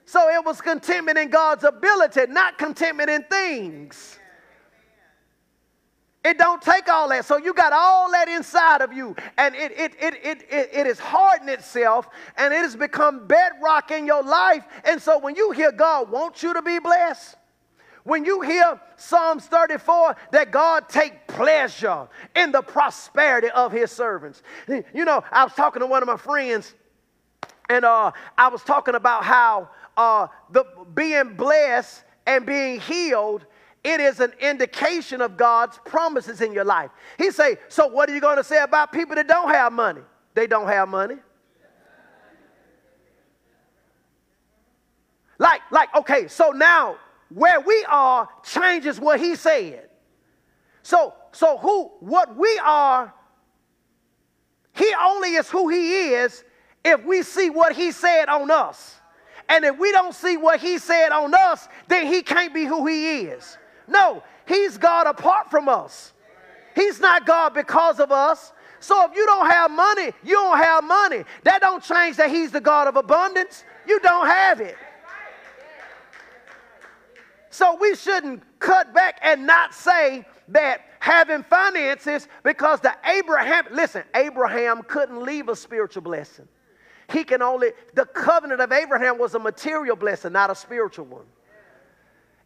So 0.09 0.27
it 0.27 0.43
was 0.43 0.59
contentment 0.59 1.19
in 1.19 1.29
God's 1.29 1.63
ability, 1.63 2.21
not 2.29 2.57
contentment 2.57 3.11
in 3.11 3.21
things. 3.25 4.17
It 6.25 6.39
don't 6.39 6.59
take 6.63 6.89
all 6.89 7.07
that. 7.09 7.25
So 7.25 7.37
you 7.37 7.53
got 7.53 7.73
all 7.73 8.09
that 8.13 8.27
inside 8.27 8.81
of 8.81 8.91
you. 8.91 9.15
And 9.37 9.53
it, 9.53 9.71
it, 9.73 9.93
it, 10.01 10.15
it, 10.23 10.41
it, 10.49 10.69
it 10.73 10.85
has 10.87 10.97
hardened 10.97 11.51
itself 11.51 12.09
and 12.37 12.51
it 12.51 12.57
has 12.57 12.75
become 12.75 13.27
bedrock 13.27 13.91
in 13.91 14.07
your 14.07 14.23
life. 14.23 14.65
And 14.83 14.99
so 14.99 15.19
when 15.19 15.35
you 15.35 15.51
hear 15.51 15.71
God 15.71 16.09
wants 16.09 16.41
you 16.41 16.55
to 16.55 16.63
be 16.63 16.79
blessed, 16.79 17.35
when 18.03 18.25
you 18.25 18.41
hear 18.41 18.81
Psalms 18.95 19.45
34 19.45 20.15
that 20.31 20.49
God 20.49 20.89
take 20.89 21.27
pleasure 21.27 22.07
in 22.35 22.51
the 22.51 22.63
prosperity 22.63 23.49
of 23.51 23.71
his 23.71 23.91
servants. 23.91 24.41
You 24.67 25.05
know, 25.05 25.23
I 25.31 25.43
was 25.43 25.53
talking 25.53 25.81
to 25.81 25.85
one 25.85 26.01
of 26.01 26.07
my 26.07 26.17
friends 26.17 26.73
and 27.69 27.85
uh, 27.85 28.11
I 28.35 28.47
was 28.47 28.63
talking 28.63 28.95
about 28.95 29.23
how 29.23 29.69
uh, 29.99 30.27
the 30.49 30.65
being 30.95 31.35
blessed 31.35 32.03
and 32.25 32.45
being 32.45 32.79
healed 32.79 33.45
it 33.83 34.01
is 34.01 34.19
an 34.19 34.33
indication 34.41 35.21
of 35.21 35.37
God's 35.37 35.79
promises 35.85 36.41
in 36.41 36.51
your 36.51 36.65
life. 36.65 36.91
He 37.17 37.31
say, 37.31 37.57
so 37.69 37.87
what 37.87 38.09
are 38.09 38.13
you 38.13 38.19
going 38.19 38.37
to 38.37 38.43
say 38.43 38.61
about 38.61 38.91
people 38.91 39.15
that 39.15 39.27
don't 39.27 39.49
have 39.49 39.71
money? 39.71 40.01
They 40.33 40.47
don't 40.47 40.67
have 40.67 40.89
money. 40.89 41.15
Like, 45.37 45.61
like, 45.71 45.95
okay, 45.95 46.27
so 46.27 46.51
now 46.51 46.97
where 47.29 47.61
we 47.61 47.85
are 47.87 48.27
changes 48.43 48.99
what 48.99 49.21
he 49.21 49.35
said. 49.35 49.89
So, 50.83 51.13
so 51.31 51.57
who, 51.57 51.91
what 52.01 52.35
we 52.35 52.59
are, 52.63 53.13
he 54.75 54.93
only 55.01 55.35
is 55.35 55.49
who 55.49 55.69
he 55.69 56.09
is 56.09 56.43
if 56.83 57.05
we 57.05 57.23
see 57.23 57.49
what 57.49 57.73
he 57.73 57.91
said 57.91 58.27
on 58.27 58.51
us. 58.51 58.98
And 59.49 59.65
if 59.65 59.77
we 59.77 59.91
don't 59.91 60.13
see 60.13 60.37
what 60.37 60.59
he 60.59 60.77
said 60.77 61.09
on 61.09 61.33
us, 61.33 61.67
then 61.87 62.07
he 62.07 62.21
can't 62.21 62.53
be 62.53 62.65
who 62.65 62.85
he 62.85 63.21
is. 63.21 63.57
No, 63.87 64.23
he's 64.47 64.77
God 64.77 65.07
apart 65.07 65.49
from 65.49 65.67
us. 65.67 66.13
He's 66.75 66.99
not 66.99 67.25
God 67.25 67.53
because 67.55 67.99
of 67.99 68.11
us. 68.11 68.53
So 68.79 69.09
if 69.09 69.15
you 69.15 69.25
don't 69.25 69.49
have 69.49 69.71
money, 69.71 70.13
you 70.23 70.33
don't 70.33 70.57
have 70.57 70.83
money. 70.83 71.25
That 71.43 71.61
don't 71.61 71.83
change 71.83 72.17
that 72.17 72.29
he's 72.29 72.51
the 72.51 72.61
God 72.61 72.87
of 72.87 72.95
abundance. 72.95 73.65
You 73.87 73.99
don't 73.99 74.27
have 74.27 74.61
it. 74.61 74.77
So 77.49 77.75
we 77.81 77.95
shouldn't 77.95 78.43
cut 78.59 78.93
back 78.93 79.19
and 79.21 79.47
not 79.47 79.73
say 79.73 80.25
that 80.49 80.81
having 80.99 81.43
finances 81.43 82.27
because 82.43 82.79
the 82.79 82.95
Abraham, 83.05 83.65
listen, 83.71 84.03
Abraham 84.15 84.83
couldn't 84.83 85.23
leave 85.23 85.49
a 85.49 85.55
spiritual 85.55 86.03
blessing. 86.03 86.47
He 87.11 87.23
can 87.23 87.41
only, 87.41 87.71
the 87.95 88.05
covenant 88.05 88.61
of 88.61 88.71
Abraham 88.71 89.17
was 89.17 89.35
a 89.35 89.39
material 89.39 89.95
blessing, 89.95 90.31
not 90.33 90.49
a 90.49 90.55
spiritual 90.55 91.05
one. 91.05 91.25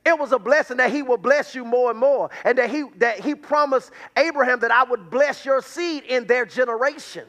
It 0.06 0.18
was 0.18 0.32
a 0.32 0.40
blessing 0.40 0.78
that 0.78 0.92
he 0.92 1.02
will 1.02 1.18
bless 1.18 1.56
you 1.56 1.64
more 1.64 1.90
and 1.90 2.00
more. 2.00 2.30
And 2.44 2.58
that 2.58 2.70
he, 2.70 2.84
that 2.98 3.20
he 3.20 3.36
promised 3.36 3.92
Abraham 4.18 4.60
that 4.60 4.72
I 4.72 4.84
would 4.84 5.10
bless 5.10 5.46
your 5.46 5.62
seed 5.62 6.04
in 6.04 6.28
their 6.28 6.46
generation. 6.46 7.26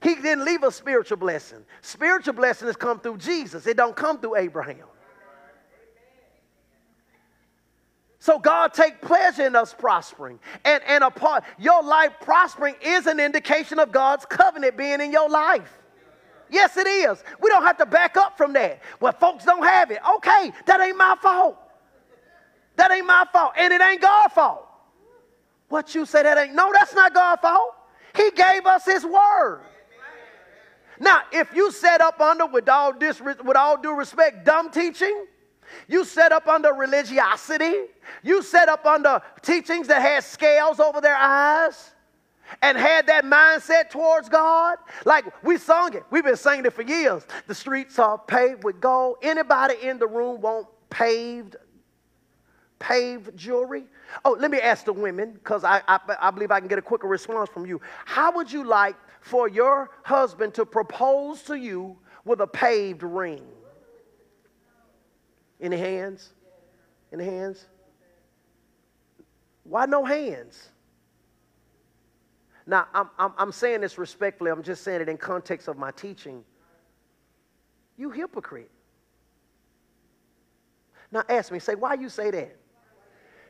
He 0.00 0.14
didn't 0.16 0.44
leave 0.44 0.62
a 0.62 0.70
spiritual 0.72 1.16
blessing. 1.16 1.64
Spiritual 1.80 2.34
blessing 2.34 2.66
has 2.66 2.76
come 2.76 3.00
through 3.00 3.18
Jesus. 3.18 3.66
It 3.66 3.76
don't 3.76 3.96
come 3.96 4.20
through 4.20 4.36
Abraham. 4.36 4.86
So 8.18 8.38
God 8.38 8.72
take 8.72 9.00
pleasure 9.00 9.46
in 9.46 9.56
us 9.56 9.74
prospering. 9.74 10.38
And, 10.64 10.80
and 10.86 11.02
a 11.02 11.10
part, 11.10 11.42
your 11.58 11.82
life 11.82 12.12
prospering 12.20 12.76
is 12.80 13.06
an 13.06 13.18
indication 13.18 13.80
of 13.80 13.90
God's 13.90 14.24
covenant 14.24 14.76
being 14.76 15.00
in 15.00 15.10
your 15.10 15.28
life. 15.28 15.81
Yes, 16.52 16.76
it 16.76 16.86
is. 16.86 17.24
We 17.40 17.48
don't 17.48 17.64
have 17.64 17.78
to 17.78 17.86
back 17.86 18.18
up 18.18 18.36
from 18.36 18.52
that. 18.52 18.80
Well, 19.00 19.14
folks 19.14 19.44
don't 19.44 19.64
have 19.64 19.90
it. 19.90 19.98
Okay, 20.16 20.52
that 20.66 20.80
ain't 20.80 20.98
my 20.98 21.16
fault. 21.20 21.56
That 22.76 22.90
ain't 22.90 23.06
my 23.06 23.26
fault. 23.32 23.54
And 23.56 23.72
it 23.72 23.80
ain't 23.80 24.02
God's 24.02 24.34
fault. 24.34 24.68
What 25.68 25.94
you 25.94 26.04
say 26.04 26.22
that 26.22 26.36
ain't? 26.36 26.54
No, 26.54 26.70
that's 26.74 26.94
not 26.94 27.14
God's 27.14 27.40
fault. 27.40 27.74
He 28.14 28.30
gave 28.32 28.66
us 28.66 28.84
His 28.84 29.02
word. 29.02 29.62
Now, 31.00 31.22
if 31.32 31.54
you 31.54 31.72
set 31.72 32.02
up 32.02 32.20
under, 32.20 32.44
with 32.46 32.68
all, 32.68 32.92
dis, 32.92 33.20
with 33.20 33.56
all 33.56 33.80
due 33.80 33.96
respect, 33.96 34.44
dumb 34.44 34.70
teaching, 34.70 35.24
you 35.88 36.04
set 36.04 36.32
up 36.32 36.46
under 36.46 36.74
religiosity, 36.74 37.86
you 38.22 38.42
set 38.42 38.68
up 38.68 38.84
under 38.84 39.22
teachings 39.40 39.88
that 39.88 40.02
had 40.02 40.22
scales 40.22 40.78
over 40.80 41.00
their 41.00 41.16
eyes 41.16 41.92
and 42.60 42.76
had 42.76 43.06
that 43.06 43.24
mindset 43.24 43.90
towards 43.90 44.28
God. 44.28 44.78
Like 45.04 45.24
we 45.42 45.56
sung 45.56 45.94
it, 45.94 46.02
we've 46.10 46.24
been 46.24 46.36
singing 46.36 46.66
it 46.66 46.72
for 46.72 46.82
years. 46.82 47.26
The 47.46 47.54
streets 47.54 47.98
are 47.98 48.18
paved 48.18 48.64
with 48.64 48.80
gold. 48.80 49.16
Anybody 49.22 49.76
in 49.82 49.98
the 49.98 50.06
room 50.06 50.40
want 50.40 50.66
paved, 50.90 51.56
paved 52.78 53.36
jewelry? 53.36 53.84
Oh, 54.24 54.36
let 54.38 54.50
me 54.50 54.60
ask 54.60 54.84
the 54.84 54.92
women, 54.92 55.32
because 55.32 55.64
I, 55.64 55.80
I, 55.88 55.98
I 56.20 56.30
believe 56.30 56.50
I 56.50 56.58
can 56.60 56.68
get 56.68 56.78
a 56.78 56.82
quicker 56.82 57.06
response 57.06 57.48
from 57.48 57.64
you. 57.64 57.80
How 58.04 58.30
would 58.36 58.52
you 58.52 58.64
like 58.64 58.96
for 59.22 59.48
your 59.48 59.90
husband 60.02 60.52
to 60.54 60.66
propose 60.66 61.42
to 61.44 61.54
you 61.54 61.96
with 62.26 62.40
a 62.42 62.46
paved 62.46 63.02
ring? 63.02 63.42
Any 65.60 65.78
hands? 65.78 66.30
Any 67.12 67.24
hands? 67.24 67.64
Why 69.64 69.86
no 69.86 70.04
hands? 70.04 70.68
Now, 72.66 72.86
I'm, 72.94 73.10
I'm, 73.18 73.32
I'm, 73.36 73.52
saying 73.52 73.80
this 73.80 73.98
respectfully, 73.98 74.50
I'm 74.50 74.62
just 74.62 74.84
saying 74.84 75.00
it 75.00 75.08
in 75.08 75.16
context 75.16 75.68
of 75.68 75.76
my 75.76 75.90
teaching. 75.90 76.44
You 77.96 78.10
hypocrite. 78.10 78.70
Now, 81.10 81.24
ask 81.28 81.52
me, 81.52 81.58
say, 81.58 81.74
why 81.74 81.94
you 81.94 82.08
say 82.08 82.30
that? 82.30 82.56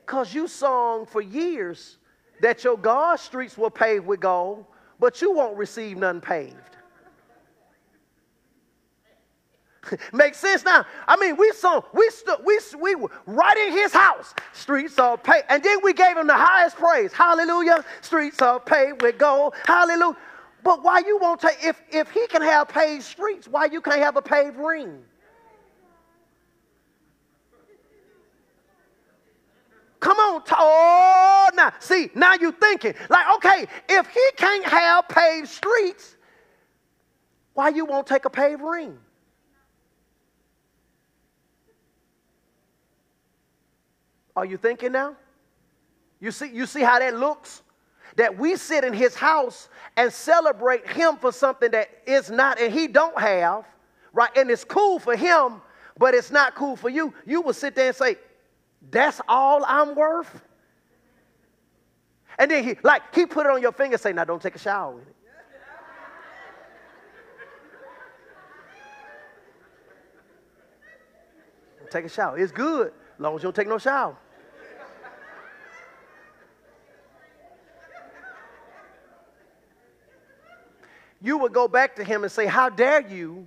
Because 0.05 0.35
you 0.35 0.49
sung 0.49 1.07
for 1.07 1.21
years 1.21 1.99
that 2.41 2.65
your 2.65 2.77
God 2.77 3.17
streets 3.17 3.57
were 3.57 3.71
paved 3.71 4.07
with 4.07 4.21
gold, 4.21 4.65
but 4.99 5.21
you 5.23 5.33
won't 5.33 5.57
receive 5.57 5.97
none 5.97 6.21
paved. 6.21 6.77
Makes 10.13 10.39
sense 10.39 10.65
now. 10.65 10.85
I 11.07 11.17
mean, 11.17 11.37
we 11.37 11.53
saw, 11.53 11.83
we 11.93 12.09
stood, 12.11 12.39
we, 12.45 12.59
we 12.81 12.95
were 12.95 13.11
right 13.27 13.57
in 13.57 13.73
his 13.73 13.93
house. 13.93 14.35
Streets 14.53 14.99
are 14.99 15.17
paved. 15.17 15.47
And 15.49 15.63
then 15.63 15.79
we 15.83 15.93
gave 15.93 16.17
him 16.17 16.27
the 16.27 16.37
highest 16.37 16.77
praise. 16.77 17.13
Hallelujah. 17.13 17.85
Streets 18.01 18.41
are 18.43 18.61
paved 18.61 19.03
with 19.03 19.19
gold. 19.19 19.55
Hallelujah. 19.65 20.17
But 20.63 20.85
why 20.85 21.01
you 21.01 21.19
won't 21.19 21.41
take, 21.41 21.59
if, 21.63 21.81
if 21.91 22.11
he 22.11 22.27
can 22.29 22.43
have 22.43 22.69
paved 22.69 23.03
streets, 23.03 23.49
why 23.49 23.65
you 23.67 23.81
can't 23.81 24.01
have 24.01 24.17
a 24.17 24.23
paved 24.23 24.57
ring? 24.57 25.03
Come 29.99 30.17
on. 30.19 30.43
Oh, 30.51 31.49
now, 31.55 31.73
see, 31.79 32.11
now 32.15 32.35
you're 32.35 32.53
thinking, 32.53 32.95
like, 33.09 33.25
okay, 33.37 33.67
if 33.89 34.09
he 34.09 34.21
can't 34.37 34.65
have 34.65 35.09
paved 35.09 35.49
streets, 35.49 36.17
why 37.55 37.69
you 37.69 37.85
won't 37.85 38.07
take 38.07 38.25
a 38.25 38.31
paved 38.31 38.63
ring? 38.63 38.99
Are 44.37 44.45
you 44.45 44.57
thinking 44.57 44.93
now? 44.93 45.17
You 46.21 46.31
see, 46.31 46.51
you 46.53 46.67
see 46.67 46.81
how 46.81 46.99
that 46.99 47.17
looks? 47.17 47.63
That 48.17 48.39
we 48.39 48.57
sit 48.57 48.85
in 48.85 48.93
his 48.93 49.15
house 49.15 49.69
and 49.97 50.13
celebrate 50.13 50.87
him 50.87 51.17
for 51.17 51.33
something 51.33 51.71
that 51.73 51.89
is 52.07 52.31
not 52.31 52.61
and 52.61 52.73
he 52.73 52.87
don't 52.87 53.19
have, 53.19 53.65
right? 54.13 54.31
And 54.37 54.51
it's 54.51 54.65
cool 54.65 54.99
for 54.99 55.17
him, 55.17 55.63
but 55.99 56.15
it's 56.15 56.31
not 56.31 56.55
cool 56.55 56.77
for 56.77 56.89
you. 56.89 57.13
You 57.27 57.41
will 57.41 57.55
sit 57.55 57.75
there 57.75 57.89
and 57.89 57.97
say, 57.97 58.17
That's 58.91 59.21
all 59.29 59.65
I'm 59.67 59.95
worth. 59.95 60.43
And 62.39 62.51
then 62.51 62.65
he 62.65 62.77
like 62.83 63.15
he 63.15 63.27
put 63.27 63.47
it 63.47 63.53
on 63.53 63.63
your 63.63 63.73
finger, 63.73 63.99
say, 63.99 64.13
Now 64.13 64.25
don't 64.25 64.43
take 64.43 64.57
a 64.57 64.59
shower 64.59 64.95
with 64.95 65.09
it. 65.09 65.17
take 71.93 72.05
a 72.07 72.09
shower. 72.09 72.39
It's 72.39 72.53
good 72.53 72.89
as 72.89 73.21
long 73.21 73.37
as 73.37 73.43
you 73.43 73.47
don't 73.47 73.57
take 73.57 73.69
no 73.69 73.79
shower. 73.79 74.17
You 81.23 81.39
would 81.39 81.53
go 81.53 81.69
back 81.69 81.97
to 81.97 82.05
him 82.05 82.25
and 82.25 82.33
say, 82.33 82.47
How 82.47 82.69
dare 82.69 83.07
you 83.07 83.47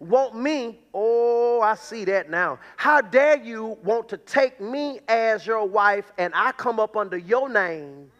want 0.00 0.34
me? 0.34 0.80
Oh, 0.92 1.60
I 1.60 1.74
see 1.74 2.04
that 2.06 2.30
now. 2.30 2.58
How 2.76 3.00
dare 3.00 3.36
you 3.36 3.78
want 3.84 4.08
to 4.08 4.16
take 4.16 4.60
me 4.60 5.00
as 5.06 5.46
your 5.46 5.66
wife 5.66 6.10
and 6.18 6.32
I 6.34 6.52
come 6.52 6.80
up 6.80 6.96
under 6.96 7.18
your 7.18 7.48
name 7.48 8.10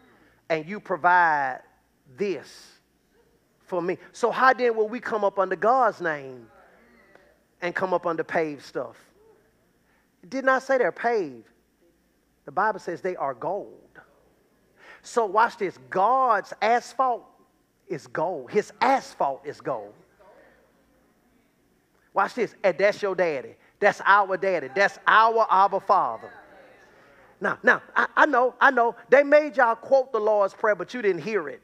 and 0.49 0.65
you 0.67 0.79
provide 0.79 1.61
this 2.15 2.73
for 3.65 3.81
me? 3.81 3.97
So, 4.13 4.29
how 4.29 4.53
then 4.53 4.75
will 4.75 4.87
we 4.87 4.99
come 4.99 5.23
up 5.23 5.39
under 5.39 5.55
God's 5.55 5.99
name 5.99 6.47
and 7.61 7.73
come 7.73 7.93
up 7.93 8.05
under 8.05 8.23
paved 8.23 8.63
stuff? 8.63 8.97
It 10.21 10.29
did 10.29 10.45
not 10.45 10.63
say 10.63 10.77
they're 10.77 10.91
paved. 10.91 11.47
The 12.45 12.51
Bible 12.51 12.79
says 12.79 13.01
they 13.01 13.15
are 13.15 13.33
gold. 13.33 13.81
So, 15.01 15.25
watch 15.25 15.57
this 15.57 15.77
God's 15.89 16.53
asphalt 16.61 17.25
is 17.87 18.07
gold. 18.07 18.51
His 18.51 18.71
asphalt 18.81 19.41
is 19.45 19.61
gold. 19.61 19.93
Watch 22.13 22.33
this. 22.33 22.55
And 22.63 22.77
that's 22.77 23.01
your 23.01 23.15
daddy. 23.15 23.55
That's 23.79 24.01
our 24.05 24.37
daddy. 24.37 24.69
That's 24.73 24.97
our 25.05 25.45
Abba 25.49 25.81
Father. 25.81 26.31
Now, 27.41 27.59
now, 27.61 27.81
I, 27.95 28.07
I 28.15 28.25
know, 28.25 28.55
I 28.61 28.71
know. 28.71 28.95
They 29.09 29.23
made 29.23 29.57
y'all 29.57 29.75
quote 29.75 30.11
the 30.13 30.19
Lord's 30.19 30.53
Prayer, 30.53 30.75
but 30.75 30.93
you 30.93 31.01
didn't 31.01 31.21
hear 31.21 31.49
it. 31.49 31.61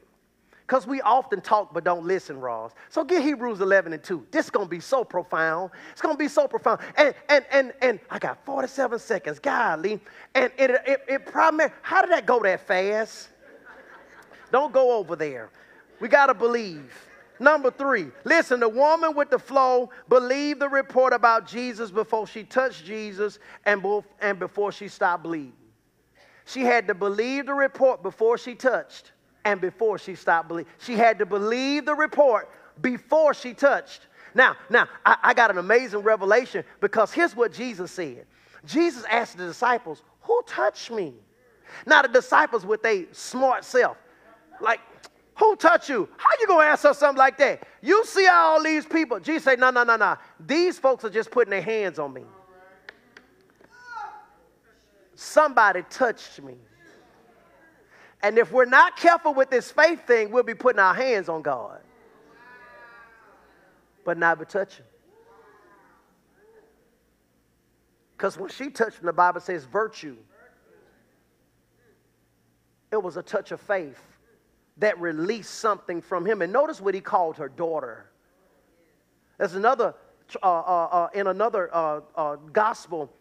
Because 0.66 0.86
we 0.86 1.00
often 1.00 1.40
talk 1.40 1.74
but 1.74 1.84
don't 1.84 2.06
listen, 2.06 2.38
Ross. 2.38 2.72
So 2.88 3.02
get 3.02 3.22
Hebrews 3.22 3.60
11 3.60 3.92
and 3.92 4.02
2. 4.02 4.26
This 4.30 4.46
is 4.46 4.50
going 4.50 4.66
to 4.66 4.70
be 4.70 4.80
so 4.80 5.04
profound. 5.04 5.70
It's 5.90 6.00
going 6.00 6.14
to 6.14 6.18
be 6.18 6.28
so 6.28 6.46
profound. 6.46 6.80
And, 6.96 7.14
and, 7.28 7.44
and, 7.50 7.72
and 7.82 8.00
I 8.10 8.18
got 8.18 8.44
47 8.44 8.98
seconds. 8.98 9.38
Golly. 9.38 10.00
And 10.34 10.52
it, 10.56 10.70
it, 10.86 11.02
it 11.08 11.26
primary, 11.26 11.72
how 11.82 12.00
did 12.02 12.10
that 12.12 12.26
go 12.26 12.40
that 12.42 12.66
fast? 12.66 13.28
Don't 14.50 14.72
go 14.72 14.96
over 14.96 15.16
there. 15.16 15.50
We 16.02 16.08
got 16.08 16.26
to 16.26 16.34
believe. 16.34 16.92
Number 17.38 17.70
three, 17.70 18.08
listen, 18.24 18.58
the 18.58 18.68
woman 18.68 19.14
with 19.14 19.30
the 19.30 19.38
flow 19.38 19.90
believed 20.08 20.58
the 20.58 20.68
report 20.68 21.12
about 21.12 21.46
Jesus 21.46 21.92
before 21.92 22.26
she 22.26 22.42
touched 22.42 22.84
Jesus 22.84 23.38
and, 23.64 23.84
and 24.20 24.36
before 24.36 24.72
she 24.72 24.88
stopped 24.88 25.22
bleeding. 25.22 25.52
She 26.44 26.62
had 26.62 26.88
to 26.88 26.94
believe 26.94 27.46
the 27.46 27.54
report 27.54 28.02
before 28.02 28.36
she 28.36 28.56
touched 28.56 29.12
and 29.44 29.60
before 29.60 29.96
she 29.96 30.16
stopped 30.16 30.48
bleeding. 30.48 30.72
She 30.78 30.94
had 30.94 31.20
to 31.20 31.26
believe 31.26 31.84
the 31.84 31.94
report 31.94 32.50
before 32.80 33.32
she 33.32 33.54
touched. 33.54 34.08
Now, 34.34 34.56
now, 34.70 34.88
I, 35.06 35.18
I 35.22 35.34
got 35.34 35.52
an 35.52 35.58
amazing 35.58 36.00
revelation 36.00 36.64
because 36.80 37.12
here's 37.12 37.36
what 37.36 37.52
Jesus 37.52 37.92
said. 37.92 38.26
Jesus 38.64 39.04
asked 39.08 39.38
the 39.38 39.46
disciples, 39.46 40.02
Who 40.22 40.42
touched 40.48 40.90
me? 40.90 41.14
Now, 41.86 42.02
the 42.02 42.08
disciples, 42.08 42.66
with 42.66 42.84
a 42.84 43.06
smart 43.12 43.64
self, 43.64 43.96
like, 44.60 44.80
who 45.42 45.56
touched 45.56 45.88
you? 45.88 46.08
How 46.16 46.28
you 46.40 46.46
gonna 46.46 46.66
answer 46.66 46.94
something 46.94 47.18
like 47.18 47.36
that? 47.38 47.66
You 47.80 48.04
see 48.04 48.28
all 48.28 48.62
these 48.62 48.86
people. 48.86 49.18
Jesus 49.18 49.42
say, 49.42 49.56
no, 49.56 49.70
no, 49.70 49.82
no, 49.82 49.96
no. 49.96 50.16
These 50.38 50.78
folks 50.78 51.04
are 51.04 51.10
just 51.10 51.32
putting 51.32 51.50
their 51.50 51.62
hands 51.62 51.98
on 51.98 52.12
me. 52.12 52.22
Somebody 55.16 55.82
touched 55.90 56.40
me. 56.42 56.54
And 58.22 58.38
if 58.38 58.52
we're 58.52 58.66
not 58.66 58.96
careful 58.96 59.34
with 59.34 59.50
this 59.50 59.72
faith 59.72 60.06
thing, 60.06 60.30
we'll 60.30 60.44
be 60.44 60.54
putting 60.54 60.78
our 60.78 60.94
hands 60.94 61.28
on 61.28 61.42
God. 61.42 61.80
But 64.04 64.18
not 64.18 64.38
be 64.38 64.44
touching. 64.44 64.84
Because 68.16 68.38
when 68.38 68.48
she 68.48 68.70
touched 68.70 69.00
him, 69.00 69.06
the 69.06 69.12
Bible 69.12 69.40
says 69.40 69.64
virtue. 69.64 70.16
It 72.92 73.02
was 73.02 73.16
a 73.16 73.22
touch 73.22 73.50
of 73.50 73.60
faith 73.60 74.00
that 74.78 75.00
released 75.00 75.54
something 75.54 76.00
from 76.00 76.24
him. 76.26 76.42
And 76.42 76.52
notice 76.52 76.80
what 76.80 76.94
he 76.94 77.00
called 77.00 77.36
her 77.36 77.48
daughter. 77.48 78.06
There's 79.38 79.54
another, 79.54 79.94
uh, 80.42 80.46
uh, 80.46 80.88
uh, 80.90 81.08
in 81.14 81.26
another 81.26 81.74
uh, 81.74 82.00
uh, 82.16 82.36
gospel, 82.52 83.12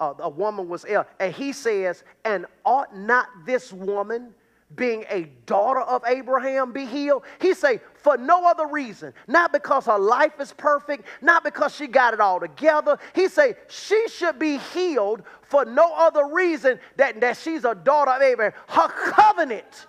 a 0.00 0.30
woman 0.30 0.66
was 0.66 0.86
ill. 0.88 1.04
And 1.18 1.34
he 1.34 1.52
says, 1.52 2.04
And 2.24 2.46
ought 2.64 2.96
not 2.96 3.26
this 3.44 3.70
woman, 3.70 4.34
being 4.74 5.04
a 5.10 5.24
daughter 5.44 5.80
of 5.80 6.02
Abraham, 6.06 6.72
be 6.72 6.86
healed? 6.86 7.24
He 7.38 7.52
say, 7.52 7.80
For 7.94 8.16
no 8.16 8.46
other 8.46 8.66
reason. 8.66 9.12
Not 9.26 9.52
because 9.52 9.84
her 9.86 9.98
life 9.98 10.40
is 10.40 10.54
perfect, 10.54 11.04
not 11.20 11.44
because 11.44 11.74
she 11.74 11.86
got 11.86 12.14
it 12.14 12.20
all 12.20 12.40
together. 12.40 12.98
He 13.14 13.28
say, 13.28 13.56
She 13.68 14.08
should 14.08 14.38
be 14.38 14.56
healed 14.72 15.22
for 15.42 15.66
no 15.66 15.92
other 15.94 16.28
reason 16.28 16.80
that, 16.96 17.20
that 17.20 17.36
she's 17.36 17.66
a 17.66 17.74
daughter 17.74 18.12
of 18.12 18.22
Abraham. 18.22 18.58
Her 18.68 18.88
covenant 18.88 19.86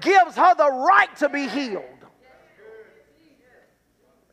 gives 0.00 0.36
her 0.36 0.54
the 0.54 0.70
right 0.70 1.14
to 1.16 1.28
be 1.28 1.48
healed. 1.48 1.84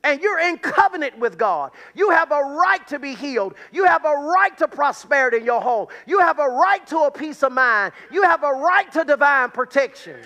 and 0.04 0.20
you're 0.20 0.40
in 0.40 0.58
covenant 0.58 1.20
with 1.20 1.38
God. 1.38 1.72
You 1.94 2.10
have 2.10 2.32
a 2.32 2.42
right 2.42 2.86
to 2.88 2.98
be 2.98 3.14
healed. 3.14 3.54
You 3.72 3.86
have 3.86 4.04
a 4.04 4.14
right 4.14 4.58
to 4.58 4.68
prosperity 4.68 5.38
in 5.38 5.46
your 5.46 5.62
home. 5.62 5.88
You 6.08 6.20
have 6.20 6.40
a 6.40 6.48
right 6.48 6.86
to 6.88 7.00
a 7.00 7.12
peace 7.12 7.44
of 7.44 7.52
mind. 7.52 7.94
You 8.12 8.24
have 8.24 8.44
a 8.44 8.52
right 8.52 8.92
to 8.94 9.04
divine 9.04 9.52
protection. 9.52 10.18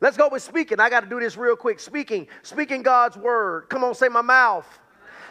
Let's 0.00 0.16
go 0.18 0.28
with 0.28 0.42
speaking. 0.42 0.80
I 0.80 0.90
got 0.90 1.00
to 1.00 1.08
do 1.08 1.18
this 1.18 1.36
real 1.36 1.56
quick. 1.56 1.80
Speaking, 1.80 2.26
speaking 2.42 2.82
God's 2.82 3.16
word. 3.16 3.70
Come 3.70 3.84
on, 3.84 3.94
say 3.94 4.08
my 4.08 4.20
mouth. 4.20 4.66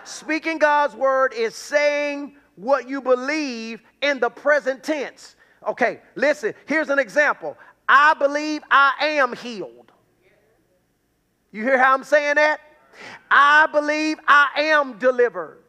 Speaking 0.04 0.58
God's 0.58 0.96
word 0.96 1.34
is 1.34 1.56
saying 1.56 2.36
what 2.56 2.90
you 2.90 3.02
believe 3.02 3.84
in 4.02 4.20
the 4.20 4.30
present 4.30 4.84
tense. 4.84 5.36
Okay, 5.68 6.00
listen, 6.16 6.54
here's 6.66 6.90
an 6.90 7.00
example. 7.00 7.58
I 7.88 8.14
believe 8.14 8.64
I 8.70 8.94
am 9.02 9.34
healed. 9.34 9.92
You 11.52 11.64
hear 11.64 11.78
how 11.78 11.94
I'm 11.94 12.04
saying 12.04 12.36
that? 12.36 12.60
I 13.30 13.68
believe 13.72 14.20
I 14.28 14.50
am 14.58 14.98
delivered. 14.98 15.60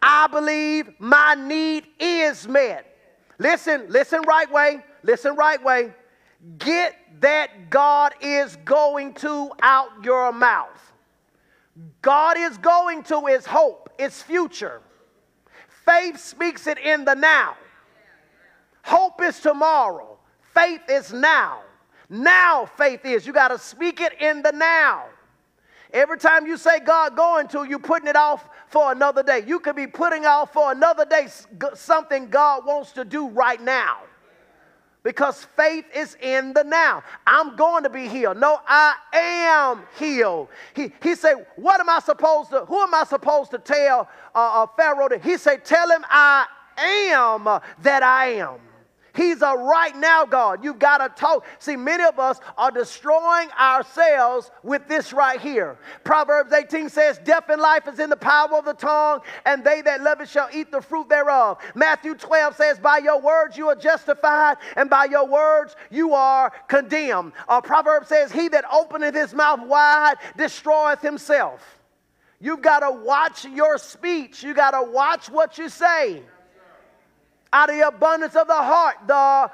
I 0.00 0.26
believe 0.28 0.90
my 0.98 1.34
need 1.34 1.86
is 1.98 2.46
met. 2.46 2.96
Listen, 3.38 3.86
listen 3.88 4.22
right 4.26 4.50
way. 4.50 4.84
Listen 5.02 5.34
right 5.34 5.62
way. 5.62 5.92
Get 6.58 6.94
that 7.20 7.70
God 7.70 8.14
is 8.20 8.56
going 8.64 9.14
to 9.14 9.50
out 9.62 9.88
your 10.04 10.32
mouth. 10.32 10.92
God 12.02 12.36
is 12.38 12.58
going 12.58 13.02
to 13.04 13.26
is 13.26 13.46
hope, 13.46 13.90
it's 13.98 14.22
future. 14.22 14.80
Faith 15.84 16.18
speaks 16.18 16.66
it 16.66 16.78
in 16.78 17.04
the 17.04 17.14
now. 17.14 17.56
Hope 18.88 19.20
is 19.20 19.38
tomorrow. 19.38 20.16
Faith 20.54 20.80
is 20.88 21.12
now. 21.12 21.60
Now 22.08 22.64
faith 22.64 23.04
is. 23.04 23.26
You 23.26 23.34
got 23.34 23.48
to 23.48 23.58
speak 23.58 24.00
it 24.00 24.14
in 24.18 24.40
the 24.40 24.50
now. 24.50 25.04
Every 25.92 26.16
time 26.16 26.46
you 26.46 26.56
say 26.56 26.80
God 26.80 27.14
going 27.14 27.48
to, 27.48 27.64
you're 27.64 27.80
putting 27.80 28.08
it 28.08 28.16
off 28.16 28.48
for 28.68 28.90
another 28.90 29.22
day. 29.22 29.42
You 29.46 29.60
could 29.60 29.76
be 29.76 29.86
putting 29.86 30.24
off 30.24 30.54
for 30.54 30.72
another 30.72 31.04
day 31.04 31.28
something 31.74 32.30
God 32.30 32.64
wants 32.64 32.92
to 32.92 33.04
do 33.04 33.28
right 33.28 33.60
now 33.60 33.98
because 35.02 35.46
faith 35.54 35.84
is 35.94 36.16
in 36.22 36.54
the 36.54 36.64
now. 36.64 37.02
I'm 37.26 37.56
going 37.56 37.82
to 37.82 37.90
be 37.90 38.08
healed. 38.08 38.38
No, 38.38 38.58
I 38.66 38.94
am 39.12 39.82
healed. 39.98 40.48
He, 40.74 40.94
he 41.02 41.14
said, 41.14 41.46
What 41.56 41.78
am 41.78 41.90
I 41.90 41.98
supposed 42.00 42.48
to, 42.52 42.64
who 42.64 42.80
am 42.80 42.94
I 42.94 43.04
supposed 43.04 43.50
to 43.50 43.58
tell 43.58 44.08
uh, 44.34 44.62
uh, 44.62 44.66
Pharaoh? 44.78 45.10
That? 45.10 45.22
He 45.22 45.36
said, 45.36 45.66
Tell 45.66 45.90
him 45.90 46.06
I 46.08 46.46
am 46.78 47.44
that 47.82 48.02
I 48.02 48.28
am. 48.28 48.60
He's 49.18 49.42
a 49.42 49.52
right 49.52 49.96
now 49.96 50.24
God. 50.24 50.62
You've 50.62 50.78
got 50.78 50.98
to 50.98 51.08
talk. 51.20 51.44
See, 51.58 51.74
many 51.74 52.04
of 52.04 52.20
us 52.20 52.38
are 52.56 52.70
destroying 52.70 53.50
ourselves 53.58 54.52
with 54.62 54.86
this 54.86 55.12
right 55.12 55.40
here. 55.40 55.76
Proverbs 56.04 56.52
18 56.52 56.88
says, 56.88 57.18
Death 57.24 57.48
and 57.48 57.60
life 57.60 57.88
is 57.88 57.98
in 57.98 58.10
the 58.10 58.16
power 58.16 58.56
of 58.56 58.64
the 58.64 58.74
tongue, 58.74 59.18
and 59.44 59.64
they 59.64 59.82
that 59.82 60.02
love 60.02 60.20
it 60.20 60.28
shall 60.28 60.48
eat 60.54 60.70
the 60.70 60.80
fruit 60.80 61.08
thereof. 61.08 61.58
Matthew 61.74 62.14
12 62.14 62.54
says, 62.54 62.78
By 62.78 62.98
your 62.98 63.20
words 63.20 63.56
you 63.56 63.66
are 63.66 63.74
justified, 63.74 64.58
and 64.76 64.88
by 64.88 65.06
your 65.06 65.26
words 65.26 65.74
you 65.90 66.14
are 66.14 66.52
condemned. 66.68 67.32
Uh, 67.48 67.60
Proverbs 67.60 68.06
says, 68.06 68.30
He 68.30 68.46
that 68.50 68.66
openeth 68.72 69.16
his 69.16 69.34
mouth 69.34 69.66
wide 69.66 70.14
destroyeth 70.36 71.02
himself. 71.02 71.80
You've 72.38 72.62
got 72.62 72.80
to 72.80 72.92
watch 72.92 73.44
your 73.46 73.78
speech. 73.78 74.44
You 74.44 74.54
got 74.54 74.70
to 74.70 74.88
watch 74.88 75.28
what 75.28 75.58
you 75.58 75.68
say. 75.68 76.22
Out 77.52 77.70
of 77.70 77.76
the 77.76 77.86
abundance 77.86 78.36
of 78.36 78.46
the 78.46 78.54
heart, 78.54 78.96
the 79.06 79.50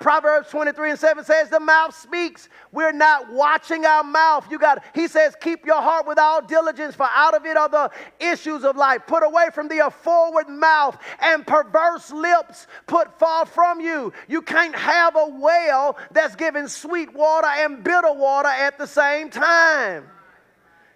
Proverbs 0.00 0.50
23 0.50 0.90
and 0.90 0.98
7 0.98 1.24
says 1.24 1.48
the 1.48 1.60
mouth 1.60 1.96
speaks. 1.96 2.48
We're 2.70 2.92
not 2.92 3.32
watching 3.32 3.86
our 3.86 4.04
mouth. 4.04 4.46
You 4.50 4.58
got 4.58 4.84
he 4.94 5.08
says, 5.08 5.34
keep 5.40 5.64
your 5.64 5.80
heart 5.80 6.06
with 6.06 6.18
all 6.18 6.42
diligence, 6.42 6.94
for 6.94 7.08
out 7.10 7.34
of 7.34 7.46
it 7.46 7.56
are 7.56 7.68
the 7.68 7.90
issues 8.20 8.64
of 8.64 8.76
life. 8.76 9.02
Put 9.06 9.22
away 9.22 9.48
from 9.54 9.68
thee 9.68 9.78
a 9.78 9.90
forward 9.90 10.48
mouth 10.48 10.98
and 11.20 11.46
perverse 11.46 12.10
lips 12.10 12.66
put 12.86 13.18
far 13.18 13.46
from 13.46 13.80
you. 13.80 14.12
You 14.28 14.42
can't 14.42 14.76
have 14.76 15.16
a 15.16 15.28
well 15.28 15.98
that's 16.10 16.36
giving 16.36 16.68
sweet 16.68 17.14
water 17.14 17.48
and 17.48 17.82
bitter 17.82 18.12
water 18.12 18.48
at 18.48 18.78
the 18.78 18.86
same 18.86 19.30
time. 19.30 20.04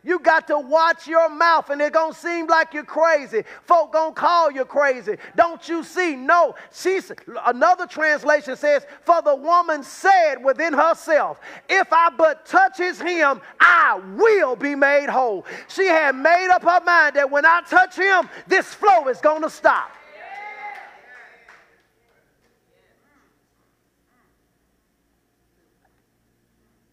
You 0.03 0.19
got 0.19 0.47
to 0.47 0.59
watch 0.59 1.07
your 1.07 1.29
mouth, 1.29 1.69
and 1.69 1.81
it's 1.81 1.91
gonna 1.91 2.15
seem 2.15 2.47
like 2.47 2.73
you're 2.73 2.85
crazy. 2.85 3.45
Folk 3.65 3.93
gonna 3.93 4.15
call 4.15 4.51
you 4.51 4.65
crazy. 4.65 5.17
Don't 5.37 5.69
you 5.69 5.85
see? 5.85 6.17
No. 6.17 6.55
She's 6.73 7.13
another 7.45 7.87
translation 7.87 8.57
says, 8.57 8.87
For 9.03 9.21
the 9.21 9.35
woman 9.35 9.83
said 9.83 10.37
within 10.43 10.73
herself, 10.73 11.39
If 11.69 11.93
I 11.93 12.09
but 12.17 12.47
touch 12.47 12.79
his 12.79 12.99
hem, 12.99 13.43
I 13.61 14.01
will 14.17 14.57
be 14.57 14.75
made 14.75 15.11
whole. 15.11 15.45
She 15.69 15.87
had 15.87 16.17
made 16.17 16.49
up 16.49 16.63
her 16.63 16.81
mind 16.85 17.17
that 17.17 17.31
when 17.31 17.45
I 17.45 17.61
touch 17.69 17.97
him, 17.97 18.29
this 18.47 18.73
flow 18.73 19.09
is 19.09 19.19
gonna 19.19 19.51
stop. 19.51 19.91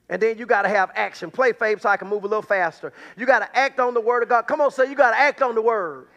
And 0.10 0.22
then 0.22 0.38
you 0.38 0.46
got 0.46 0.62
to 0.62 0.70
have 0.70 0.92
action. 0.96 1.32
Play 1.32 1.52
faith 1.52 1.82
so 1.82 1.90
I 1.90 1.98
can 1.98 2.08
move 2.08 2.24
a 2.24 2.28
little 2.28 2.42
faster. 2.42 2.94
You 3.18 3.26
got 3.26 3.40
to 3.40 3.58
act 3.58 3.80
on 3.80 3.94
the 3.94 4.02
word 4.02 4.24
of 4.24 4.30
God. 4.30 4.44
Come 4.44 4.62
on, 4.62 4.72
say 4.72 4.90
you 4.90 4.96
got 4.96 5.12
to 5.12 5.20
act 5.20 5.42
on 5.42 5.54
the 5.54 5.62
word. 5.62 6.08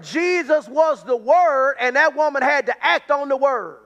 Jesus 0.00 0.68
was 0.68 1.02
the 1.04 1.16
word, 1.16 1.76
and 1.80 1.96
that 1.96 2.14
woman 2.14 2.42
had 2.42 2.66
to 2.66 2.84
act 2.84 3.10
on 3.10 3.28
the 3.28 3.36
word. 3.36 3.78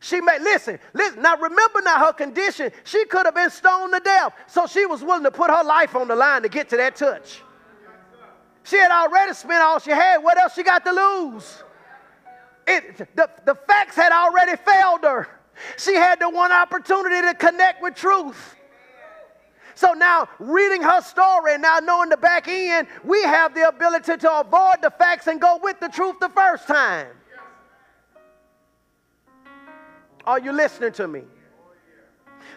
She 0.00 0.20
made, 0.20 0.42
listen, 0.42 0.78
listen, 0.92 1.22
now 1.22 1.36
remember 1.36 1.80
now 1.80 2.06
her 2.06 2.12
condition. 2.12 2.72
She 2.84 3.04
could 3.06 3.24
have 3.24 3.36
been 3.36 3.50
stoned 3.50 3.94
to 3.94 4.00
death. 4.00 4.34
So 4.48 4.66
she 4.66 4.84
was 4.84 5.02
willing 5.02 5.22
to 5.22 5.30
put 5.30 5.48
her 5.48 5.62
life 5.62 5.94
on 5.94 6.08
the 6.08 6.16
line 6.16 6.42
to 6.42 6.48
get 6.48 6.68
to 6.70 6.76
that 6.76 6.96
touch. 6.96 7.40
She 8.64 8.76
had 8.76 8.90
already 8.90 9.32
spent 9.32 9.62
all 9.62 9.78
she 9.78 9.90
had. 9.90 10.18
What 10.18 10.38
else 10.38 10.54
she 10.54 10.64
got 10.64 10.84
to 10.84 10.92
lose? 10.92 11.62
It, 12.66 12.98
the, 13.16 13.30
the 13.44 13.54
facts 13.54 13.96
had 13.96 14.12
already 14.12 14.56
failed 14.56 15.02
her. 15.02 15.28
She 15.76 15.94
had 15.94 16.20
the 16.20 16.28
one 16.28 16.52
opportunity 16.52 17.20
to 17.28 17.34
connect 17.34 17.82
with 17.82 17.94
truth. 17.94 18.56
So 19.74 19.94
now, 19.94 20.28
reading 20.38 20.82
her 20.82 21.00
story 21.00 21.54
and 21.54 21.62
now 21.62 21.78
knowing 21.78 22.08
the 22.08 22.16
back 22.16 22.46
end, 22.46 22.86
we 23.04 23.22
have 23.22 23.54
the 23.54 23.68
ability 23.68 24.16
to 24.18 24.40
avoid 24.40 24.76
the 24.82 24.90
facts 24.90 25.26
and 25.26 25.40
go 25.40 25.58
with 25.62 25.80
the 25.80 25.88
truth 25.88 26.16
the 26.20 26.28
first 26.28 26.66
time. 26.66 27.08
Are 30.24 30.38
you 30.38 30.52
listening 30.52 30.92
to 30.92 31.08
me? 31.08 31.22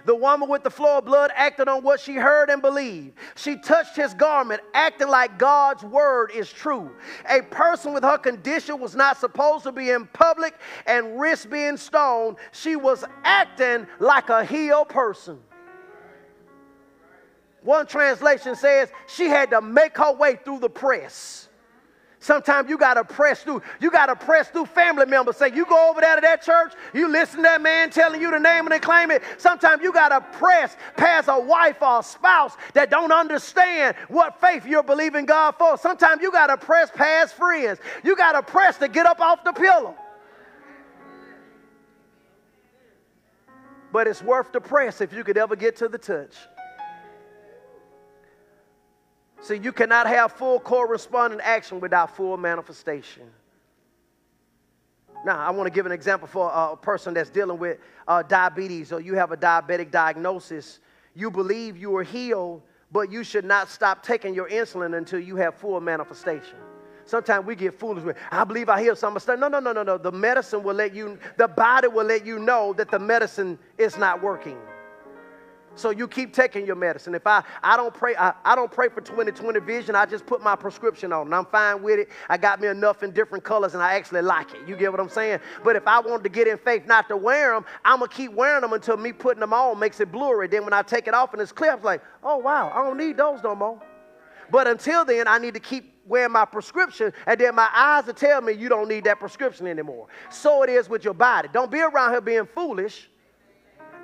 The 0.05 0.15
woman 0.15 0.47
with 0.47 0.63
the 0.63 0.69
flow 0.69 0.99
of 0.99 1.05
blood 1.05 1.31
acted 1.35 1.67
on 1.67 1.83
what 1.83 1.99
she 1.99 2.13
heard 2.13 2.49
and 2.49 2.61
believed. 2.61 3.13
She 3.35 3.57
touched 3.57 3.95
his 3.95 4.13
garment, 4.13 4.61
acting 4.73 5.07
like 5.07 5.39
God's 5.39 5.83
word 5.83 6.31
is 6.33 6.51
true. 6.51 6.91
A 7.29 7.41
person 7.41 7.93
with 7.93 8.03
her 8.03 8.17
condition 8.17 8.79
was 8.79 8.95
not 8.95 9.17
supposed 9.17 9.63
to 9.63 9.71
be 9.71 9.89
in 9.89 10.05
public 10.07 10.55
and 10.85 11.19
risk 11.19 11.49
being 11.49 11.77
stoned. 11.77 12.37
She 12.51 12.75
was 12.75 13.03
acting 13.23 13.87
like 13.99 14.29
a 14.29 14.45
healed 14.45 14.89
person. 14.89 15.39
One 17.63 17.87
translation 17.87 18.55
says 18.55 18.89
she 19.07 19.25
had 19.25 19.49
to 19.49 19.59
make 19.59 19.97
her 19.97 20.13
way 20.13 20.37
through 20.45 20.59
the 20.59 20.69
press. 20.69 21.44
Sometimes 22.25 22.71
you 22.71 22.77
got 22.79 22.95
to 22.95 23.03
press 23.03 23.43
through. 23.43 23.61
You 23.79 23.91
got 23.91 24.07
to 24.07 24.15
press 24.15 24.49
through 24.49 24.65
family 24.65 25.05
members. 25.05 25.37
Say, 25.37 25.53
you 25.53 25.63
go 25.63 25.91
over 25.91 26.01
there 26.01 26.15
to 26.15 26.21
that 26.21 26.41
church, 26.41 26.73
you 26.91 27.07
listen 27.07 27.37
to 27.37 27.41
that 27.43 27.61
man 27.61 27.91
telling 27.91 28.19
you 28.19 28.31
the 28.31 28.39
name 28.39 28.65
and 28.65 28.71
they 28.71 28.79
claim 28.79 29.11
it. 29.11 29.21
Sometimes 29.37 29.83
you 29.83 29.93
got 29.93 30.09
to 30.09 30.21
press 30.35 30.75
past 30.97 31.27
a 31.27 31.39
wife 31.39 31.83
or 31.83 31.99
a 31.99 32.03
spouse 32.03 32.53
that 32.73 32.89
don't 32.89 33.11
understand 33.11 33.95
what 34.07 34.41
faith 34.41 34.65
you're 34.65 34.81
believing 34.81 35.27
God 35.27 35.51
for. 35.51 35.77
Sometimes 35.77 36.23
you 36.23 36.31
got 36.31 36.47
to 36.47 36.57
press 36.57 36.89
past 36.89 37.35
friends. 37.35 37.79
You 38.03 38.15
got 38.15 38.31
to 38.31 38.41
press 38.41 38.79
to 38.79 38.87
get 38.87 39.05
up 39.05 39.19
off 39.19 39.43
the 39.43 39.53
pillow. 39.53 39.95
But 43.93 44.07
it's 44.07 44.23
worth 44.23 44.51
the 44.51 44.61
press 44.61 44.99
if 44.99 45.13
you 45.13 45.23
could 45.23 45.37
ever 45.37 45.55
get 45.55 45.75
to 45.75 45.87
the 45.87 45.99
touch. 45.99 46.33
See, 49.45 49.57
you 49.57 49.71
cannot 49.71 50.07
have 50.07 50.31
full 50.31 50.59
corresponding 50.59 51.39
action 51.39 51.79
without 51.79 52.15
full 52.15 52.35
manifestation. 52.35 53.29
Now, 55.23 55.37
I 55.37 55.51
want 55.51 55.67
to 55.67 55.71
give 55.71 55.85
an 55.85 55.91
example 55.91 56.27
for 56.27 56.49
a 56.51 56.75
person 56.75 57.13
that's 57.13 57.29
dealing 57.29 57.59
with 57.59 57.77
uh, 58.07 58.23
diabetes 58.23 58.91
or 58.91 59.01
you 59.01 59.13
have 59.13 59.31
a 59.31 59.37
diabetic 59.37 59.91
diagnosis. 59.91 60.79
You 61.13 61.29
believe 61.29 61.77
you 61.77 61.95
are 61.95 62.01
healed, 62.01 62.63
but 62.91 63.11
you 63.11 63.23
should 63.23 63.45
not 63.45 63.69
stop 63.69 64.01
taking 64.01 64.33
your 64.33 64.49
insulin 64.49 64.97
until 64.97 65.19
you 65.19 65.35
have 65.35 65.53
full 65.53 65.79
manifestation. 65.79 66.57
Sometimes 67.05 67.45
we 67.45 67.55
get 67.55 67.75
foolish 67.75 68.03
with, 68.03 68.17
I 68.31 68.45
believe 68.45 68.67
I 68.67 68.81
heal 68.81 68.95
some 68.95 69.17
stuff. 69.19 69.37
No, 69.37 69.47
no, 69.47 69.59
no, 69.59 69.73
no, 69.73 69.83
no. 69.83 69.99
The 69.99 70.11
medicine 70.11 70.63
will 70.63 70.73
let 70.73 70.95
you, 70.95 71.19
the 71.37 71.47
body 71.47 71.87
will 71.87 72.05
let 72.05 72.25
you 72.25 72.39
know 72.39 72.73
that 72.73 72.89
the 72.89 72.97
medicine 72.97 73.59
is 73.77 73.95
not 73.95 74.23
working. 74.23 74.57
So 75.75 75.89
you 75.89 76.07
keep 76.07 76.33
taking 76.33 76.65
your 76.65 76.75
medicine. 76.75 77.13
If 77.15 77.27
I, 77.27 77.43
I 77.61 77.75
don't 77.75 77.93
pray, 77.93 78.15
I, 78.15 78.33
I 78.43 78.55
don't 78.55 78.71
pray 78.71 78.87
for 78.89 79.01
2020 79.01 79.59
vision. 79.59 79.95
I 79.95 80.05
just 80.05 80.25
put 80.25 80.41
my 80.41 80.55
prescription 80.55 81.11
on 81.11 81.27
and 81.27 81.35
I'm 81.35 81.45
fine 81.45 81.83
with 81.83 81.99
it. 81.99 82.09
I 82.29 82.37
got 82.37 82.61
me 82.61 82.67
enough 82.67 83.03
in 83.03 83.11
different 83.11 83.43
colors 83.43 83.73
and 83.73 83.83
I 83.83 83.93
actually 83.93 84.21
like 84.21 84.53
it. 84.53 84.67
You 84.67 84.75
get 84.77 84.91
what 84.91 85.01
I'm 85.01 85.09
saying? 85.09 85.39
But 85.63 85.75
if 85.75 85.85
I 85.85 85.99
want 85.99 86.23
to 86.23 86.29
get 86.29 86.47
in 86.47 86.57
faith 86.57 86.85
not 86.87 87.09
to 87.09 87.17
wear 87.17 87.53
them, 87.53 87.65
I'm 87.83 87.99
gonna 87.99 88.09
keep 88.09 88.31
wearing 88.31 88.61
them 88.61 88.73
until 88.73 88.97
me 88.97 89.11
putting 89.11 89.41
them 89.41 89.53
on 89.53 89.77
makes 89.77 89.99
it 89.99 90.11
blurry. 90.11 90.47
Then 90.47 90.63
when 90.63 90.73
I 90.73 90.81
take 90.81 91.07
it 91.07 91.13
off 91.13 91.33
and 91.33 91.41
it's 91.41 91.51
clear, 91.51 91.73
I'm 91.73 91.83
like, 91.83 92.01
oh 92.23 92.37
wow, 92.37 92.71
I 92.73 92.83
don't 92.83 92.97
need 92.97 93.17
those 93.17 93.43
no 93.43 93.55
more. 93.55 93.81
But 94.51 94.67
until 94.67 95.03
then, 95.03 95.27
I 95.27 95.39
need 95.39 95.55
to 95.55 95.59
keep 95.59 95.93
wearing 96.05 96.31
my 96.31 96.45
prescription, 96.45 97.11
and 97.25 97.39
then 97.39 97.55
my 97.55 97.67
eyes 97.73 98.05
will 98.05 98.13
tell 98.13 98.39
me 98.41 98.53
you 98.53 98.69
don't 98.69 98.87
need 98.87 99.05
that 99.05 99.19
prescription 99.19 99.65
anymore. 99.65 100.07
So 100.29 100.61
it 100.61 100.69
is 100.69 100.87
with 100.87 101.03
your 101.03 101.15
body. 101.15 101.49
Don't 101.51 101.71
be 101.71 101.81
around 101.81 102.11
here 102.11 102.21
being 102.21 102.45
foolish 102.45 103.09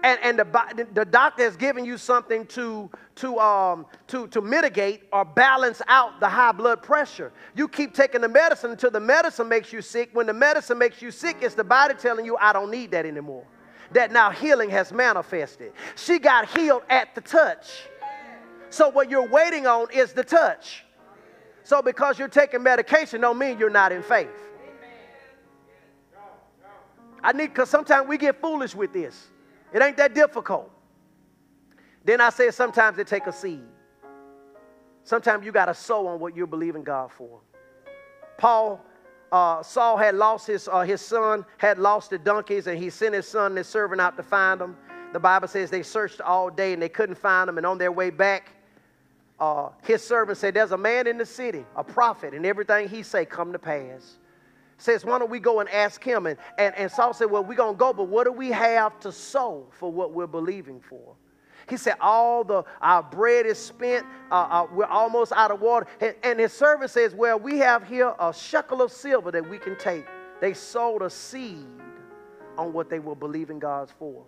and, 0.03 0.19
and 0.23 0.39
the, 0.39 0.87
the 0.93 1.05
doctor 1.05 1.43
has 1.43 1.55
given 1.55 1.85
you 1.85 1.97
something 1.97 2.45
to, 2.47 2.89
to, 3.15 3.39
um, 3.39 3.85
to, 4.07 4.27
to 4.27 4.41
mitigate 4.41 5.03
or 5.13 5.23
balance 5.23 5.81
out 5.87 6.19
the 6.19 6.27
high 6.27 6.51
blood 6.51 6.81
pressure. 6.81 7.31
You 7.55 7.67
keep 7.67 7.93
taking 7.93 8.21
the 8.21 8.29
medicine 8.29 8.71
until 8.71 8.91
the 8.91 8.99
medicine 8.99 9.47
makes 9.47 9.71
you 9.71 9.81
sick. 9.81 10.09
When 10.13 10.25
the 10.25 10.33
medicine 10.33 10.77
makes 10.77 11.01
you 11.01 11.11
sick, 11.11 11.37
it's 11.41 11.55
the 11.55 11.63
body 11.63 11.93
telling 11.93 12.25
you, 12.25 12.37
I 12.37 12.53
don't 12.53 12.71
need 12.71 12.91
that 12.91 13.05
anymore. 13.05 13.45
That 13.91 14.11
now 14.11 14.31
healing 14.31 14.69
has 14.69 14.91
manifested. 14.91 15.73
She 15.95 16.17
got 16.17 16.49
healed 16.57 16.83
at 16.89 17.13
the 17.13 17.21
touch. 17.21 17.83
So 18.69 18.89
what 18.89 19.09
you're 19.09 19.27
waiting 19.27 19.67
on 19.67 19.87
is 19.93 20.13
the 20.13 20.23
touch. 20.23 20.85
So 21.63 21.81
because 21.81 22.17
you're 22.17 22.27
taking 22.27 22.63
medication 22.63 23.21
don't 23.21 23.37
mean 23.37 23.59
you're 23.59 23.69
not 23.69 23.91
in 23.91 24.01
faith. 24.01 24.29
I 27.23 27.33
need 27.33 27.47
because 27.47 27.69
sometimes 27.69 28.07
we 28.07 28.17
get 28.17 28.41
foolish 28.41 28.73
with 28.73 28.93
this. 28.93 29.27
It 29.73 29.81
ain't 29.81 29.97
that 29.97 30.13
difficult. 30.13 30.69
Then 32.03 32.19
I 32.19 32.29
said 32.29 32.53
sometimes 32.53 32.97
it 32.97 33.07
take 33.07 33.27
a 33.27 33.33
seed. 33.33 33.61
Sometimes 35.03 35.45
you 35.45 35.51
got 35.51 35.65
to 35.65 35.73
sow 35.73 36.07
on 36.07 36.19
what 36.19 36.35
you're 36.35 36.47
believing 36.47 36.83
God 36.83 37.11
for. 37.11 37.39
Paul, 38.37 38.83
uh, 39.31 39.63
Saul 39.63 39.97
had 39.97 40.15
lost 40.15 40.47
his, 40.47 40.67
uh, 40.67 40.81
his 40.81 41.01
son, 41.01 41.45
had 41.57 41.79
lost 41.79 42.09
the 42.09 42.17
donkeys, 42.17 42.67
and 42.67 42.77
he 42.77 42.89
sent 42.89 43.15
his 43.15 43.27
son 43.27 43.47
and 43.47 43.57
his 43.57 43.67
servant 43.67 44.01
out 44.01 44.17
to 44.17 44.23
find 44.23 44.59
them. 44.59 44.77
The 45.13 45.19
Bible 45.19 45.47
says 45.47 45.69
they 45.69 45.83
searched 45.83 46.21
all 46.21 46.49
day 46.49 46.73
and 46.73 46.81
they 46.81 46.89
couldn't 46.89 47.15
find 47.15 47.47
them. 47.47 47.57
And 47.57 47.65
on 47.65 47.77
their 47.77 47.91
way 47.91 48.09
back, 48.09 48.51
uh, 49.39 49.69
his 49.83 50.05
servant 50.05 50.37
said, 50.37 50.53
There's 50.53 50.71
a 50.71 50.77
man 50.77 51.07
in 51.07 51.17
the 51.17 51.25
city, 51.25 51.65
a 51.75 51.83
prophet, 51.83 52.33
and 52.33 52.45
everything 52.45 52.87
he 52.87 53.03
say 53.03 53.25
come 53.25 53.51
to 53.51 53.59
pass 53.59 54.17
says, 54.81 55.05
Why 55.05 55.19
don't 55.19 55.29
we 55.29 55.39
go 55.39 55.59
and 55.59 55.69
ask 55.69 56.03
him? 56.03 56.25
And, 56.25 56.37
and, 56.57 56.75
and 56.75 56.91
Saul 56.91 57.13
said, 57.13 57.29
Well, 57.29 57.43
we're 57.43 57.55
going 57.55 57.75
to 57.75 57.79
go, 57.79 57.93
but 57.93 58.07
what 58.07 58.25
do 58.25 58.31
we 58.31 58.49
have 58.49 58.99
to 59.01 59.11
sow 59.11 59.67
for 59.71 59.91
what 59.91 60.13
we're 60.13 60.27
believing 60.27 60.81
for? 60.81 61.15
He 61.69 61.77
said, 61.77 61.95
All 62.01 62.43
the 62.43 62.63
our 62.81 63.03
bread 63.03 63.45
is 63.45 63.57
spent, 63.57 64.05
uh, 64.31 64.47
uh, 64.49 64.67
we're 64.73 64.85
almost 64.85 65.31
out 65.33 65.51
of 65.51 65.61
water. 65.61 65.87
And, 65.99 66.15
and 66.23 66.39
his 66.39 66.53
servant 66.53 66.91
says, 66.91 67.13
Well, 67.13 67.39
we 67.39 67.59
have 67.59 67.87
here 67.87 68.13
a 68.19 68.33
shekel 68.33 68.81
of 68.81 68.91
silver 68.91 69.31
that 69.31 69.47
we 69.47 69.57
can 69.57 69.77
take. 69.77 70.05
They 70.39 70.53
sowed 70.53 71.03
a 71.03 71.09
seed 71.09 71.65
on 72.57 72.73
what 72.73 72.89
they 72.89 72.99
were 72.99 73.15
believing 73.15 73.59
God's 73.59 73.91
for. 73.91 74.23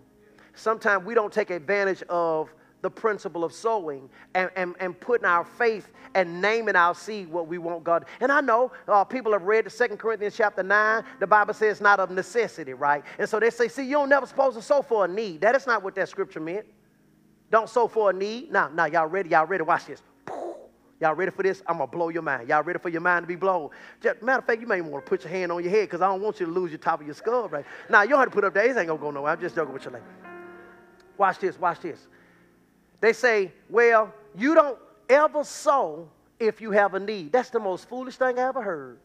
Sometimes 0.54 1.04
we 1.04 1.14
don't 1.14 1.32
take 1.32 1.50
advantage 1.50 2.02
of 2.08 2.54
the 2.84 2.90
principle 2.90 3.44
of 3.44 3.52
sowing 3.54 4.10
and, 4.34 4.50
and, 4.56 4.74
and 4.78 5.00
putting 5.00 5.24
our 5.24 5.42
faith 5.42 5.88
and 6.14 6.42
naming 6.42 6.76
our 6.76 6.94
seed 6.94 7.28
what 7.28 7.48
we 7.48 7.56
want 7.56 7.82
God. 7.82 8.04
And 8.20 8.30
I 8.30 8.42
know 8.42 8.72
uh, 8.86 9.02
people 9.04 9.32
have 9.32 9.44
read 9.44 9.64
the 9.64 9.70
Second 9.70 9.96
Corinthians 9.96 10.36
chapter 10.36 10.62
9. 10.62 11.02
The 11.18 11.26
Bible 11.26 11.54
says 11.54 11.80
not 11.80 11.98
of 11.98 12.10
necessity, 12.10 12.74
right? 12.74 13.02
And 13.18 13.26
so 13.26 13.40
they 13.40 13.48
say, 13.48 13.68
see, 13.68 13.84
you 13.84 13.92
don't 13.92 14.10
never 14.10 14.26
supposed 14.26 14.56
to 14.56 14.62
sow 14.62 14.82
for 14.82 15.06
a 15.06 15.08
need. 15.08 15.40
That 15.40 15.54
is 15.54 15.66
not 15.66 15.82
what 15.82 15.94
that 15.94 16.10
scripture 16.10 16.40
meant. 16.40 16.66
Don't 17.50 17.70
sow 17.70 17.88
for 17.88 18.10
a 18.10 18.12
need. 18.12 18.52
Now, 18.52 18.68
now, 18.68 18.84
y'all 18.84 19.06
ready? 19.06 19.30
Y'all 19.30 19.46
ready? 19.46 19.62
Watch 19.62 19.86
this. 19.86 20.02
Y'all 21.00 21.14
ready 21.14 21.30
for 21.30 21.42
this? 21.42 21.62
I'm 21.66 21.78
gonna 21.78 21.86
blow 21.86 22.10
your 22.10 22.22
mind. 22.22 22.50
Y'all 22.50 22.62
ready 22.62 22.78
for 22.78 22.90
your 22.90 23.00
mind 23.00 23.22
to 23.22 23.26
be 23.26 23.36
blown? 23.36 23.70
Just, 24.02 24.22
matter 24.22 24.40
of 24.40 24.44
fact, 24.44 24.60
you 24.60 24.66
may 24.66 24.82
want 24.82 25.06
to 25.06 25.08
put 25.08 25.24
your 25.24 25.32
hand 25.32 25.50
on 25.50 25.62
your 25.62 25.70
head 25.70 25.88
because 25.88 26.02
I 26.02 26.06
don't 26.08 26.20
want 26.20 26.38
you 26.38 26.46
to 26.46 26.52
lose 26.52 26.70
your 26.70 26.78
top 26.78 27.00
of 27.00 27.06
your 27.06 27.14
skull, 27.14 27.48
right? 27.48 27.64
Now 27.88 28.02
you 28.02 28.10
don't 28.10 28.20
have 28.20 28.28
to 28.28 28.34
put 28.34 28.44
up 28.44 28.52
there. 28.52 28.68
This 28.68 28.76
ain't 28.76 28.88
gonna 28.88 29.00
go 29.00 29.10
nowhere. 29.10 29.32
I'm 29.32 29.40
just 29.40 29.54
joking 29.54 29.72
with 29.72 29.86
you. 29.86 29.90
Like, 29.90 30.02
watch 31.16 31.38
this. 31.38 31.58
Watch 31.58 31.80
this. 31.80 32.06
They 33.04 33.12
say, 33.12 33.52
well, 33.68 34.14
you 34.34 34.54
don't 34.54 34.78
ever 35.10 35.44
sow 35.44 36.08
if 36.40 36.62
you 36.62 36.70
have 36.70 36.94
a 36.94 36.98
need. 36.98 37.32
That's 37.32 37.50
the 37.50 37.60
most 37.60 37.86
foolish 37.86 38.16
thing 38.16 38.38
I 38.38 38.48
ever 38.48 38.62
heard. 38.62 38.98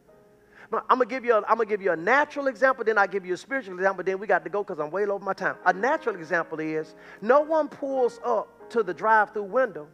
I'm 0.72 0.80
gonna 0.88 1.04
give 1.04 1.22
you 1.22 1.34
a, 1.34 1.42
I'm 1.46 1.58
gonna 1.58 1.66
give 1.66 1.82
you 1.82 1.92
a 1.92 1.96
natural 1.96 2.46
example, 2.46 2.82
then 2.82 2.96
I 2.96 3.06
give 3.06 3.26
you 3.26 3.34
a 3.34 3.36
spiritual 3.36 3.74
example. 3.74 4.02
Then 4.02 4.18
we 4.18 4.26
got 4.26 4.42
to 4.44 4.48
go 4.48 4.64
because 4.64 4.80
I'm 4.80 4.90
way 4.90 5.04
over 5.04 5.22
my 5.22 5.34
time. 5.34 5.56
A 5.66 5.74
natural 5.74 6.14
example 6.14 6.60
is 6.60 6.94
no 7.20 7.42
one 7.42 7.68
pulls 7.68 8.20
up 8.24 8.70
to 8.70 8.82
the 8.82 8.94
drive-through 8.94 9.42
window 9.42 9.86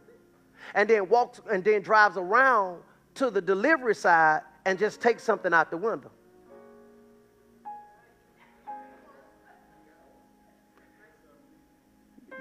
and 0.73 0.89
then 0.89 1.09
walks 1.09 1.41
and 1.51 1.61
then 1.61 1.81
drives 1.81 2.15
around 2.15 2.79
to 3.15 3.29
the 3.29 3.41
delivery 3.41 3.93
side 3.93 4.39
and 4.63 4.79
just 4.79 5.01
takes 5.01 5.21
something 5.21 5.53
out 5.53 5.69
the 5.69 5.75
window. 5.75 6.11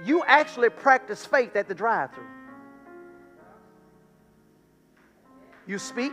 You 0.05 0.22
actually 0.26 0.68
practice 0.68 1.24
faith 1.24 1.57
at 1.57 1.68
the 1.68 1.74
drive 1.74 2.12
through. 2.12 2.24
You 5.66 5.78
speak, 5.78 6.12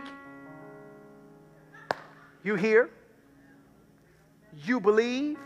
you 2.42 2.56
hear, 2.56 2.90
you 4.64 4.80
believe 4.80 5.38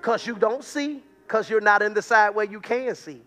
because 0.00 0.26
you 0.26 0.34
don't 0.34 0.64
see, 0.64 1.02
because 1.26 1.48
you're 1.48 1.60
not 1.60 1.82
in 1.82 1.94
the 1.94 2.02
side 2.02 2.30
where 2.30 2.44
you 2.44 2.60
can 2.60 2.94
see. 2.94 3.22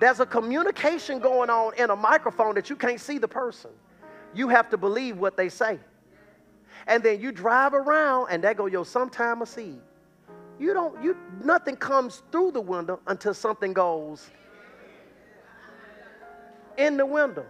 There's 0.00 0.20
a 0.20 0.26
communication 0.26 1.18
going 1.18 1.50
on 1.50 1.74
in 1.74 1.90
a 1.90 1.96
microphone 1.96 2.54
that 2.54 2.70
you 2.70 2.76
can't 2.76 3.00
see 3.00 3.18
the 3.18 3.28
person. 3.28 3.70
You 4.34 4.48
have 4.48 4.70
to 4.70 4.76
believe 4.76 5.18
what 5.18 5.36
they 5.36 5.48
say. 5.48 5.78
And 6.86 7.02
then 7.02 7.20
you 7.20 7.32
drive 7.32 7.74
around, 7.74 8.28
and 8.30 8.42
there 8.42 8.54
go 8.54 8.66
your 8.66 8.86
sometime 8.86 9.42
a 9.42 9.46
seed 9.46 9.80
you 10.58 10.74
don't, 10.74 11.02
you, 11.02 11.16
nothing 11.44 11.76
comes 11.76 12.22
through 12.32 12.52
the 12.52 12.60
window 12.60 13.00
until 13.06 13.34
something 13.34 13.72
goes 13.72 14.30
in 16.76 16.96
the 16.96 17.06
window. 17.06 17.46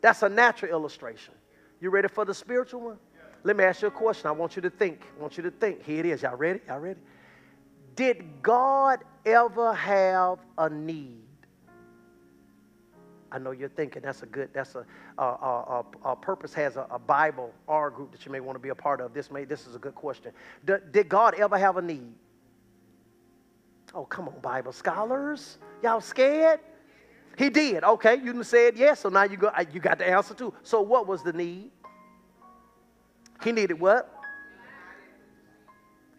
That's 0.00 0.22
a 0.22 0.28
natural 0.28 0.70
illustration. 0.70 1.34
You 1.80 1.90
ready 1.90 2.08
for 2.08 2.24
the 2.24 2.34
spiritual 2.34 2.80
one? 2.80 2.98
Let 3.42 3.56
me 3.56 3.64
ask 3.64 3.82
you 3.82 3.88
a 3.88 3.90
question. 3.90 4.26
I 4.26 4.32
want 4.32 4.56
you 4.56 4.62
to 4.62 4.70
think. 4.70 5.02
I 5.16 5.20
want 5.20 5.36
you 5.36 5.42
to 5.44 5.50
think. 5.50 5.84
Here 5.84 6.00
it 6.00 6.06
is. 6.06 6.22
Y'all 6.22 6.36
ready? 6.36 6.60
Y'all 6.68 6.78
ready? 6.78 7.00
Did 7.96 8.42
God 8.42 9.00
ever 9.24 9.72
have 9.74 10.38
a 10.58 10.68
need? 10.68 11.29
I 13.32 13.38
know 13.38 13.52
you're 13.52 13.68
thinking 13.68 14.02
that's 14.02 14.22
a 14.22 14.26
good, 14.26 14.50
that's 14.52 14.74
a, 14.74 14.84
a, 15.18 16.16
purpose 16.20 16.52
has 16.54 16.76
a, 16.76 16.86
a, 16.90 16.98
Bible 16.98 17.52
R 17.68 17.90
group 17.90 18.10
that 18.12 18.26
you 18.26 18.32
may 18.32 18.40
want 18.40 18.56
to 18.56 18.60
be 18.60 18.70
a 18.70 18.74
part 18.74 19.00
of. 19.00 19.14
This 19.14 19.30
may, 19.30 19.44
this 19.44 19.66
is 19.66 19.74
a 19.76 19.78
good 19.78 19.94
question. 19.94 20.32
D- 20.66 20.74
did 20.90 21.08
God 21.08 21.34
ever 21.34 21.56
have 21.56 21.76
a 21.76 21.82
need? 21.82 22.12
Oh, 23.94 24.04
come 24.04 24.28
on, 24.28 24.38
Bible 24.40 24.72
scholars. 24.72 25.58
Y'all 25.82 26.00
scared? 26.00 26.60
He 27.38 27.50
did. 27.50 27.84
Okay, 27.84 28.20
you 28.22 28.42
said 28.42 28.76
yes, 28.76 29.00
so 29.00 29.08
now 29.08 29.22
you, 29.22 29.36
go, 29.36 29.50
you 29.72 29.80
got 29.80 29.98
the 29.98 30.08
answer 30.08 30.34
too. 30.34 30.52
So 30.62 30.80
what 30.80 31.06
was 31.06 31.22
the 31.22 31.32
need? 31.32 31.70
He 33.42 33.52
needed 33.52 33.80
what? 33.80 34.12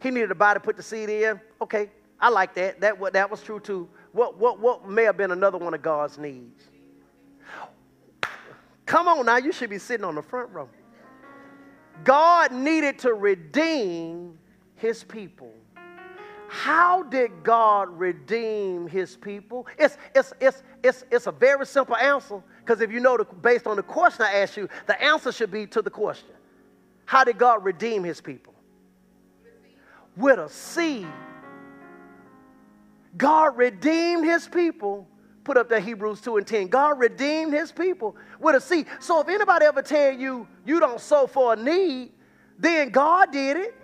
He 0.01 0.09
needed 0.09 0.31
a 0.31 0.35
body 0.35 0.59
to 0.59 0.63
put 0.63 0.77
the 0.77 0.83
seed 0.83 1.09
in. 1.09 1.39
Okay, 1.61 1.89
I 2.19 2.29
like 2.29 2.55
that. 2.55 2.79
That, 2.81 3.13
that 3.13 3.29
was 3.29 3.43
true 3.43 3.59
too. 3.59 3.87
What, 4.13 4.37
what, 4.37 4.59
what 4.59 4.89
may 4.89 5.03
have 5.03 5.17
been 5.17 5.31
another 5.31 5.57
one 5.57 5.73
of 5.73 5.81
God's 5.81 6.17
needs? 6.17 6.70
Come 8.91 9.07
on 9.07 9.25
now, 9.25 9.37
you 9.37 9.53
should 9.53 9.69
be 9.69 9.77
sitting 9.77 10.03
on 10.03 10.15
the 10.15 10.21
front 10.21 10.49
row. 10.51 10.67
God 12.03 12.51
needed 12.51 12.99
to 12.99 13.13
redeem 13.13 14.37
his 14.75 15.01
people. 15.05 15.53
How 16.49 17.03
did 17.03 17.41
God 17.41 17.87
redeem 17.97 18.89
his 18.89 19.15
people? 19.15 19.65
It's, 19.79 19.95
it's, 20.13 20.33
it's, 20.41 20.63
it's, 20.83 21.05
it's 21.09 21.27
a 21.27 21.31
very 21.31 21.65
simple 21.65 21.95
answer 21.95 22.43
because 22.59 22.81
if 22.81 22.91
you 22.91 22.99
know, 22.99 23.15
the, 23.15 23.23
based 23.23 23.65
on 23.65 23.77
the 23.77 23.83
question 23.83 24.25
I 24.25 24.39
asked 24.39 24.57
you, 24.57 24.67
the 24.87 25.01
answer 25.01 25.31
should 25.31 25.51
be 25.51 25.65
to 25.67 25.81
the 25.81 25.89
question 25.89 26.35
How 27.05 27.23
did 27.23 27.37
God 27.37 27.63
redeem 27.63 28.03
his 28.03 28.19
people? 28.19 28.53
With 30.17 30.37
a 30.37 30.49
seed. 30.49 31.07
God 33.15 33.55
redeemed 33.55 34.25
his 34.25 34.49
people 34.49 35.07
put 35.43 35.57
up 35.57 35.69
that 35.69 35.83
Hebrews 35.83 36.21
2 36.21 36.37
and 36.37 36.47
10. 36.47 36.67
God 36.67 36.99
redeemed 36.99 37.53
his 37.53 37.71
people 37.71 38.15
with 38.39 38.55
a 38.55 38.61
seed. 38.61 38.87
So 38.99 39.21
if 39.21 39.27
anybody 39.27 39.65
ever 39.65 39.81
tell 39.81 40.11
you 40.11 40.47
you 40.65 40.79
don't 40.79 40.99
sow 40.99 41.27
for 41.27 41.53
a 41.53 41.55
need, 41.55 42.11
then 42.59 42.89
God 42.89 43.31
did 43.31 43.57
it. 43.57 43.75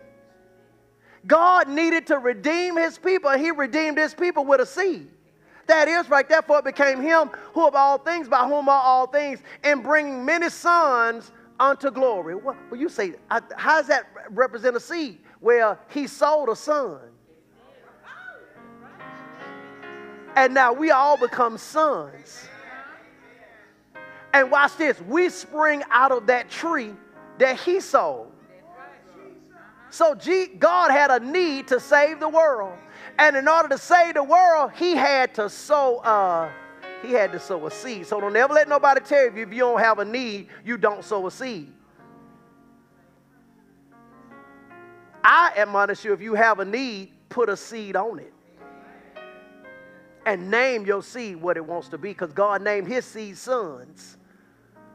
God 1.26 1.68
needed 1.68 2.08
to 2.08 2.20
redeem 2.20 2.78
his 2.78 2.98
people, 2.98 3.30
and 3.30 3.42
he 3.42 3.52
redeemed 3.52 3.98
his 3.98 4.14
people 4.14 4.46
with 4.46 4.62
a 4.62 4.66
seed. 4.66 5.10
That 5.66 5.90
is 5.90 6.10
right, 6.10 6.28
therefore 6.30 6.60
it 6.60 6.66
became 6.66 7.02
him 7.02 7.30
who 7.54 7.68
of 7.68 7.76
all 7.76 7.98
things, 7.98 8.30
by 8.30 8.48
whom 8.48 8.70
are 8.70 8.82
all 8.82 9.08
things, 9.08 9.40
and 9.64 9.84
bringing 9.84 10.24
many 10.24 10.50
sons 10.50 11.34
unto 11.60 11.92
glory. 11.92 12.36
Well, 12.36 12.56
you 12.74 12.88
say, 12.88 13.16
how 13.30 13.80
does 13.80 13.88
that 13.88 14.08
represent 14.30 14.78
a 14.78 14.80
seed? 14.80 15.20
Well, 15.42 15.78
he 15.90 16.08
sold 16.08 16.48
a 16.48 16.56
son. 16.56 17.00
And 20.38 20.54
now 20.54 20.72
we 20.72 20.92
all 20.92 21.18
become 21.18 21.58
sons. 21.58 22.48
And 24.34 24.52
watch 24.52 24.78
this 24.78 25.02
we 25.02 25.30
spring 25.30 25.82
out 25.90 26.12
of 26.12 26.28
that 26.28 26.48
tree 26.48 26.94
that 27.40 27.60
he 27.60 27.80
sowed. 27.80 28.28
So 29.90 30.16
God 30.60 30.92
had 30.92 31.10
a 31.10 31.20
need 31.20 31.68
to 31.70 31.80
save 31.80 32.20
the 32.20 32.30
world. 32.30 32.78
And 33.18 33.36
in 33.36 33.48
order 33.48 33.70
to 33.70 33.80
save 33.80 34.14
the 34.14 34.24
world, 34.24 34.74
he 34.76 34.92
had 34.96 35.34
to 35.36 35.50
sow 35.50 35.98
uh, 35.98 36.52
he 37.02 37.14
had 37.14 37.32
to 37.32 37.40
sow 37.40 37.66
a 37.66 37.72
seed. 37.72 38.06
So 38.06 38.22
don't 38.22 38.36
ever 38.36 38.54
let 38.54 38.70
nobody 38.70 39.02
tell 39.02 39.24
you 39.24 39.42
if 39.42 39.52
you 39.52 39.62
don't 39.62 39.80
have 39.80 39.98
a 39.98 40.06
need, 40.06 40.50
you 40.64 40.78
don't 40.78 41.04
sow 41.04 41.26
a 41.26 41.32
seed. 41.32 41.74
I 45.24 45.52
admonish 45.58 46.06
you 46.06 46.14
if 46.14 46.22
you 46.22 46.36
have 46.36 46.60
a 46.60 46.66
need, 46.66 47.12
put 47.28 47.50
a 47.50 47.58
seed 47.58 47.96
on 47.96 48.20
it. 48.20 48.34
And 50.28 50.52
name 50.52 50.86
your 50.86 51.02
seed 51.02 51.38
what 51.38 51.56
it 51.56 51.66
wants 51.66 51.88
to 51.88 51.98
be 51.98 52.10
because 52.10 52.34
God 52.34 52.62
named 52.62 52.86
his 52.86 53.06
seed 53.06 53.38
sons. 53.38 54.18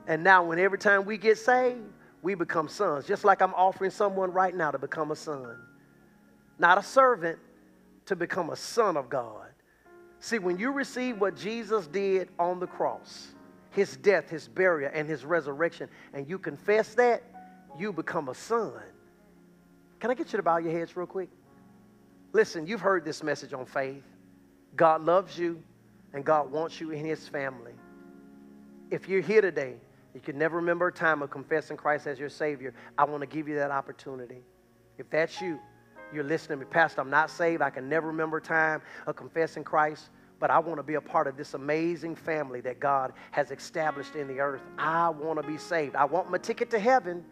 And 0.06 0.22
now, 0.22 0.44
when 0.44 0.58
every 0.58 0.76
time 0.76 1.06
we 1.06 1.16
get 1.16 1.38
saved, 1.38 1.80
we 2.20 2.34
become 2.34 2.68
sons. 2.68 3.06
Just 3.06 3.24
like 3.24 3.40
I'm 3.40 3.54
offering 3.54 3.90
someone 3.90 4.30
right 4.30 4.54
now 4.54 4.70
to 4.70 4.78
become 4.78 5.10
a 5.10 5.16
son, 5.16 5.56
not 6.58 6.76
a 6.76 6.82
servant, 6.82 7.38
to 8.04 8.14
become 8.14 8.50
a 8.50 8.56
son 8.56 8.98
of 8.98 9.08
God. 9.08 9.48
See, 10.20 10.38
when 10.38 10.58
you 10.58 10.70
receive 10.70 11.18
what 11.18 11.34
Jesus 11.34 11.86
did 11.86 12.28
on 12.38 12.60
the 12.60 12.66
cross, 12.66 13.28
his 13.70 13.96
death, 13.96 14.28
his 14.28 14.48
burial, 14.48 14.90
and 14.92 15.08
his 15.08 15.24
resurrection, 15.24 15.88
and 16.12 16.28
you 16.28 16.38
confess 16.38 16.94
that, 16.96 17.22
you 17.78 17.90
become 17.90 18.28
a 18.28 18.34
son. 18.34 18.74
Can 19.98 20.10
I 20.10 20.14
get 20.14 20.30
you 20.30 20.36
to 20.36 20.42
bow 20.42 20.58
your 20.58 20.72
heads 20.72 20.94
real 20.94 21.06
quick? 21.06 21.30
Listen, 22.34 22.66
you've 22.66 22.82
heard 22.82 23.02
this 23.02 23.22
message 23.22 23.54
on 23.54 23.64
faith. 23.64 24.04
God 24.76 25.02
loves 25.04 25.38
you, 25.38 25.62
and 26.12 26.24
God 26.24 26.50
wants 26.50 26.80
you 26.80 26.90
in 26.90 27.04
his 27.04 27.28
family. 27.28 27.72
If 28.90 29.08
you're 29.08 29.22
here 29.22 29.40
today 29.40 29.76
you 30.14 30.20
can 30.20 30.38
never 30.38 30.56
remember 30.56 30.88
a 30.88 30.92
time 30.92 31.22
of 31.22 31.30
confessing 31.30 31.76
Christ 31.76 32.06
as 32.06 32.18
your 32.18 32.28
Savior. 32.28 32.74
I 32.98 33.04
want 33.04 33.22
to 33.22 33.26
give 33.26 33.48
you 33.48 33.54
that 33.56 33.70
opportunity. 33.70 34.42
If 34.98 35.08
that's 35.08 35.40
you, 35.40 35.58
you're 36.12 36.24
listening 36.24 36.58
to 36.58 36.64
me, 36.66 36.70
Pastor, 36.70 37.00
I'm 37.00 37.10
not 37.10 37.30
saved. 37.30 37.62
I 37.62 37.70
can 37.70 37.88
never 37.88 38.08
remember 38.08 38.36
a 38.36 38.42
time 38.42 38.82
of 39.06 39.16
confessing 39.16 39.64
Christ, 39.64 40.10
but 40.38 40.50
I 40.50 40.58
want 40.58 40.78
to 40.78 40.82
be 40.82 40.94
a 40.94 41.00
part 41.00 41.26
of 41.26 41.38
this 41.38 41.54
amazing 41.54 42.14
family 42.14 42.60
that 42.60 42.78
God 42.78 43.14
has 43.30 43.50
established 43.50 44.14
in 44.14 44.28
the 44.28 44.40
earth. 44.40 44.60
I 44.76 45.08
want 45.08 45.40
to 45.40 45.46
be 45.46 45.56
saved. 45.56 45.96
I 45.96 46.04
want 46.04 46.30
my 46.30 46.36
ticket 46.36 46.68
to 46.70 46.78
heaven, 46.78 47.24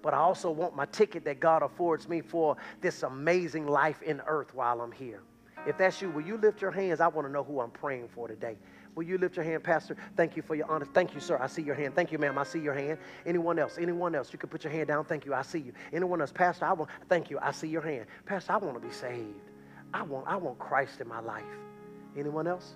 but 0.00 0.14
I 0.14 0.18
also 0.18 0.52
want 0.52 0.76
my 0.76 0.86
ticket 0.86 1.24
that 1.24 1.40
God 1.40 1.64
affords 1.64 2.08
me 2.08 2.20
for 2.20 2.56
this 2.80 3.02
amazing 3.02 3.66
life 3.66 4.00
in 4.02 4.20
earth 4.28 4.54
while 4.54 4.80
I'm 4.80 4.92
here. 4.92 5.22
If 5.68 5.76
that's 5.76 6.00
you, 6.00 6.08
will 6.08 6.22
you 6.22 6.38
lift 6.38 6.62
your 6.62 6.70
hands? 6.70 6.98
I 6.98 7.08
want 7.08 7.28
to 7.28 7.32
know 7.32 7.44
who 7.44 7.60
I'm 7.60 7.70
praying 7.70 8.08
for 8.08 8.26
today. 8.26 8.56
Will 8.94 9.02
you 9.02 9.18
lift 9.18 9.36
your 9.36 9.44
hand, 9.44 9.62
Pastor? 9.62 9.98
Thank 10.16 10.34
you 10.34 10.40
for 10.40 10.54
your 10.54 10.68
honor. 10.70 10.86
Thank 10.86 11.14
you, 11.14 11.20
sir. 11.20 11.36
I 11.38 11.46
see 11.46 11.60
your 11.60 11.74
hand. 11.74 11.94
Thank 11.94 12.10
you, 12.10 12.16
ma'am. 12.16 12.38
I 12.38 12.44
see 12.44 12.58
your 12.58 12.72
hand. 12.72 12.98
Anyone 13.26 13.58
else? 13.58 13.76
Anyone 13.78 14.14
else? 14.14 14.32
You 14.32 14.38
can 14.38 14.48
put 14.48 14.64
your 14.64 14.72
hand 14.72 14.88
down. 14.88 15.04
Thank 15.04 15.26
you. 15.26 15.34
I 15.34 15.42
see 15.42 15.58
you. 15.58 15.74
Anyone 15.92 16.22
else? 16.22 16.32
Pastor, 16.32 16.64
I 16.64 16.72
want. 16.72 16.90
Thank 17.10 17.28
you. 17.28 17.38
I 17.42 17.50
see 17.50 17.68
your 17.68 17.82
hand. 17.82 18.06
Pastor, 18.24 18.54
I 18.54 18.56
want 18.56 18.80
to 18.80 18.88
be 18.88 18.92
saved. 18.94 19.26
I 19.92 20.02
want. 20.04 20.26
I 20.26 20.36
want 20.36 20.58
Christ 20.58 21.02
in 21.02 21.06
my 21.06 21.20
life. 21.20 21.44
Anyone 22.16 22.46
else? 22.46 22.72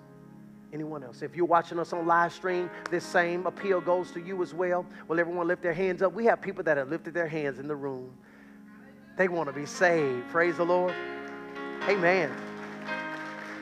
Anyone 0.71 1.03
else? 1.03 1.23
If 1.23 1.35
you're 1.35 1.47
watching 1.47 1.79
us 1.79 1.93
on 1.93 2.05
live 2.05 2.31
stream, 2.31 2.69
this 2.91 3.03
same 3.03 3.47
appeal 3.47 3.81
goes 3.81 4.11
to 4.11 4.21
you 4.21 4.43
as 4.43 4.53
well. 4.53 4.85
Will 5.07 5.19
everyone 5.19 5.47
lift 5.47 5.63
their 5.63 5.73
hands 5.73 6.03
up? 6.03 6.13
We 6.13 6.25
have 6.25 6.41
people 6.41 6.63
that 6.65 6.77
have 6.77 6.89
lifted 6.89 7.15
their 7.15 7.27
hands 7.27 7.57
in 7.57 7.67
the 7.67 7.75
room. 7.75 8.13
They 9.17 9.29
want 9.29 9.49
to 9.49 9.53
be 9.53 9.65
saved. 9.65 10.29
Praise 10.29 10.57
the 10.57 10.65
Lord. 10.65 10.93
Amen. 11.89 12.31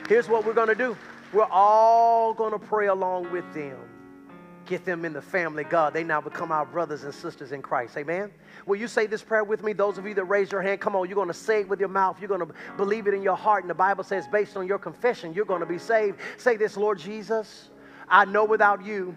Here's 0.08 0.28
what 0.28 0.44
we're 0.44 0.52
going 0.52 0.68
to 0.68 0.74
do. 0.74 0.96
We're 1.32 1.44
all 1.50 2.34
going 2.34 2.52
to 2.52 2.58
pray 2.58 2.88
along 2.88 3.32
with 3.32 3.44
them. 3.54 3.78
Get 4.66 4.84
them 4.84 5.04
in 5.04 5.12
the 5.12 5.22
family, 5.22 5.64
God. 5.64 5.92
They 5.92 6.04
now 6.04 6.20
become 6.20 6.52
our 6.52 6.64
brothers 6.64 7.02
and 7.02 7.12
sisters 7.12 7.50
in 7.50 7.62
Christ. 7.62 7.96
Amen. 7.96 8.30
Will 8.64 8.76
you 8.76 8.86
say 8.86 9.06
this 9.06 9.22
prayer 9.22 9.42
with 9.42 9.64
me? 9.64 9.72
Those 9.72 9.98
of 9.98 10.06
you 10.06 10.14
that 10.14 10.24
raise 10.24 10.52
your 10.52 10.62
hand, 10.62 10.80
come 10.80 10.94
on. 10.94 11.08
You're 11.08 11.16
going 11.16 11.28
to 11.28 11.34
say 11.34 11.60
it 11.60 11.68
with 11.68 11.80
your 11.80 11.88
mouth. 11.88 12.18
You're 12.20 12.28
going 12.28 12.46
to 12.46 12.54
believe 12.76 13.06
it 13.06 13.14
in 13.14 13.22
your 13.22 13.36
heart. 13.36 13.64
And 13.64 13.70
the 13.70 13.74
Bible 13.74 14.04
says, 14.04 14.28
based 14.28 14.56
on 14.56 14.68
your 14.68 14.78
confession, 14.78 15.34
you're 15.34 15.44
going 15.44 15.60
to 15.60 15.66
be 15.66 15.78
saved. 15.78 16.20
Say 16.36 16.56
this, 16.56 16.76
Lord 16.76 16.98
Jesus, 16.98 17.70
I 18.08 18.24
know 18.24 18.44
without 18.44 18.84
you, 18.84 19.16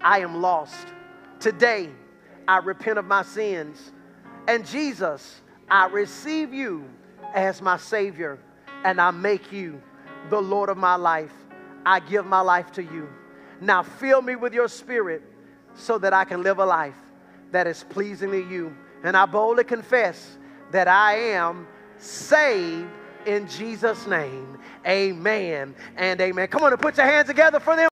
I 0.00 0.20
am 0.20 0.40
lost. 0.40 0.86
Today, 1.40 1.90
I 2.48 2.58
repent 2.58 2.98
of 2.98 3.04
my 3.04 3.22
sins. 3.22 3.92
And 4.48 4.66
Jesus, 4.66 5.42
I 5.68 5.88
receive 5.88 6.54
you 6.54 6.84
as 7.34 7.60
my 7.60 7.76
Savior, 7.76 8.38
and 8.84 8.98
I 9.00 9.10
make 9.10 9.52
you 9.52 9.82
the 10.28 10.40
Lord 10.40 10.68
of 10.68 10.76
my 10.76 10.96
life. 10.96 11.32
I 11.86 12.00
give 12.00 12.26
my 12.26 12.40
life 12.40 12.72
to 12.72 12.82
you. 12.82 13.08
Now 13.60 13.82
fill 13.82 14.22
me 14.22 14.36
with 14.36 14.52
your 14.52 14.68
spirit 14.68 15.22
so 15.74 15.98
that 15.98 16.12
I 16.12 16.24
can 16.24 16.42
live 16.42 16.58
a 16.58 16.64
life 16.64 16.96
that 17.52 17.66
is 17.66 17.84
pleasing 17.88 18.30
to 18.30 18.38
you. 18.38 18.74
And 19.02 19.16
I 19.16 19.26
boldly 19.26 19.64
confess 19.64 20.36
that 20.72 20.88
I 20.88 21.16
am 21.16 21.66
saved 21.98 22.88
in 23.26 23.48
Jesus' 23.48 24.06
name. 24.06 24.58
Amen 24.86 25.74
and 25.96 26.20
amen. 26.20 26.48
Come 26.48 26.62
on 26.64 26.72
and 26.72 26.80
put 26.80 26.96
your 26.96 27.06
hands 27.06 27.28
together 27.28 27.60
for 27.60 27.76
them. 27.76 27.88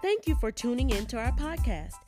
Thank 0.00 0.26
you 0.26 0.36
for 0.36 0.50
tuning 0.50 0.90
in 0.90 1.06
to 1.06 1.18
our 1.18 1.32
podcast. 1.32 2.07